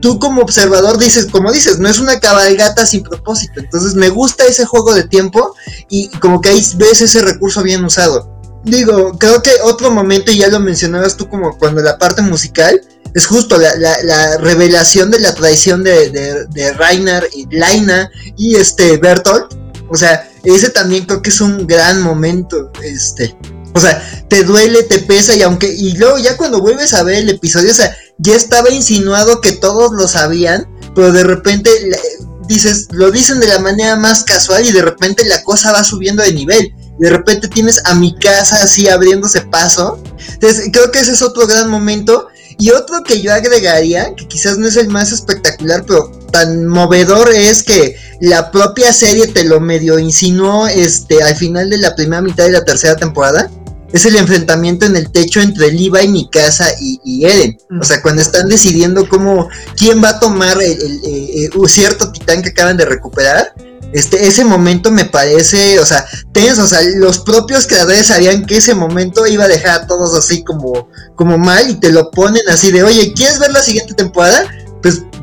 [0.00, 3.58] tú como observador dices, como dices, no es una cabalgata sin propósito.
[3.58, 5.54] Entonces me gusta ese juego de tiempo
[5.88, 8.30] y como que ahí ves ese recurso bien usado.
[8.62, 12.80] Digo, creo que otro momento, y ya lo mencionabas tú como cuando la parte musical,
[13.12, 16.10] es justo la, revelación de la traición de,
[16.48, 19.52] de, Rainer y Laina y este Bertolt.
[19.88, 22.70] O sea, ese también creo que es un gran momento.
[22.84, 23.36] Este,
[23.74, 27.16] o sea, te duele, te pesa y aunque y luego ya cuando vuelves a ver
[27.16, 31.70] el episodio, o sea, ya estaba insinuado que todos lo sabían, pero de repente
[32.46, 36.22] dices, lo dicen de la manera más casual y de repente la cosa va subiendo
[36.22, 36.74] de nivel.
[36.98, 40.02] De repente tienes a mi casa así abriéndose paso.
[40.34, 42.28] Entonces, creo que ese es otro gran momento.
[42.58, 47.30] Y otro que yo agregaría, que quizás no es el más espectacular, pero tan movedor
[47.30, 52.22] es que la propia serie te lo medio insinuó este, al final de la primera
[52.22, 53.50] mitad de la tercera temporada
[53.92, 57.58] es el enfrentamiento en el techo entre Levi, Mikasa y, y Eren.
[57.80, 62.76] O sea, cuando están decidiendo cómo, quién va a tomar el, cierto titán que acaban
[62.76, 63.54] de recuperar.
[63.92, 68.56] Este, ese momento me parece, o sea, tenso, o sea, los propios creadores sabían que
[68.56, 72.42] ese momento iba a dejar a todos así como, como mal y te lo ponen
[72.48, 74.50] así de, oye, ¿quieres ver la siguiente temporada?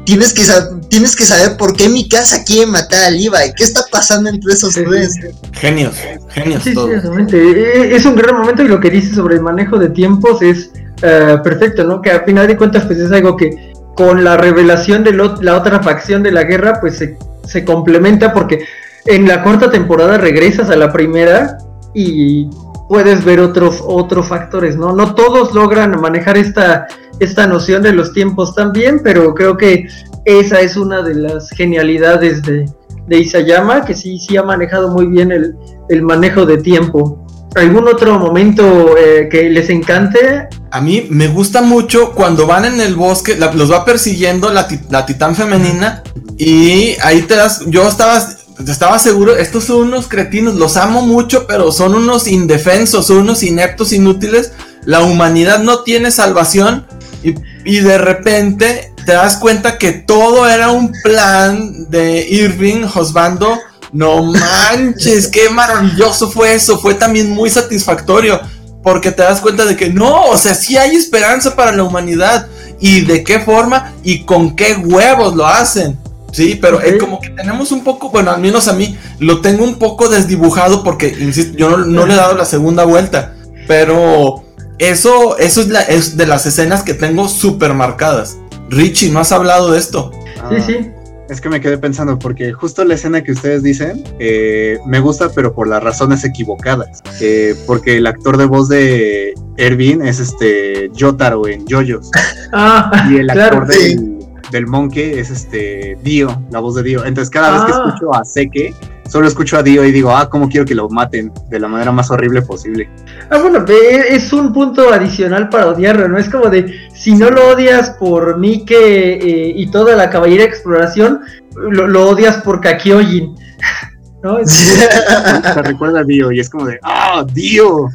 [0.09, 0.41] Tienes que,
[0.89, 3.53] tienes que saber por qué mi casa quiere matar a Levi.
[3.55, 5.13] ¿Qué está pasando entre esos tres?
[5.51, 5.97] Genios,
[6.29, 6.63] genios.
[6.63, 9.89] Sí, sí, e, Es un gran momento y lo que dice sobre el manejo de
[9.89, 10.71] tiempos es
[11.03, 12.01] eh, perfecto, ¿no?
[12.01, 15.83] Que a final de cuentas, pues es algo que con la revelación de la otra
[15.83, 17.15] facción de la guerra, pues se,
[17.47, 18.65] se complementa porque
[19.05, 21.59] en la cuarta temporada regresas a la primera
[21.93, 22.49] y
[22.87, 24.91] puedes ver otros, otros factores, ¿no?
[24.91, 26.87] No todos logran manejar esta,
[27.19, 29.87] esta noción de los tiempos también, pero creo que
[30.25, 32.65] esa es una de las genialidades de,
[33.07, 37.25] de Isayama, que sí, sí ha manejado muy bien el, manejo de tiempo.
[37.55, 40.47] ¿Algún otro momento eh, que les encante?
[40.69, 45.05] A mí me gusta mucho cuando van en el bosque, los va persiguiendo la, la,
[45.07, 46.03] titán femenina
[46.37, 48.19] y ahí te das, yo estaba
[48.67, 53.41] estaba seguro, estos son unos cretinos, los amo mucho, pero son unos indefensos, son unos
[53.41, 54.51] ineptos, inútiles.
[54.83, 56.85] La humanidad no tiene salvación
[57.23, 63.57] y, de repente te das cuenta que todo era un plan de Irving Josbando.
[63.91, 68.39] No manches, qué maravilloso fue eso, fue también muy satisfactorio,
[68.83, 72.47] porque te das cuenta de que no, o sea, sí hay esperanza para la humanidad.
[72.79, 73.93] ¿Y de qué forma?
[74.03, 75.97] ¿Y con qué huevos lo hacen?
[76.31, 79.63] Sí, pero es como que tenemos un poco, bueno, al menos a mí lo tengo
[79.63, 83.33] un poco desdibujado porque, insisto, yo no, le he dado la segunda vuelta,
[83.67, 84.43] pero
[84.79, 88.37] eso, eso es, la, es de las escenas que tengo súper marcadas.
[88.69, 90.11] Richie, ¿no has hablado de esto?
[90.13, 90.91] sí, ah, sí.
[91.29, 95.29] Es que me quedé pensando, porque justo la escena que ustedes dicen eh, me gusta,
[95.29, 97.03] pero por las razones equivocadas.
[97.21, 102.09] Eh, porque el actor de voz de Erwin es este Jotaro en JoJo's.
[102.51, 104.18] Ah, y el actor de
[104.51, 107.05] del Monkey es este Dio, la voz de Dio.
[107.05, 107.83] Entonces cada vez que ah.
[107.87, 108.73] escucho a Seke,
[109.09, 111.91] solo escucho a Dio y digo, ah, cómo quiero que lo maten de la manera
[111.91, 112.89] más horrible posible.
[113.29, 116.17] Ah, bueno, es un punto adicional para odiarlo, ¿no?
[116.17, 120.49] Es como de, si no lo odias por Mike eh, y toda la caballería de
[120.49, 121.21] exploración,
[121.55, 123.35] lo, odias por Kakiojin.
[124.23, 124.37] ¿No?
[124.45, 127.87] Se recuerda a Dio y es como de, ah, Dio.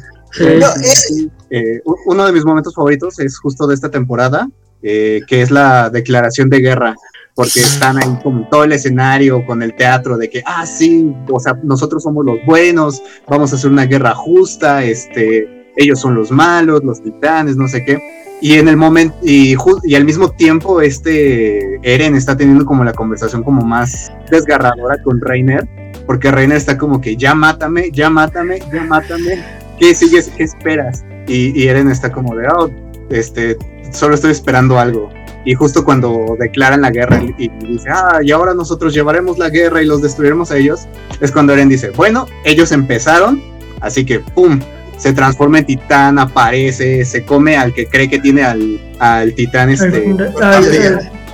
[1.49, 4.49] Eh, uno de mis momentos favoritos es justo de esta temporada,
[4.87, 6.95] eh, que es la declaración de guerra
[7.33, 11.39] porque están ahí con todo el escenario, con el teatro de que, ah, sí, o
[11.39, 16.31] sea, nosotros somos los buenos, vamos a hacer una guerra justa, este, ellos son los
[16.31, 17.99] malos, los titanes, no sé qué.
[18.41, 22.93] Y en el momento, y, y al mismo tiempo, este Eren está teniendo como la
[22.93, 25.67] conversación como más desgarradora con Reiner,
[26.05, 29.43] porque Reiner está como que, ya mátame, ya mátame, ya mátame,
[29.77, 30.29] ¿qué sigues?
[30.37, 31.03] ¿Qué esperas?
[31.27, 32.69] Y, y Eren está como de, oh,
[33.09, 33.57] este,
[33.91, 35.09] solo estoy esperando algo.
[35.45, 39.81] Y justo cuando declaran la guerra y, dice, ah, y ahora nosotros llevaremos la guerra
[39.81, 40.87] y los destruiremos a ellos,
[41.21, 43.41] es cuando Eren dice, bueno, ellos empezaron,
[43.79, 44.59] así que, ¡pum!
[44.97, 49.69] Se transforma en titán, aparece, se come al que cree que tiene al, al titán
[49.69, 50.15] este...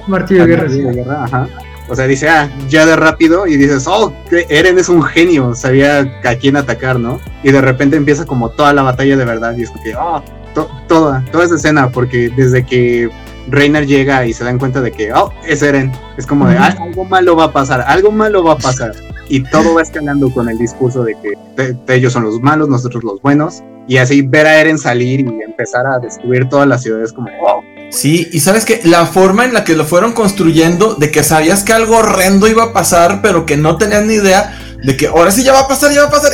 [0.07, 1.47] Martillo de guerra.
[1.87, 4.13] O sea, dice, ah, ya de rápido, y dices, oh,
[4.49, 7.19] Eren es un genio, sabía a quién atacar, ¿no?
[7.43, 10.23] Y de repente empieza como toda la batalla de verdad, y es que, oh,
[10.53, 13.09] toda, toda esa escena, porque desde que
[13.47, 15.91] Reiner llega y se dan cuenta de que, oh, es Eren.
[16.17, 18.93] Es como de, ah, algo malo va a pasar, algo malo va a pasar.
[19.27, 23.21] Y todo va escalando con el discurso de que ellos son los malos, nosotros los
[23.21, 23.63] buenos.
[23.87, 27.61] Y así ver a Eren salir y empezar a destruir todas las ciudades como, oh.
[27.91, 31.63] Sí, y sabes que la forma en la que lo fueron construyendo, de que sabías
[31.63, 35.31] que algo horrendo iba a pasar, pero que no tenías ni idea de que ahora
[35.31, 36.31] sí ya va a pasar, ya va a pasar.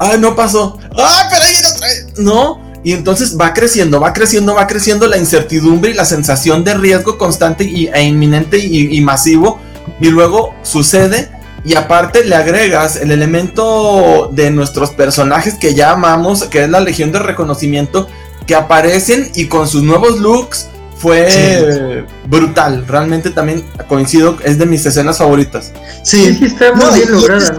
[0.00, 0.78] Ay, no pasó.
[0.96, 2.18] Ay, pero ahí otra vez.
[2.18, 6.74] No, y entonces va creciendo, va creciendo, va creciendo la incertidumbre y la sensación de
[6.74, 9.58] riesgo constante y, e inminente y, masivo.
[10.00, 11.28] Y luego sucede
[11.64, 16.78] y aparte le agregas el elemento de nuestros personajes que ya amamos, que es la
[16.78, 18.06] Legión de Reconocimiento,
[18.46, 22.86] que aparecen y con sus nuevos looks fue brutal.
[22.86, 25.72] Realmente también coincido, es de mis escenas favoritas.
[26.04, 27.58] Sí, está muy bien lograda.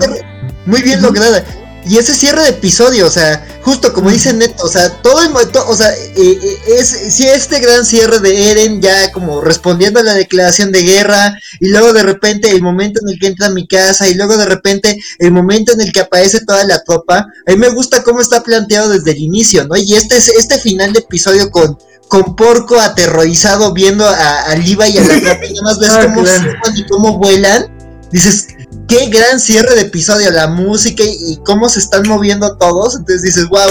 [0.65, 1.43] Muy bien lograda.
[1.89, 5.31] Y ese cierre de episodio, o sea, justo como dice Neto, o sea, todo, el,
[5.33, 10.03] o sea, eh, eh, es si este gran cierre de Eren ya como respondiendo a
[10.03, 13.51] la declaración de guerra y luego de repente el momento en el que entra a
[13.51, 17.19] mi casa y luego de repente el momento en el que aparece toda la tropa,
[17.45, 19.77] a mí me gusta cómo está planteado desde el inicio, ¿no?
[19.77, 21.77] Y este es este final de episodio con
[22.07, 25.89] con Porco aterrorizado viendo a, a Liva y a la tropa y nada más ves
[25.91, 27.76] ah, cómo y cómo vuelan
[28.11, 28.47] dices,
[28.87, 32.95] qué gran cierre de episodio, la música y, cómo se están moviendo todos.
[32.95, 33.69] Entonces dices, wow,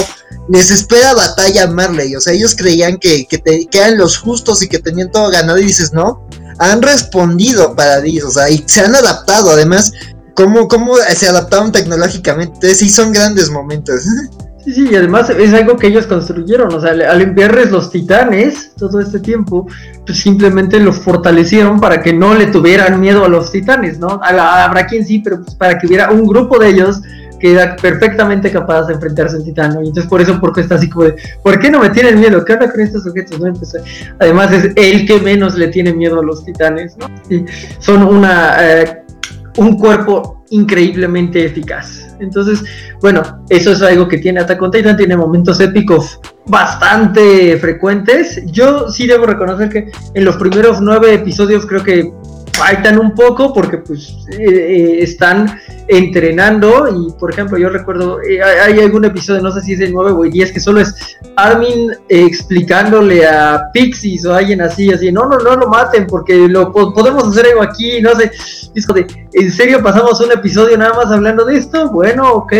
[0.48, 2.14] les espera batalla Marley.
[2.16, 5.58] O sea, ellos creían que, que, te, eran los justos y que tenían todo ganado.
[5.58, 6.26] Y dices, no,
[6.58, 9.50] han respondido para o sea, y se han adaptado.
[9.50, 9.92] Además,
[10.34, 12.74] cómo, cómo se adaptaron tecnológicamente.
[12.74, 14.02] Sí, son grandes momentos.
[14.66, 18.72] Sí, sí, y además es algo que ellos construyeron, o sea, al enviarles los titanes
[18.76, 19.68] todo este tiempo,
[20.04, 24.18] pues simplemente los fortalecieron para que no le tuvieran miedo a los titanes, ¿no?
[24.20, 27.00] habrá quien sí, pero pues para que hubiera un grupo de ellos
[27.38, 29.82] que era perfectamente capaz de enfrentarse a un titán, ¿no?
[29.82, 31.14] Y entonces por eso, porque está así como de,
[31.44, 32.44] ¿por qué no me tienen miedo?
[32.44, 33.38] ¿Qué onda con estos sujetos?
[33.38, 33.52] ¿no?
[34.18, 37.06] además es el que menos le tiene miedo a los titanes, ¿no?
[37.30, 37.44] Y
[37.78, 39.04] son una, eh,
[39.58, 42.06] un cuerpo increíblemente eficaz.
[42.20, 42.64] Entonces,
[43.00, 48.42] bueno, eso es algo que tiene Attack on Titan, tiene momentos épicos bastante frecuentes.
[48.46, 52.12] Yo sí debo reconocer que en los primeros nueve episodios creo que
[52.56, 58.42] faltan un poco porque pues eh, eh, están entrenando y por ejemplo yo recuerdo eh,
[58.42, 61.18] hay algún episodio no sé si es el 9 o el 10 que solo es
[61.36, 66.72] Armin explicándole a Pixies o alguien así así no no no lo maten porque lo
[66.72, 68.30] podemos hacer algo aquí no sé.
[68.74, 72.52] Es de en serio pasamos un episodio nada más hablando de esto bueno ok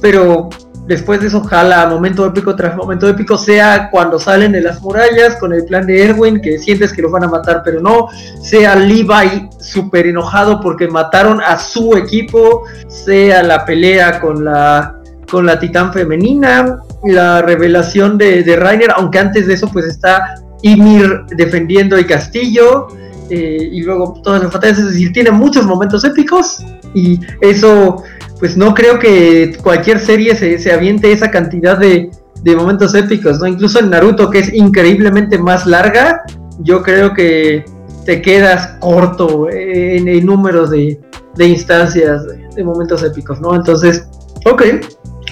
[0.00, 0.50] pero
[0.86, 5.36] después de eso jala momento épico tras momento épico, sea cuando salen de las murallas
[5.36, 8.08] con el plan de Erwin, que sientes que lo van a matar, pero no,
[8.40, 15.00] sea Levi súper enojado porque mataron a su equipo, sea la pelea con la
[15.30, 20.34] con la titán femenina, la revelación de, de Rainer, aunque antes de eso pues está
[20.62, 22.88] Ymir defendiendo el castillo,
[23.30, 26.58] eh, y luego todas las batallas, es decir, tiene muchos momentos épicos
[26.92, 28.02] y eso
[28.44, 32.10] pues no creo que cualquier serie se, aviente esa cantidad de,
[32.54, 33.46] momentos épicos, ¿no?
[33.46, 36.24] Incluso en Naruto, que es increíblemente más larga,
[36.58, 37.64] yo creo que
[38.04, 41.00] te quedas corto en, números de,
[41.38, 43.54] instancias, de, momentos épicos, ¿no?
[43.54, 44.06] Entonces,
[44.44, 44.62] ok,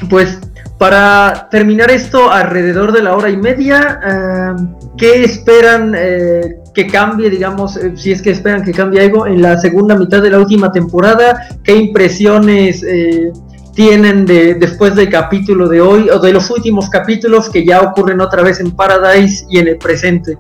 [0.09, 0.39] pues
[0.83, 4.53] para terminar esto alrededor de la hora y media, eh,
[4.99, 9.41] ¿qué esperan eh, que cambie, digamos, eh, si es que esperan que cambie algo en
[9.41, 11.47] la segunda mitad de la última temporada?
[11.63, 12.85] ¿Qué impresiones
[13.77, 18.21] tienen de, después del capítulo de hoy o de los últimos capítulos que ya ocurren
[18.21, 20.37] otra vez en Paradise y en el presente?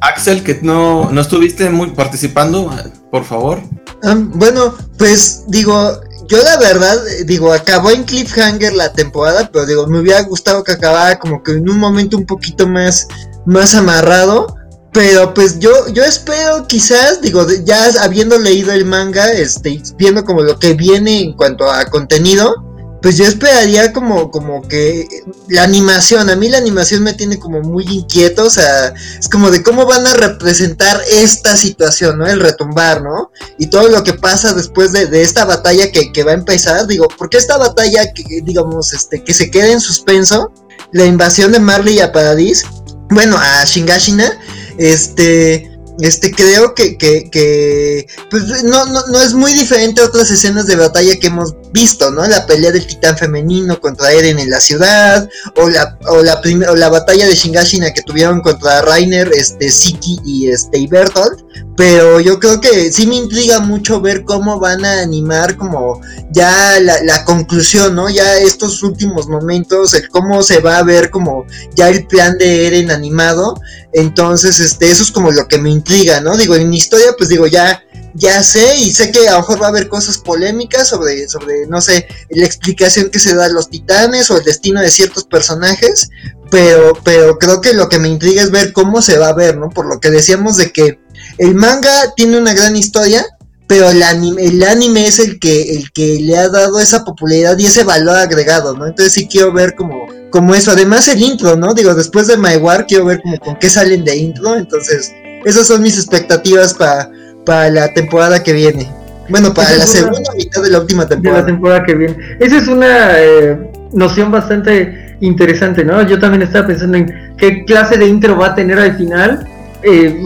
[0.00, 2.70] Axel, que no, no estuviste muy participando,
[3.10, 3.58] por favor.
[4.04, 5.90] Ah, bueno, pues digo,
[6.28, 10.72] yo la verdad, digo, acabó en cliffhanger la temporada, pero digo, me hubiera gustado que
[10.72, 13.08] acabara como que en un momento un poquito más,
[13.46, 14.56] más amarrado.
[14.92, 20.42] Pero pues yo, yo espero quizás, digo, ya habiendo leído el manga, este, viendo como
[20.42, 22.63] lo que viene en cuanto a contenido,
[23.04, 25.06] pues yo esperaría como, como que
[25.48, 29.50] la animación, a mí la animación me tiene como muy inquieto, o sea, es como
[29.50, 32.26] de cómo van a representar esta situación, ¿no?
[32.26, 33.30] El retumbar, ¿no?
[33.58, 37.36] Y todo lo que pasa después de, esta batalla que, va a empezar, digo, porque
[37.36, 40.50] esta batalla, que, digamos, este, que se queda en suspenso,
[40.92, 42.64] la invasión de Marley a Paradis,
[43.10, 44.40] bueno, a Shingashina,
[44.78, 45.70] este
[46.00, 50.66] este, creo que, que, que pues no, no, no, es muy diferente a otras escenas
[50.66, 52.24] de batalla que hemos visto, ¿no?
[52.26, 56.40] La pelea del titán femenino contra Eren en la ciudad, o la, o la,
[56.70, 61.40] o la batalla de Shingashina que tuvieron contra Rainer, este, Siki y este, y Bertolt,
[61.76, 66.78] pero yo creo que sí me intriga mucho ver cómo van a animar como ya
[66.80, 68.08] la, la conclusión, ¿no?
[68.08, 71.44] Ya estos últimos momentos, el cómo se va a ver como
[71.74, 73.54] ya el plan de Eren animado,
[73.94, 76.36] entonces, este, eso es como lo que me intriga, ¿no?
[76.36, 77.83] Digo, en mi historia, pues digo, ya,
[78.14, 81.66] ya sé y sé que a lo mejor va a haber cosas polémicas sobre, sobre,
[81.66, 85.24] no sé, la explicación que se da a los titanes o el destino de ciertos
[85.24, 86.10] personajes,
[86.50, 89.56] pero, pero creo que lo que me intriga es ver cómo se va a ver,
[89.56, 89.68] ¿no?
[89.68, 91.00] Por lo que decíamos de que
[91.38, 93.26] el manga tiene una gran historia,
[93.66, 97.58] pero el anime, el anime es el que, el que le ha dado esa popularidad
[97.58, 98.86] y ese valor agregado, ¿no?
[98.86, 100.72] Entonces sí quiero ver como como eso.
[100.72, 101.74] Además el intro, ¿no?
[101.74, 104.56] Digo, después de My War quiero ver como con qué salen de intro.
[104.56, 105.12] Entonces,
[105.44, 107.08] esas son mis expectativas para
[107.44, 108.90] para la temporada que viene.
[109.28, 111.38] Bueno, para la segunda mitad de la última temporada.
[111.38, 112.16] De la temporada que viene.
[112.38, 116.02] Esa es una eh, noción bastante interesante, ¿no?
[116.02, 119.46] Yo también estaba pensando en qué clase de intro va a tener al final.
[119.82, 120.24] Eh,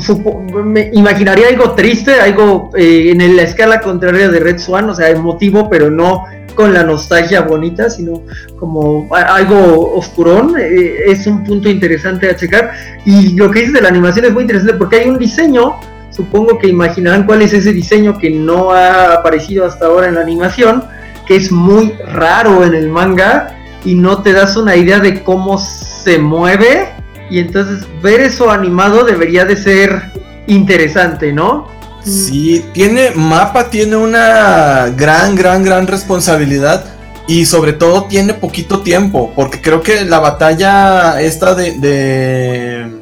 [0.64, 5.10] me imaginaría algo triste, algo eh, en la escala contraria de Red Swan, o sea,
[5.10, 6.24] emotivo, pero no
[6.54, 8.22] con la nostalgia bonita, sino
[8.58, 10.56] como algo oscurón.
[10.58, 12.72] Eh, es un punto interesante a checar.
[13.04, 15.74] Y lo que dices de la animación es muy interesante porque hay un diseño,
[16.10, 20.20] supongo que imaginarán cuál es ese diseño que no ha aparecido hasta ahora en la
[20.20, 20.84] animación,
[21.26, 25.58] que es muy raro en el manga y no te das una idea de cómo
[25.58, 26.88] se mueve.
[27.30, 30.10] Y entonces ver eso animado debería de ser
[30.46, 31.68] interesante, ¿no?
[32.04, 36.84] Sí, tiene, Mapa tiene una gran, gran, gran responsabilidad
[37.26, 42.97] y sobre todo tiene poquito tiempo, porque creo que la batalla esta de, de,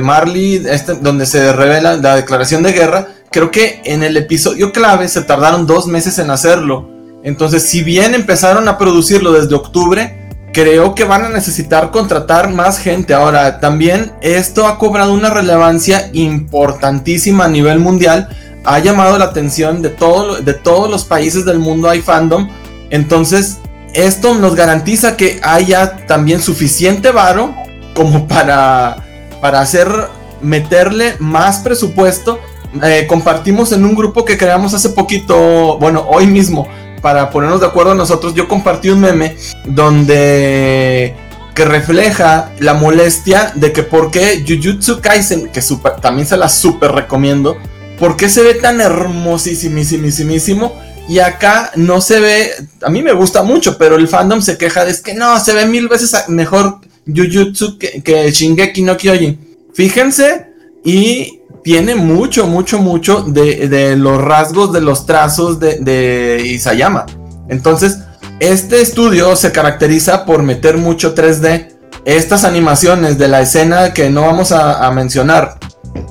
[0.00, 5.08] Marley, este, donde se revela la declaración de guerra, creo que en el episodio clave
[5.08, 6.88] se tardaron dos meses en hacerlo.
[7.22, 12.78] Entonces, si bien empezaron a producirlo desde octubre, creo que van a necesitar contratar más
[12.78, 13.12] gente.
[13.12, 18.28] Ahora, también esto ha cobrado una relevancia importantísima a nivel mundial.
[18.64, 22.48] Ha llamado la atención de, todo, de todos los países del mundo hay fandom.
[22.90, 23.58] Entonces,
[23.94, 27.54] esto nos garantiza que haya también suficiente varo
[27.94, 29.03] como para,
[29.44, 30.08] para hacer,
[30.40, 32.40] meterle más presupuesto.
[32.82, 36.66] Eh, compartimos en un grupo que creamos hace poquito, bueno, hoy mismo,
[37.02, 41.14] para ponernos de acuerdo nosotros, yo compartí un meme donde
[41.54, 45.60] que refleja la molestia de que por qué Jujutsu Kaisen, que
[46.00, 47.58] también se la super recomiendo,
[47.98, 50.72] por qué se ve tan hermosísimísimo
[51.06, 52.50] y acá no se ve,
[52.80, 55.52] a mí me gusta mucho, pero el fandom se queja de es que no, se
[55.52, 59.38] ve mil veces mejor Jujutsu que, Shingeki no Kyojin.
[59.74, 60.46] Fíjense
[60.84, 67.06] y tiene mucho, mucho, mucho de, los rasgos de los trazos de, Isayama.
[67.48, 67.98] Entonces,
[68.40, 71.72] este estudio se caracteriza por meter mucho 3D.
[72.04, 75.58] Estas animaciones de la escena que no vamos a, mencionar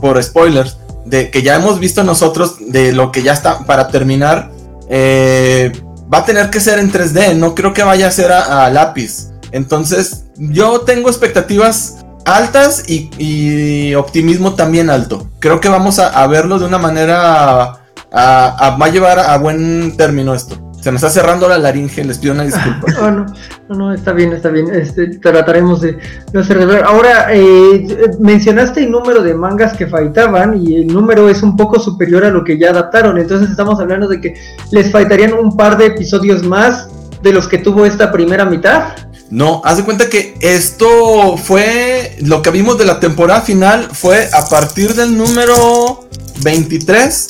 [0.02, 4.50] por spoilers, de que ya hemos visto nosotros, de lo que ya está para terminar,
[4.90, 5.72] eh,
[6.12, 7.36] va a tener que ser en 3D.
[7.36, 9.30] No creo que vaya a ser a lápiz.
[9.52, 15.28] Entonces, yo tengo expectativas altas y, optimismo también alto.
[15.40, 17.80] Creo que vamos a, verlo de una manera.
[18.16, 20.64] A, va a llevar a buen término esto.
[20.84, 22.88] Se me está cerrando la laringe, les pido una disculpa.
[23.02, 23.26] Oh, no,
[23.70, 24.68] no, no, está bien, está bien.
[24.74, 25.98] Este, trataremos de
[26.34, 27.88] no hacer Ahora, eh,
[28.20, 32.30] mencionaste el número de mangas que faltaban y el número es un poco superior a
[32.30, 33.18] lo que ya adaptaron.
[33.18, 34.34] Entonces estamos hablando de que
[34.72, 36.90] les faltarían un par de episodios más
[37.22, 38.90] de los que tuvo esta primera mitad.
[39.30, 44.30] No, haz de cuenta que esto fue lo que vimos de la temporada final fue
[44.32, 46.08] a partir del número
[46.42, 47.28] 23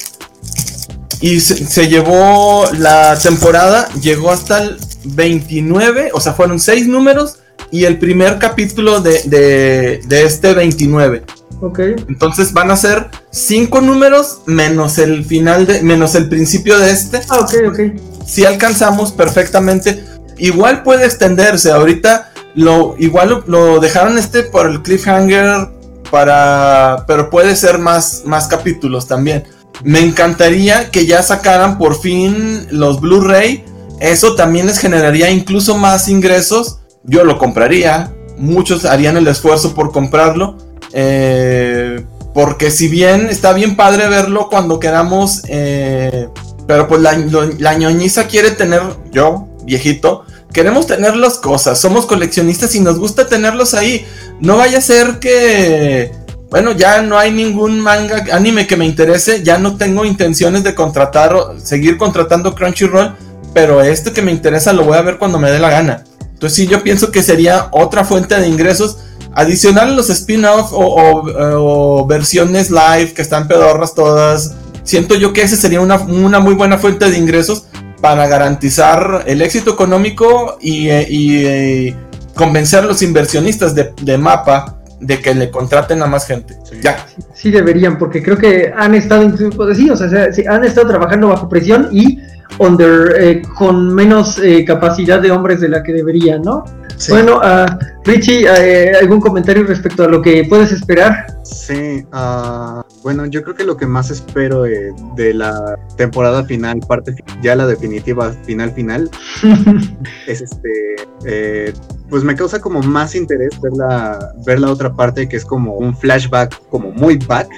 [1.21, 7.37] y se, llevó la temporada, llegó hasta el 29, o sea, fueron seis números
[7.71, 11.23] y el primer capítulo de, de este 29.
[11.63, 11.79] Ok.
[12.09, 17.21] Entonces van a ser cinco números menos el final de, menos el principio de este.
[17.29, 17.79] Ah, ok, ok.
[18.25, 20.03] Si alcanzamos perfectamente.
[20.37, 21.71] Igual puede extenderse.
[21.71, 25.69] Ahorita lo igual lo, dejaron este por el cliffhanger
[26.11, 29.45] para, pero puede ser más, más capítulos también.
[29.83, 33.65] Me encantaría que ya sacaran por fin los Blu-ray.
[33.99, 36.79] Eso también les generaría incluso más ingresos.
[37.03, 38.13] Yo lo compraría.
[38.37, 40.57] Muchos harían el esfuerzo por comprarlo.
[40.93, 46.29] Eh, porque si bien está bien padre verlo cuando queramos, eh,
[46.67, 47.13] pero pues la,
[47.59, 48.81] la, ñoñiza quiere tener,
[49.11, 54.05] yo, viejito, queremos tener las cosas, somos coleccionistas y nos gusta tenerlos ahí.
[54.39, 56.11] No vaya a ser que,
[56.49, 60.75] bueno, ya no hay ningún manga, anime que me interese, ya no tengo intenciones de
[60.75, 63.15] contratar o seguir contratando Crunchyroll,
[63.53, 66.03] pero este que me interesa lo voy a ver cuando me dé la gana.
[66.33, 68.97] Entonces sí, yo pienso que sería otra fuente de ingresos
[69.35, 74.53] Adicional a los spin-off o, versiones live que están pedorras todas,
[74.83, 77.63] siento yo que ese sería una, muy buena fuente de ingresos
[78.03, 81.95] para garantizar el éxito económico y, eh, eh,
[82.35, 86.53] convencer a los inversionistas de, mapa de que le contraten a más gente.
[86.69, 86.79] Sí.
[86.81, 86.97] Ya.
[87.33, 91.47] Sí, deberían, porque creo que han estado, pues, sí, o sea, han estado trabajando bajo
[91.47, 92.19] presión y
[92.59, 96.63] under, eh, con menos capacidad de hombres de la que deberían, ¿no?
[97.09, 97.65] Bueno, uh,
[98.05, 101.25] Richie, eh, ¿algún comentario respecto a lo que puedes esperar?
[101.43, 106.79] Sí, uh, bueno, yo creo que lo que más espero eh, de la temporada final,
[106.87, 109.09] parte ya la definitiva final final,
[110.27, 111.73] es este, eh,
[112.09, 115.73] pues me causa como más interés ver la, ver la otra parte que es como
[115.73, 117.49] un flashback, como muy back,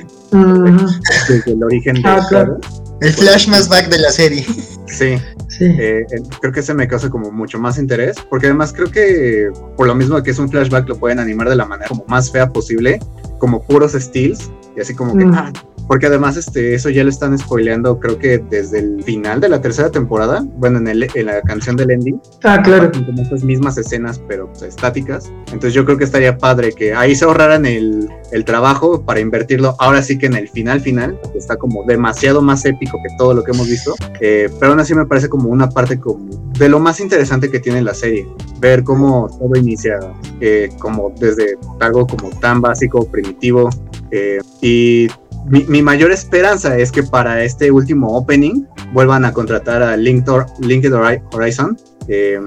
[1.28, 2.58] desde el origen de ah, claro.
[3.06, 4.44] El flash más back de la serie.
[4.88, 5.16] Sí,
[5.60, 6.06] eh,
[6.42, 9.94] creo que se me causa como mucho más interés, porque además creo que por lo
[9.94, 13.00] mismo que es un flashback lo pueden animar de la manera como más fea posible,
[13.38, 15.54] como puros steals, y así como que, ah,
[15.88, 19.62] porque además este, eso ya lo están spoileando, creo que desde el final de la
[19.62, 22.22] tercera temporada, bueno, en, el, en la canción del ending.
[22.44, 22.92] Ah, claro.
[22.92, 25.32] Como estas mismas escenas, pero pues, estáticas.
[25.48, 29.76] Entonces yo creo que estaría padre que ahí se ahorraran el, el trabajo para invertirlo
[29.80, 33.34] ahora sí que en el final final, que está como demasiado más épico que todo
[33.34, 33.96] lo que hemos visto.
[34.20, 36.26] Eh, pero aún así me parece como una parte como
[36.58, 38.28] de lo más interesante que tiene la serie.
[38.60, 40.00] Ver cómo todo inicia
[40.42, 43.70] eh, como desde algo como tan básico, primitivo.
[44.12, 45.08] Eh, y
[45.48, 50.94] mi, mayor esperanza es que para este último opening vuelvan a contratar a Linked,
[51.34, 51.78] Horizon,
[52.08, 52.40] eh,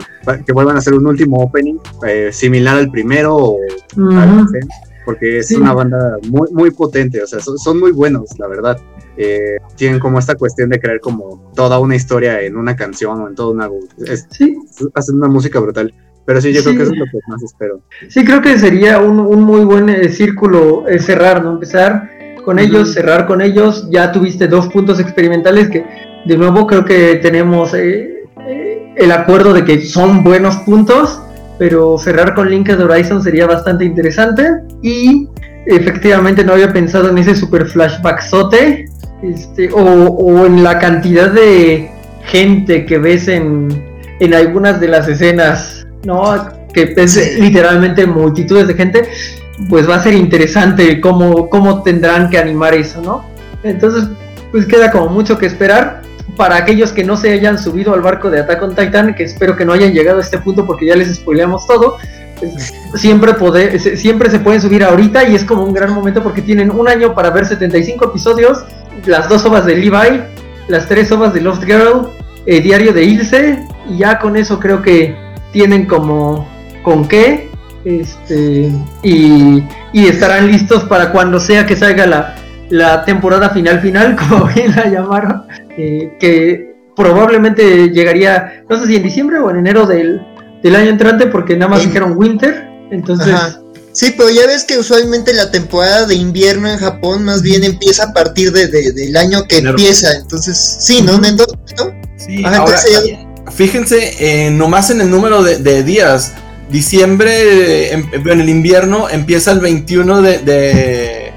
[0.46, 1.76] que vuelvan a hacer un último opening
[2.06, 3.58] eh, similar al primero o
[5.04, 8.78] porque es una banda muy, muy potente, o sea, son, muy buenos, la verdad.
[9.16, 13.28] Eh, tienen como esta cuestión de crear como toda una historia en una canción o
[13.28, 13.70] en todo una...
[14.94, 15.94] hacen una música brutal.
[16.26, 17.80] Pero sí, yo creo que eso es lo que más espero.
[18.10, 21.52] Sí, creo que sería un, un muy buen círculo cerrar, ¿no?
[21.52, 22.17] Empezar
[22.48, 23.88] con ellos, cerrar con ellos.
[23.90, 25.84] Ya tuviste dos puntos experimentales que
[26.24, 31.20] de nuevo creo que tenemos eh, eh, el acuerdo de que son buenos puntos,
[31.58, 34.44] pero cerrar con Linked Horizon sería bastante interesante.
[34.82, 35.28] Y
[35.66, 38.86] efectivamente no había pensado en ese super flashback sote,
[39.22, 41.90] este, o, en la cantidad de
[42.24, 43.68] gente que ves en,
[44.20, 46.48] en algunas de las escenas, ¿no?
[46.72, 49.06] Que es literalmente multitudes de gente
[49.68, 53.24] pues va a ser interesante cómo, cómo tendrán que animar eso, ¿no?
[53.62, 54.08] Entonces,
[54.52, 56.02] pues queda como mucho que esperar.
[56.36, 59.56] Para aquellos que no se hayan subido al barco de Attack on Titan, que espero
[59.56, 61.96] que no hayan llegado a este punto porque ya les spoileamos todo,
[62.94, 63.34] siempre,
[63.96, 67.14] siempre se pueden subir ahorita y es como un gran momento porque tienen un año
[67.14, 68.64] para ver 75 episodios,
[69.06, 70.22] las dos ovas de Levi,
[70.68, 72.10] las tres ovas de Lost Girl,
[72.46, 75.16] el diario de Ilse, y ya con eso creo que
[75.50, 76.46] tienen como
[76.82, 77.50] con qué
[77.84, 78.72] este,
[79.02, 82.36] y, estarán listos para cuando sea que salga la,
[82.70, 85.42] la temporada final final, como bien la llamaron,
[85.76, 90.20] eh, que probablemente llegaría, no sé si en diciembre o en enero del,
[90.64, 93.34] año entrante, porque nada más dijeron winter, entonces...
[93.92, 98.04] Sí, pero ya ves que usualmente la temporada de invierno en Japón más bien empieza
[98.04, 101.44] a partir de, del año que empieza, entonces, sí, ¿no, Nendo?
[102.16, 102.44] Sí,
[103.52, 106.32] fíjense eh, nomás en el número de, de días,
[106.70, 111.32] diciembre, en, el invierno empieza el 21 de, de,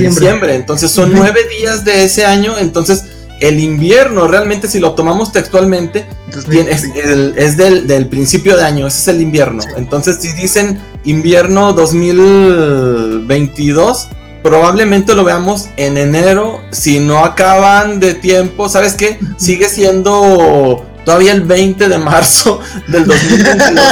[0.00, 0.54] diciembre.
[0.54, 2.56] Entonces son nueve días de ese año.
[2.58, 3.04] Entonces
[3.40, 6.46] el invierno, realmente si lo tomamos textualmente, es,
[7.36, 9.62] es del, del, principio de año, ese es el invierno.
[9.76, 14.08] Entonces si dicen invierno 2022,
[14.42, 19.18] probablemente lo veamos en enero, si no acaban de tiempo, ¿sabes qué?
[19.36, 23.84] Sigue siendo todavía el 20 de marzo del 2022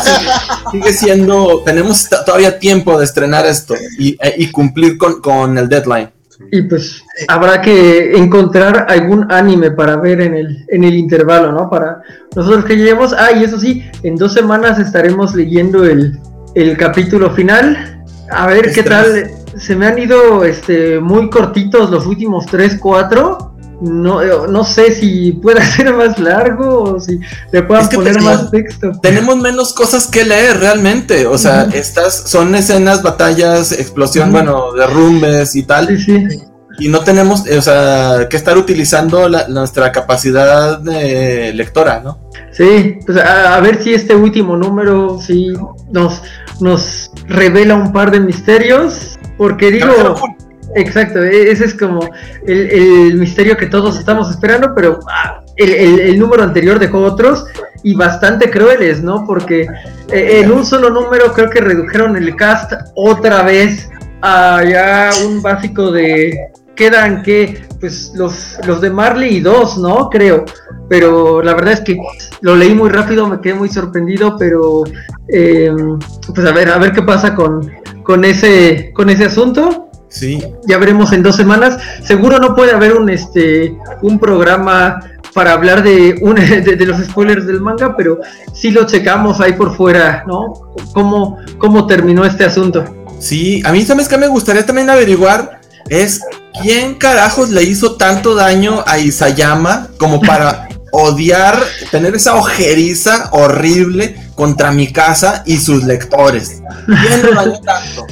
[0.72, 5.68] sigue, siendo, tenemos todavía tiempo de estrenar esto y, e, y cumplir con, con, el
[5.68, 6.10] deadline.
[6.50, 11.70] Y pues habrá que encontrar algún anime para ver en el, en el intervalo, ¿no?
[11.70, 12.02] Para
[12.34, 13.14] nosotros que lleguemos.
[13.16, 16.18] Ah, y eso sí, en dos semanas estaremos leyendo el,
[16.56, 18.04] el capítulo final.
[18.30, 19.30] A ver qué tal.
[19.56, 24.94] Se me han ido este, muy cortitos los últimos 3, 4 no, eh, no sé
[24.94, 27.20] si puede ser más largo o si
[27.52, 28.92] le puedan poner más texto.
[29.02, 31.26] Tenemos menos cosas que leer realmente.
[31.26, 35.98] O sea, estas son escenas, batallas, explosión, bueno, derrumbes y tal.
[36.78, 42.18] Y no tenemos, o sea, que estar utilizando nuestra capacidad de lectora, ¿no?
[42.50, 45.52] Sí, pues a, ver si este último número sí
[45.92, 46.22] nos,
[46.60, 49.18] nos revela un par de misterios.
[49.36, 50.14] Porque digo.
[50.74, 52.00] Exacto, e-, ese es como
[52.46, 57.46] el, misterio que todos estamos esperando, pero ah, el, número anterior dejó otros
[57.82, 59.24] y bastante crueles, ¿no?
[59.26, 59.66] Porque
[60.10, 63.88] eh, en un solo número creo que redujeron el cast otra vez
[64.22, 66.38] a ya un básico de...
[66.74, 70.10] Quedan que, pues los, los de Marley y dos, ¿no?
[70.10, 70.44] Creo.
[70.88, 71.96] Pero la verdad es que
[72.40, 74.82] lo leí muy rápido, me quedé muy sorprendido, pero
[75.28, 76.00] em,
[76.34, 77.70] pues a ver, a ver qué pasa con,
[78.02, 79.83] con ese, con ese asunto.
[80.14, 80.40] Sí.
[80.66, 81.76] Ya veremos en dos semanas.
[82.04, 85.00] Seguro no puede haber un este un programa
[85.32, 88.20] para hablar de, un, de, los spoilers del manga, pero
[88.54, 90.54] sí lo checamos ahí por fuera, ¿no?
[90.92, 92.84] ¿Cómo, cómo terminó este asunto?
[93.18, 96.20] Sí, a mí sabes que me gustaría también averiguar es
[96.62, 101.60] quién carajos le hizo tanto daño a Isayama como para odiar,
[101.90, 106.62] tener esa ojeriza horrible contra mi casa y sus lectores.
[106.86, 108.06] ¿Quién lo dañó tanto?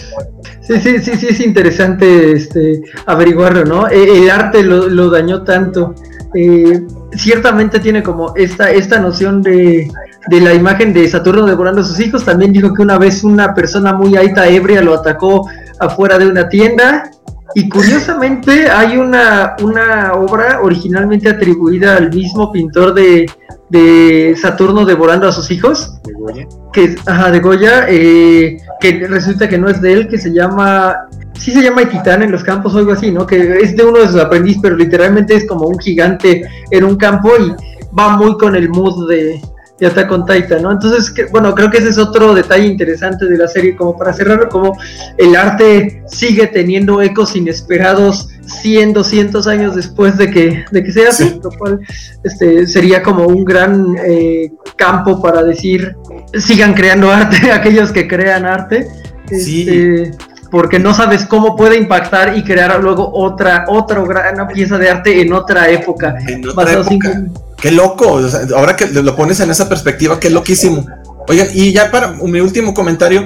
[0.62, 3.88] Sí, sí, sí, sí, es interesante este, averiguarlo, ¿no?
[3.88, 5.94] E, el, arte lo, dañó tanto.
[6.34, 6.86] Eh,
[7.16, 9.90] ciertamente tiene como esta, esta noción de,
[10.28, 12.24] de, la imagen de Saturno devorando a sus hijos.
[12.24, 15.48] También dijo que una vez una persona muy aita ebria lo atacó
[15.80, 17.10] afuera de una tienda.
[17.54, 23.30] Y curiosamente hay una, una obra originalmente atribuida al mismo pintor de,
[23.68, 25.98] de Saturno devorando a sus hijos.
[26.04, 26.46] ¿De Goya?
[26.72, 30.96] Que, ajá, de Goya, eh, que resulta que no es de él, que se llama,
[31.38, 33.26] sí se llama Titán en los campos o algo así, ¿no?
[33.26, 36.96] Que es de uno de sus aprendiz, pero literalmente es como un gigante en un
[36.96, 37.52] campo y
[37.98, 39.40] va muy con el mood de,
[39.82, 40.70] de Attack on Titan, ¿no?
[40.70, 44.12] Entonces, que, bueno, creo que ese es otro detalle interesante de la serie, como para
[44.12, 44.78] cerrarlo, como
[45.18, 48.28] el arte sigue teniendo ecos inesperados
[48.62, 51.80] 100, 200 años después de que, de que sea así, lo cual
[52.22, 55.96] este, sería como un gran eh, campo para decir,
[56.38, 58.86] sigan creando arte, aquellos que crean arte.
[59.30, 60.12] Este,
[60.52, 65.22] porque no sabes cómo puede impactar y crear luego otra, otra gran pieza de arte
[65.22, 66.18] en otra época.
[66.28, 67.24] En otra época.
[67.62, 68.20] Qué loco,
[68.56, 70.84] ahora que lo pones en esa perspectiva, qué loquísimo.
[71.28, 73.24] Oigan, y ya para mi último comentario,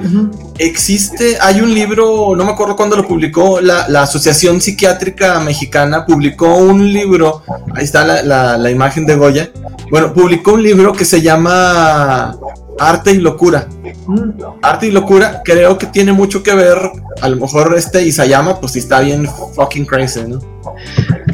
[0.58, 6.54] existe, hay un libro, no me acuerdo cuándo lo publicó, la, Asociación Psiquiátrica Mexicana publicó
[6.54, 7.44] un libro,
[7.74, 9.50] ahí está la, imagen de Goya,
[9.90, 12.36] bueno, publicó un libro que se llama
[12.78, 13.66] Arte y Locura.
[14.06, 14.32] Mm.
[14.60, 16.78] Arte y Locura creo que tiene mucho que ver,
[17.22, 20.40] a lo mejor este Isayama, pues sí está bien fucking crazy, ¿no?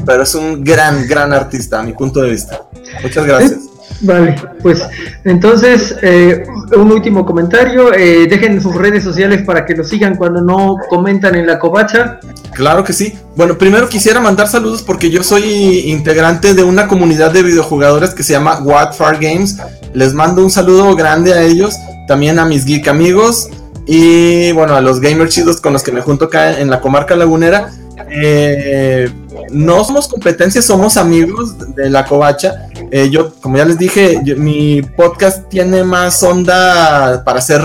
[0.05, 2.63] Pero es un gran, gran artista a mi punto de vista.
[3.03, 3.73] Muchas gracias.
[4.01, 4.83] Vale, pues
[5.25, 6.45] entonces eh,
[6.77, 7.93] un último comentario.
[7.95, 12.19] Eh, dejen sus redes sociales para que lo sigan cuando no comentan en la covacha.
[12.53, 13.15] Claro que sí.
[13.37, 18.23] Bueno, primero quisiera mandar saludos porque yo soy integrante de una comunidad de videojugadores que
[18.23, 19.59] se llama What Far Games.
[19.95, 21.75] Les mando un saludo grande a ellos,
[22.09, 23.51] también a mis geek amigos
[23.87, 27.15] y bueno, a los gamers chidos con los que me junto acá en la comarca
[27.15, 27.71] lagunera.
[28.11, 29.09] Eh,
[29.51, 32.69] no somos competencias, somos amigos de la covacha.
[32.91, 37.63] Eh, yo, como ya les dije, mi podcast tiene más onda para hacer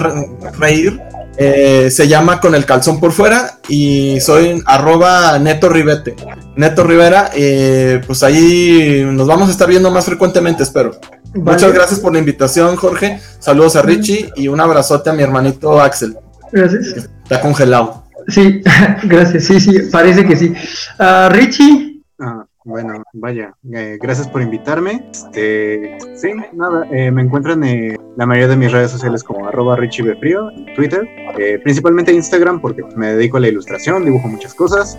[0.57, 1.02] reír.
[1.39, 6.15] Eh, se llama Con el calzón por fuera y soy arroba Neto Rivete.
[6.56, 10.91] Neto Rivera, eh, pues ahí nos vamos a estar viendo más frecuentemente, espero.
[11.35, 13.19] Muchas gracias por la invitación, Jorge.
[13.39, 16.18] Saludos a Richie y un abrazote a mi hermanito Axel.
[16.52, 17.10] Gracias.
[17.23, 18.07] Está congelado.
[18.28, 18.62] Sí,
[19.04, 19.45] gracias.
[19.45, 20.54] Sí, sí, parece que sí.
[20.99, 22.04] Uh, Richie.
[22.20, 25.10] Ah, Bueno, vaya, eh, gracias por invitarme.
[25.10, 29.78] Este, sí, nada, eh, me encuentran en la mayoría de mis redes sociales como arroba
[29.78, 34.98] richibefrío, en Twitter, eh, principalmente Instagram porque me dedico a la ilustración, dibujo muchas cosas,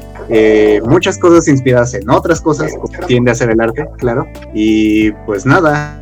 [0.85, 2.73] muchas cosas inspiradas en otras cosas,
[3.07, 4.27] tiende a ser el arte, claro.
[4.55, 6.01] Y pues nada,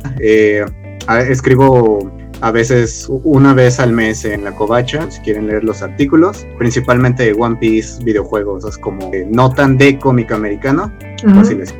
[1.27, 1.99] escribo
[2.41, 7.23] a veces una vez al mes en la covacha, si quieren leer los artículos, principalmente
[7.23, 10.91] de One Piece, videojuegos, es como no tan de cómic americano.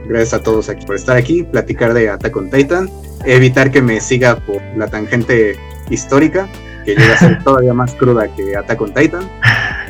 [0.07, 2.89] Gracias a todos aquí por estar aquí, platicar de Attack on Titan,
[3.25, 5.55] evitar que me siga por la tangente
[5.89, 6.47] histórica,
[6.85, 9.29] que llega a ser todavía más cruda que Attack on Titan.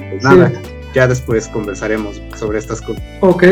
[0.09, 0.51] Pues nada,
[0.93, 3.03] ya después conversaremos sobre estas cosas.
[3.21, 3.43] Ok,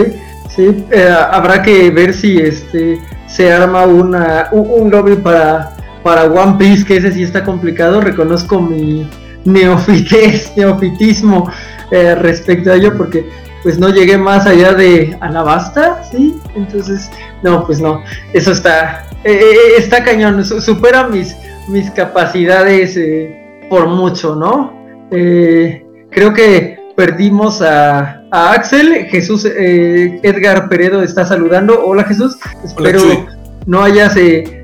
[0.54, 5.75] sí, eh, habrá que ver si este se arma una, un lobby para
[6.06, 9.10] para One Piece, que ese sí está complicado, reconozco mi
[9.44, 11.50] neofites, neofitismo
[11.90, 13.28] eh, respecto a ello, porque
[13.64, 16.40] pues no llegué más allá de Alabasta, ¿sí?
[16.56, 17.10] Entonces,
[17.42, 18.04] no, pues no,
[18.34, 21.36] eso está, eh, eh, está cañón, supera mis,
[21.70, 23.00] mis capacidades
[23.68, 24.76] por mucho, ¿no?
[25.10, 33.00] creo que perdimos a, Axel, Jesús, Edgar Peredo está saludando, hola Jesús, espero
[33.66, 34.16] no hayas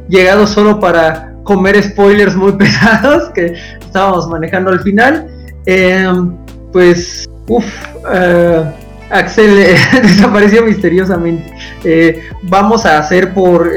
[0.07, 5.27] llegado solo para comer spoilers muy pesados que estábamos manejando al final.
[5.65, 6.33] Em,
[6.71, 7.65] pues, uff,
[8.13, 8.63] eh,
[9.09, 11.51] Axel eh, desapareció misteriosamente.
[11.83, 13.69] Eh, vamos a hacer por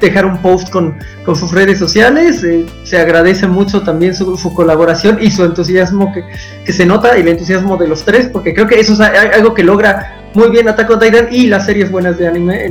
[0.00, 2.44] dejar un post con, sus redes sociales.
[2.84, 6.24] se agradece mucho también su, colaboración y su entusiasmo que,
[6.64, 9.54] que, se nota, y el entusiasmo de los tres, porque creo que eso es algo
[9.54, 12.66] que logra muy bien Attack on Titan y las series buenas de anime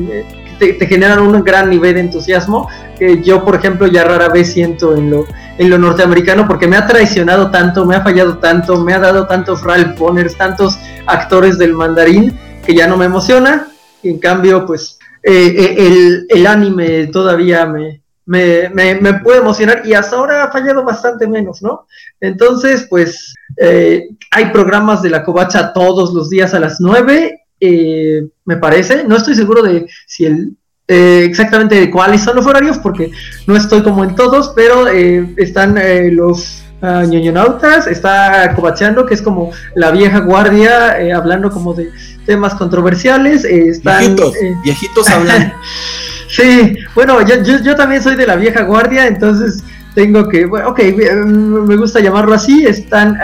[0.72, 4.96] te, generan un gran nivel de entusiasmo que yo, por ejemplo, ya rara vez siento
[4.96, 5.26] en lo,
[5.58, 9.28] en lo norteamericano porque me ha traicionado tanto, me ha fallado tanto, me ha dado
[9.28, 13.68] tantos Ralph Bonners, tantos actores del mandarín que ya no me emociona.
[14.02, 19.82] Y en cambio, pues eh, eh, el, el, anime todavía me, me, me, puede emocionar
[19.86, 21.88] y hasta ahora ha fallado bastante menos, ¿no?
[22.20, 28.28] Entonces, pues eh, hay programas de la covacha todos los días a las 9 eh,
[28.44, 29.06] me parece.
[29.06, 30.52] No estoy seguro de si el
[30.86, 33.10] eh, exactamente de cuáles son los horarios, porque
[33.48, 35.80] no estoy como en todos, pero eh, están
[36.14, 41.90] los uh, ñoñonautas, está Cobacheando, que es como la vieja guardia, hablando como de
[42.26, 43.46] temas controversiales.
[43.46, 45.56] están, viejitos, viejitos hablando.
[46.28, 49.64] sí, bueno, yo, yo, también soy de la vieja guardia, entonces
[49.94, 50.80] tengo que, bueno, ok,
[51.26, 53.18] me gusta llamarlo así, están,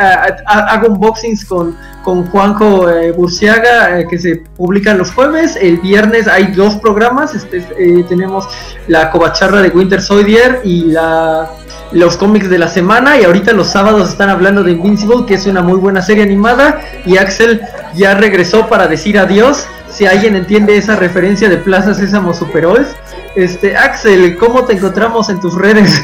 [0.46, 5.58] hago unboxings con con Juanjo eh, Burciaga, eh, que se publican los jueves.
[5.60, 7.36] El viernes hay dos programas.
[7.36, 8.48] Este, eh, tenemos
[8.88, 11.50] la covacharra de Winter Soldier y la,
[11.91, 13.20] los cómics de la semana.
[13.20, 16.82] Y ahorita los sábados están hablando de Invincible, que es una muy buena serie animada.
[17.06, 17.62] Y Axel
[17.96, 19.68] ya regresó para decir adiós.
[19.90, 22.88] Si alguien entiende esa referencia de Plaza Sésamo Superols.
[23.36, 26.04] Este, Axel, ¿cómo te encontramos en tus redes?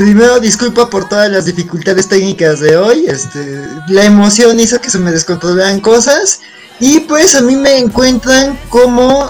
[0.00, 3.04] Primero, disculpa por todas las dificultades técnicas de hoy.
[3.06, 6.40] Este, la emoción hizo que se me descontrolaran cosas.
[6.78, 9.28] Y pues a mí me encuentran como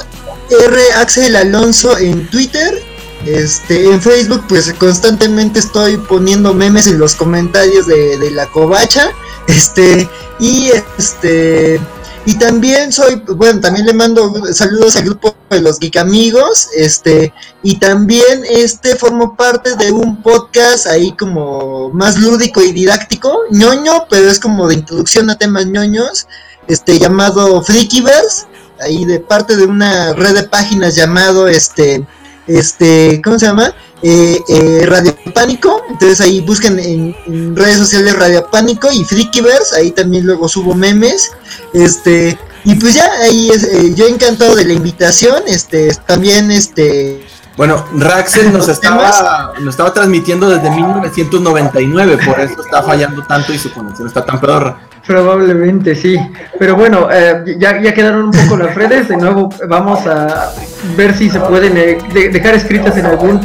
[0.48, 2.80] R Axel Alonso en Twitter.
[3.26, 9.10] Este, en Facebook, pues constantemente estoy poniendo memes en los comentarios de, de la covacha.
[9.48, 11.80] Este, y este
[12.26, 17.32] y también soy, bueno, también le mando saludos al grupo de los Geek Amigos, este,
[17.62, 24.06] y también este formo parte de un podcast ahí como más lúdico y didáctico, ñoño,
[24.10, 26.26] pero es como de introducción a temas ñoños,
[26.68, 28.46] este, llamado Freakyverse,
[28.80, 32.06] ahí de parte de una red de páginas llamado, este,
[32.46, 33.74] este, ¿cómo se llama?
[34.02, 39.90] Eh, eh, Radio Pánico, entonces ahí busquen en, redes sociales Radio Pánico y Freakyverse, ahí
[39.90, 41.30] también luego subo memes,
[41.74, 47.26] este, y pues ya ahí es, eh, yo encantado de la invitación, este, también este...
[47.58, 53.58] Bueno, Raxel nos estaba, nos estaba transmitiendo desde 1999, por eso está fallando tanto y
[53.58, 54.76] su conexión está tan peor.
[55.10, 56.16] Probablemente sí,
[56.56, 60.52] pero bueno, eh, ya, ya quedaron un poco las redes, de nuevo vamos a
[60.96, 61.98] ver si se pueden eh,
[62.30, 63.40] dejar escritas en algún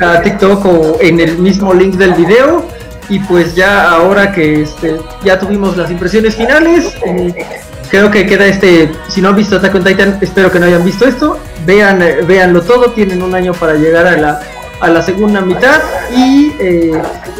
[0.00, 2.64] ah, TikTok o en el mismo link del video.
[3.10, 7.44] Y pues ya ahora que este, ya tuvimos las impresiones finales, eh,
[7.90, 10.82] creo que queda este, si no han visto Attack on Titan, espero que no hayan
[10.86, 14.40] visto esto, vean, véanlo todo, tienen un año para llegar a la,
[14.80, 15.82] a la segunda mitad.
[16.16, 16.54] Y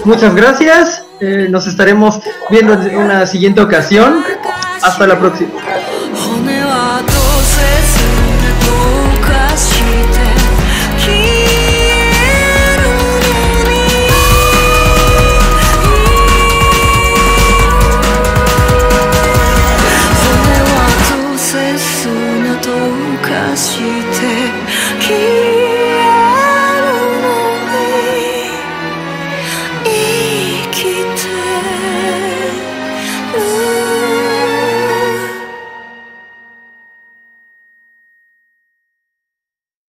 [0.04, 1.09] muchas gracias.
[1.20, 2.20] Eh, nos estaremos
[2.50, 4.24] viendo en una siguiente ocasión.
[4.82, 5.50] Hasta la próxima.